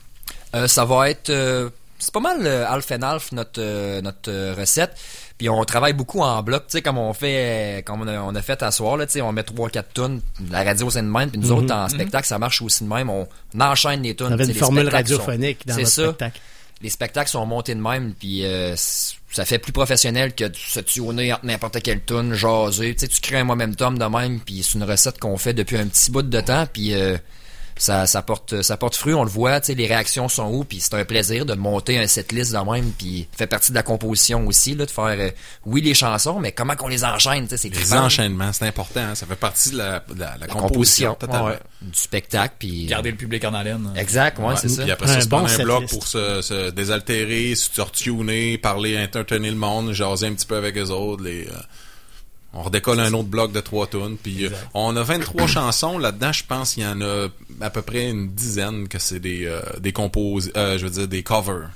[0.56, 1.70] Euh, ça va être euh,
[2.04, 4.92] c'est pas mal euh, half and half notre euh, notre euh, recette.
[5.38, 8.20] Puis on travaille beaucoup en bloc, tu sais comme on fait euh, comme on a,
[8.22, 10.22] on a fait à soir là, tu sais on met trois quatre tonnes,
[10.52, 11.58] la radio c'est de même, puis nous Mhm.
[11.58, 11.90] autres en Mhm.
[11.90, 14.38] spectacle ça marche aussi de même, on, on enchaîne les tonnes.
[14.38, 16.04] Sais, une formule sont- radiophonique dans ça.
[16.04, 16.40] spectacle.
[16.82, 20.82] Les spectacles sont montés de même, puis euh, ça fait plus professionnel que de se
[20.82, 22.94] tuner entre n'importe quelle tune, jaser.
[22.94, 25.78] Tu sais, tu crées un momentum de même, puis c'est une recette qu'on fait depuis
[25.78, 27.18] un petit bout de temps, puis euh,
[27.78, 30.64] ça, ça porte ça porte fruit, on le voit, tu sais, les réactions sont où,
[30.64, 33.84] puis c'est un plaisir de monter un setlist de même, puis fait partie de la
[33.84, 35.30] composition aussi, là, de faire, euh,
[35.66, 38.04] oui, les chansons, mais comment qu'on les enchaîne, tu sais, c'est Les trippant.
[38.06, 39.00] enchaînements, c'est important.
[39.02, 39.16] hein.
[39.16, 41.16] Ça fait partie de la, de la, la La composition.
[41.16, 42.86] composition, ouais, du spectacle, puis...
[42.86, 43.92] Garder le public en haleine.
[43.96, 44.84] Exact, ouais, c'est ça.
[44.84, 48.98] Puis après ça, Un se bon un bloc pour se, se désaltérer, se retuner, parler,
[49.02, 51.24] entertainer le monde, jaser un petit peu avec eux autres.
[51.24, 51.52] Les, euh,
[52.54, 54.18] on redécolle un autre bloc de trois tunes.
[54.22, 55.98] Puis euh, on a 23 chansons.
[55.98, 57.28] Là-dedans, je pense qu'il y en a
[57.62, 60.40] à peu près une dizaine que c'est des, euh, des compos...
[60.56, 61.70] euh, je veux dire, des covers.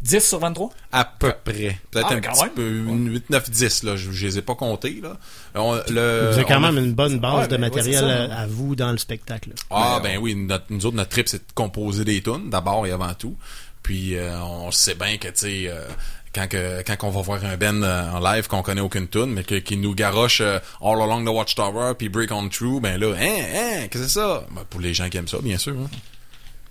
[0.00, 0.70] 10 sur 23?
[0.92, 1.76] À peu près.
[1.90, 2.52] Peut-être Ah, un petit même.
[2.52, 2.68] peu.
[2.88, 3.96] Une 8, 9, 10, là.
[3.96, 5.16] Je, je les ai pas comptés, là.
[5.56, 8.04] On- le, vous avez quand on même une bonne base Ouais, de ben, ouais, matériel
[8.30, 8.36] ça.
[8.36, 9.48] à vous dans le spectacle.
[9.48, 9.54] là.
[9.70, 12.92] Ah ben oui, notre, nous autres, notre trip, c'est de composer des tunes, d'abord et
[12.92, 13.36] avant tout.
[13.82, 15.82] Puis euh, on sait bien que, tu sais, euh,
[16.38, 19.26] quand, que, quand on va voir un Ben euh, en live qu'on connaît aucune tune,
[19.32, 22.98] mais que- qui nous garoche euh, All Along the Watchtower puis Break On Through, ben
[23.00, 24.44] là, hein, hein, qu'est-ce que c'est ça?
[24.54, 25.74] Ben, pour les gens qui aiment ça, bien sûr.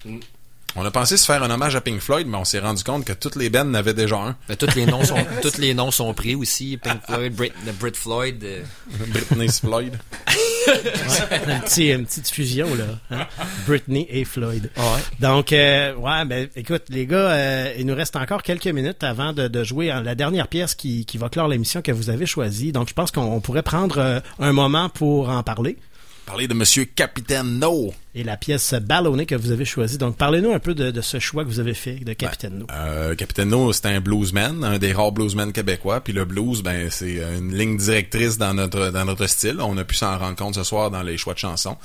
[0.05, 0.09] hein.
[0.79, 3.03] On a pensé se faire un hommage à Pink Floyd, mais on s'est rendu compte
[3.03, 4.35] que toutes les bands n'avaient déjà un.
[4.47, 6.77] Ben, tous les noms sont tous les noms sont pris aussi.
[6.77, 8.43] Pink Floyd, Brit, Brit Floyd.
[8.43, 8.61] euh,
[9.07, 9.97] Britney Floyd.
[10.67, 12.83] Ouais, un petit, une petite fusion, là.
[13.11, 13.25] hein.
[13.65, 14.69] Britney et Floyd.
[15.19, 19.33] Donc, euh, ouais, ben, écoute, les gars, euh, il nous reste encore quelques minutes avant
[19.33, 22.71] de, de jouer la dernière pièce qui, qui va clore l'émission que vous avez choisie.
[22.71, 25.77] Donc, je pense qu'on on pourrait prendre euh, un moment pour en parler.
[26.27, 27.93] Parler de Monsieur Capitaine No.
[28.13, 29.97] Et la pièce ballonnée que vous avez choisie.
[29.97, 32.67] Donc, parlez-nous un peu de, de ce choix que vous avez fait de Capitaine No.
[32.73, 36.01] Euh, Capitaine No, c'est un bluesman, un des rares bluesmen québécois.
[36.01, 39.57] Puis le blues, ben c'est une ligne directrice dans notre dans notre style.
[39.61, 41.77] On a pu s'en rendre compte ce soir dans les choix de chansons.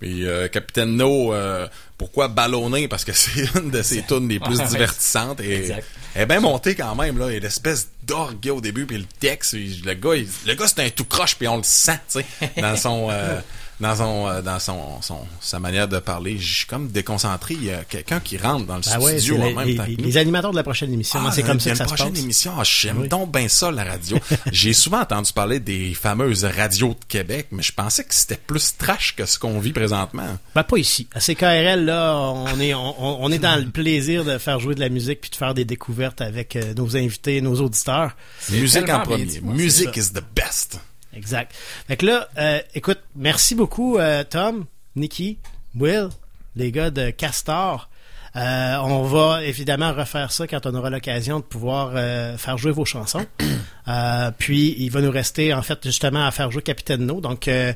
[0.00, 4.40] Puis euh, Capitaine No, euh, pourquoi ballonner Parce que c'est une de ses tunes les
[4.40, 5.86] plus divertissantes et Exact.
[6.14, 7.26] elle est bien montée quand même là.
[7.28, 10.66] Il y a l'espèce d'orgue au début puis le texte, le gars, il- le gars
[10.66, 13.38] c'est un tout croche puis on le sent, tu sais, dans son euh,
[13.82, 16.38] dans son euh, dans son, son sa manière de parler.
[16.38, 17.54] Je suis comme déconcentré.
[17.54, 19.76] Il y a quelqu'un qui rentre dans le Ben ouais, studio en les, même les-
[19.76, 21.20] temps les animateurs de la prochaine émission.
[21.22, 22.22] Ah, c'est comme ça que ça se prochaine passe.
[22.22, 22.52] émission.
[22.58, 23.08] Ah, J'aime Oui.
[23.08, 24.18] donc bien ça, la radio.
[24.52, 28.76] J'ai souvent entendu parler des fameuses radios de Québec, mais je pensais que c'était plus
[28.78, 30.38] trash que ce qu'on vit présentement.
[30.54, 31.08] Ben, pas ici.
[31.14, 34.80] À CKRL, là, on est, on, on est dans le plaisir de faire jouer de
[34.80, 38.16] la musique puis de faire des découvertes avec euh, nos invités, nos auditeurs.
[38.50, 39.28] Musique en premier.
[39.70, 39.90] ça.
[39.96, 40.78] is the best.
[41.14, 41.52] Exact.
[41.88, 44.64] Fait que là, euh, écoute, merci beaucoup, euh, Tom,
[44.96, 45.38] Nikki,
[45.78, 46.08] Will,
[46.56, 47.88] les gars de Castor.
[48.34, 52.72] Euh, on va évidemment refaire ça quand on aura l'occasion de pouvoir euh, faire jouer
[52.72, 53.26] vos chansons.
[53.88, 57.20] Euh, puis, il va nous rester, en fait, justement, à faire jouer Capitaine No.
[57.20, 57.72] Donc, euh,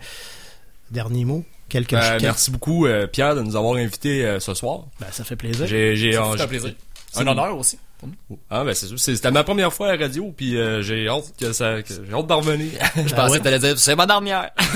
[0.92, 4.54] dernier mot, quelques Ben, quelques- merci beaucoup, euh, Pierre, de nous avoir invités euh, ce
[4.54, 4.84] soir.
[5.00, 5.66] Ben, ça fait plaisir.
[5.66, 6.74] J'ai, j'ai, j'ai- plaisir.
[7.16, 7.76] Un honneur aussi.
[8.02, 8.38] Nous.
[8.50, 11.08] Ah ben c'est sûr, C'est- c'était ma première fois à la radio, puis euh, j'ai
[11.08, 12.70] hâte que ça, que- j'ai hâte d'en revenir.
[12.96, 14.50] Je pensais que t'allais dire, c'est ma dernière.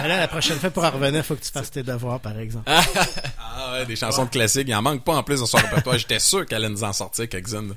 [0.00, 2.38] Ben là, la prochaine fois, pour en revenir, faut que tu fasses tes devoirs, par
[2.38, 2.70] exemple.
[2.70, 4.66] Ah ouais, des chansons de classiques.
[4.68, 5.98] Il en manque pas en plus dans son répertoire.
[5.98, 7.74] J'étais sûr qu'elle allait nous en sortir quelques-unes.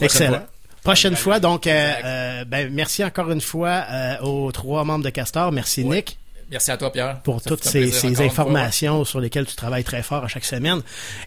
[0.00, 0.30] Excellent.
[0.38, 0.46] fois.
[0.82, 5.10] Prochaine fois, donc, euh, euh, ben, merci encore une fois euh, aux trois membres de
[5.10, 5.50] Castor.
[5.50, 6.16] Merci, Nick.
[6.50, 7.20] Merci à toi, Pierre.
[7.22, 10.80] pour Ça toutes ces, informations sur lesquelles tu travailles très fort à chaque semaine.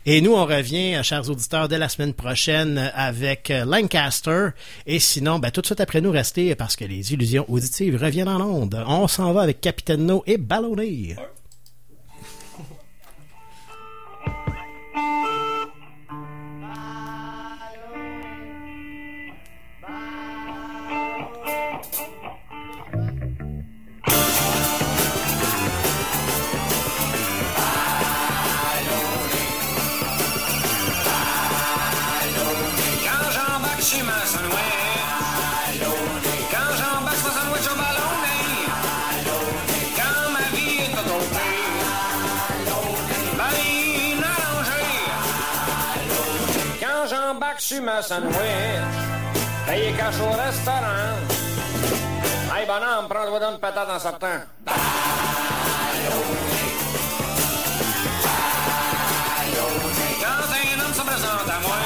[0.06, 4.50] Et nous, on revient, euh, chers auditeurs, dès la semaine prochaine euh, avec euh, Lancaster.
[4.86, 8.30] Et sinon, ben, tout de suite après nous, restez parce que les illusions auditives reviennent
[8.30, 8.82] en onde.
[8.88, 11.18] On s'en va avec Capitaine No et Ballonné.
[47.60, 48.34] sur ma sandwich,
[49.68, 51.18] payé cash au restaurant,
[52.56, 54.28] hey bonhomme, prends-toi d'une patate en sortant.
[60.22, 61.78] Quand un homme se présente à moi,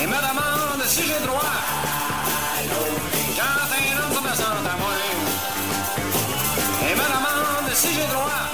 [0.00, 1.58] et me demande si j'ai droit.
[3.36, 4.94] Quand un homme se présente à moi
[6.88, 8.46] et me demande si j'ai droit.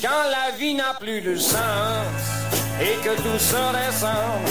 [0.00, 1.56] Quand la vie n'a plus de sens
[2.80, 4.48] et que tout se ressemble,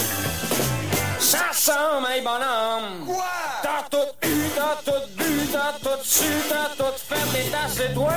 [1.19, 3.06] ça ressemble, hey bonhomme.
[3.06, 3.23] Quoi?
[3.61, 8.14] T'as tout eu, t'as tout bu, t'as tout su, t'as tout fait, t'as c'est toi?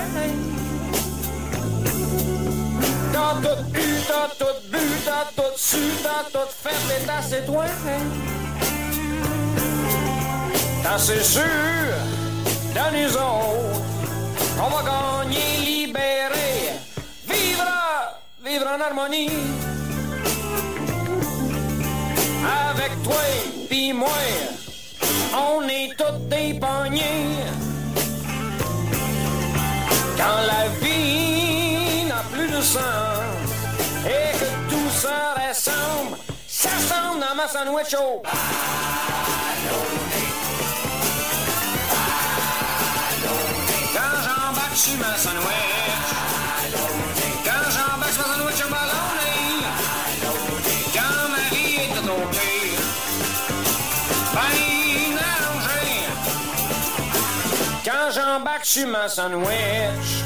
[3.12, 7.64] T'as tout bu, t'as tout bu, t'as tout su, t'as tout fait, t'as c'est toi?
[10.82, 11.42] T'as c'est sûr,
[12.74, 13.82] dans nous autres,
[14.58, 14.82] on va
[15.24, 16.72] gagner, libérer,
[17.28, 17.64] vivre,
[18.44, 19.30] vivre en harmonie.
[22.48, 23.14] Avec toi
[23.68, 24.08] pis moi,
[25.34, 27.44] on est tous des pognets.
[30.16, 32.80] Quand la vie n'a plus de sens
[34.04, 36.16] et que tout se ressemble,
[36.46, 38.22] ça semble dans ma sandwich au
[43.94, 45.77] Quand j'embarque sur ma
[58.58, 60.24] Quand j'embarque sur ma sandwich,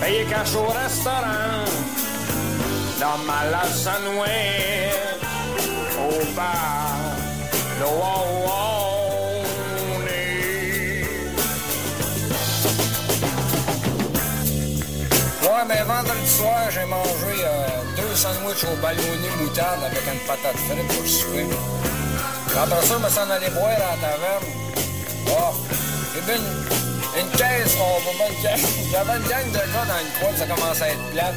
[0.00, 1.64] payé cash au restaurant,
[3.00, 5.18] dans ma la sandwich,
[5.98, 6.96] au bar,
[7.78, 8.30] le wow.
[15.42, 17.66] Ouais, mais vendredi soir, j'ai mangé euh,
[17.96, 21.46] deux sandwichs au ballonné moutarde avec une patate frite pour souper.
[22.56, 24.44] Après ça, je me suis en allé boire à la taverne.
[25.28, 25.54] Oh,
[26.14, 26.83] j'ai bu
[27.20, 28.30] une, caisse, on va pas.
[28.42, 31.34] J'avais une gang de gars dans une croix, ça commençait à être plate.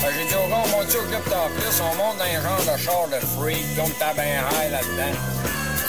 [0.00, 2.62] J'ai dit au gars, on monte au club en plus, on monte dans un genre
[2.62, 5.18] de char de freak, donc t'as bien high là-dedans.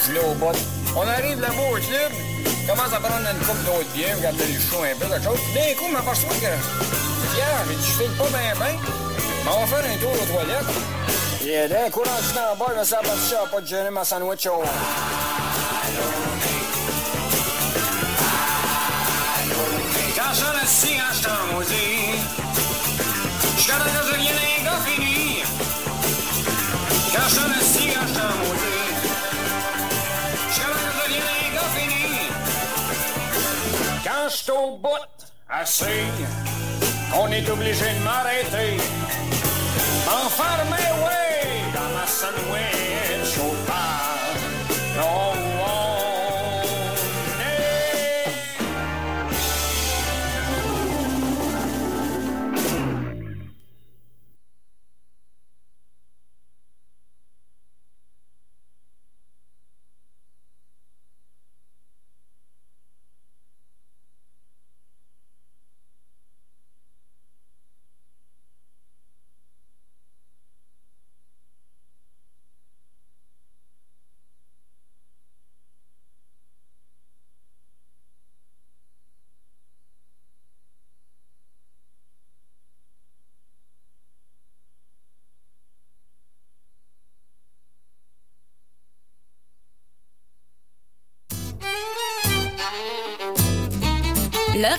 [0.06, 0.58] Je l'ai au bout.
[0.96, 2.12] On arrive là-bas au club,
[2.68, 5.40] commence à prendre une coupe d'autres bières, regarder le show un peu, quelque chose.
[5.54, 6.52] D'un coup, je m'aperçois que
[7.34, 8.80] Pierre, j'ai dit, je file pas bien bien.
[9.46, 10.74] Mais on va faire un tour aux toilettes.
[11.46, 14.04] Et d'un coup, rendu dans le bas, je me suis j'avais pas de gêner ma
[14.04, 14.64] sandwich au...
[20.32, 21.00] Suis assis,
[23.58, 25.42] je vienne un gars fini.
[27.18, 27.30] Un
[31.56, 32.06] gars fini.
[34.04, 34.30] Quand
[34.78, 35.10] bout,
[35.50, 36.04] assez
[37.12, 38.78] qu'on est obligé de m'arrêter.
[40.06, 42.06] M'enfermer, ouais, dans ma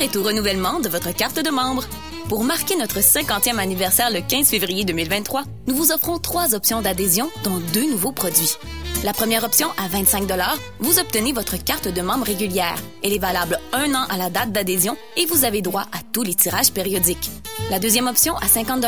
[0.01, 1.85] est au renouvellement de votre carte de membre.
[2.28, 7.31] Pour marquer notre 50e anniversaire le 15 février 2023, nous vous offrons trois options d'adhésion,
[7.44, 8.56] dont deux nouveaux produits.
[9.05, 10.31] La première option, à 25
[10.78, 12.77] vous obtenez votre carte de membre régulière.
[13.02, 16.22] Elle est valable un an à la date d'adhésion et vous avez droit à tous
[16.22, 17.31] les tirages périodiques.
[17.70, 18.85] La deuxième option, à 50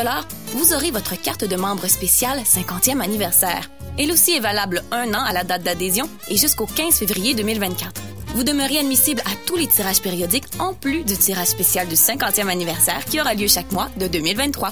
[0.53, 3.69] vous aurez votre carte de membre spéciale 50e anniversaire.
[3.99, 8.12] Elle aussi est valable un an à la date d'adhésion et jusqu'au 15 février 2024.
[8.33, 12.47] Vous demeurez admissible à tous les tirages périodiques en plus du tirage spécial du 50e
[12.47, 14.71] anniversaire qui aura lieu chaque mois de 2023.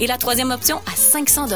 [0.00, 1.48] Et la troisième option, à 500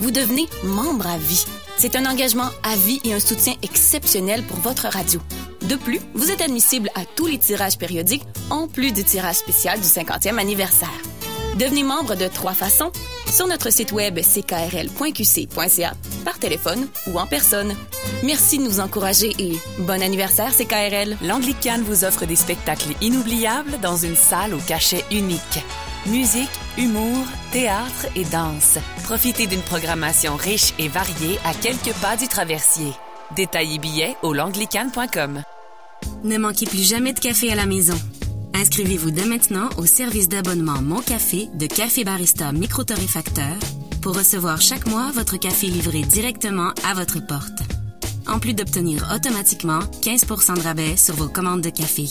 [0.00, 1.44] vous devenez membre à vie.
[1.76, 5.20] C'est un engagement à vie et un soutien exceptionnel pour votre radio.
[5.62, 9.78] De plus, vous êtes admissible à tous les tirages périodiques en plus du tirage spécial
[9.78, 10.88] du 50e anniversaire.
[11.58, 12.92] Devenez membre de trois façons
[13.26, 15.92] sur notre site web ckrl.qc.ca,
[16.24, 17.74] par téléphone ou en personne.
[18.22, 21.16] Merci de nous encourager et bon anniversaire CKRL.
[21.22, 25.64] L'Anglicane vous offre des spectacles inoubliables dans une salle au cachet unique.
[26.06, 26.48] Musique,
[26.78, 28.78] humour, théâtre et danse.
[29.02, 32.92] Profitez d'une programmation riche et variée à quelques pas du traversier.
[33.34, 35.42] Détails et billets au langlicane.com.
[36.22, 37.98] Ne manquez plus jamais de café à la maison.
[38.54, 43.56] Inscrivez-vous dès maintenant au service d'abonnement Mon Café de Café Barista Micro-Torréfacteur
[44.02, 47.60] pour recevoir chaque mois votre café livré directement à votre porte.
[48.26, 52.06] En plus d'obtenir automatiquement 15% de rabais sur vos commandes de café.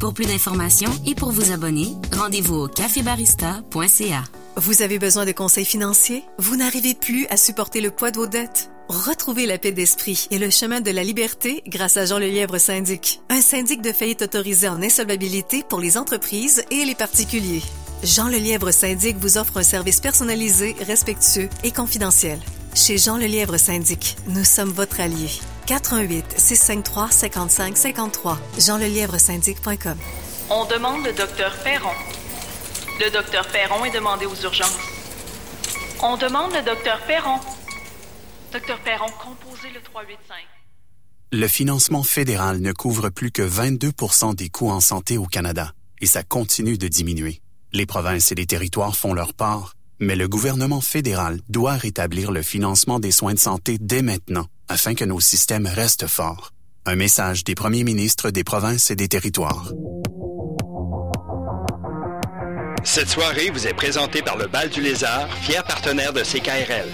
[0.00, 4.24] Pour plus d'informations et pour vous abonner, rendez-vous au cafébarista.ca.
[4.56, 6.24] Vous avez besoin de conseils financiers?
[6.38, 8.70] Vous n'arrivez plus à supporter le poids de vos dettes?
[8.88, 13.22] Retrouvez la paix d'esprit et le chemin de la liberté grâce à Jean Lelièvre Syndic.
[13.30, 17.62] Un syndic de faillite autorisé en insolvabilité pour les entreprises et les particuliers.
[18.02, 22.38] Jean Lelièvre Syndic vous offre un service personnalisé, respectueux et confidentiel.
[22.74, 25.30] Chez Jean Lelièvre Syndic, nous sommes votre allié.
[25.64, 29.96] 418 653 55 53 jeanlelièvresyndic.com
[30.50, 31.88] On demande le docteur Perron.
[33.00, 34.76] Le docteur Perron est demandé aux urgences.
[36.02, 37.40] On demande le docteur Perron.
[38.54, 40.36] Docteur Perron, composez le 385.
[41.32, 46.06] Le financement fédéral ne couvre plus que 22% des coûts en santé au Canada et
[46.06, 47.40] ça continue de diminuer.
[47.72, 52.42] Les provinces et les territoires font leur part, mais le gouvernement fédéral doit rétablir le
[52.42, 56.52] financement des soins de santé dès maintenant afin que nos systèmes restent forts.
[56.86, 59.72] Un message des premiers ministres des provinces et des territoires.
[62.84, 66.88] Cette soirée vous est présentée par le Bal du Lézard, fier partenaire de CKRL.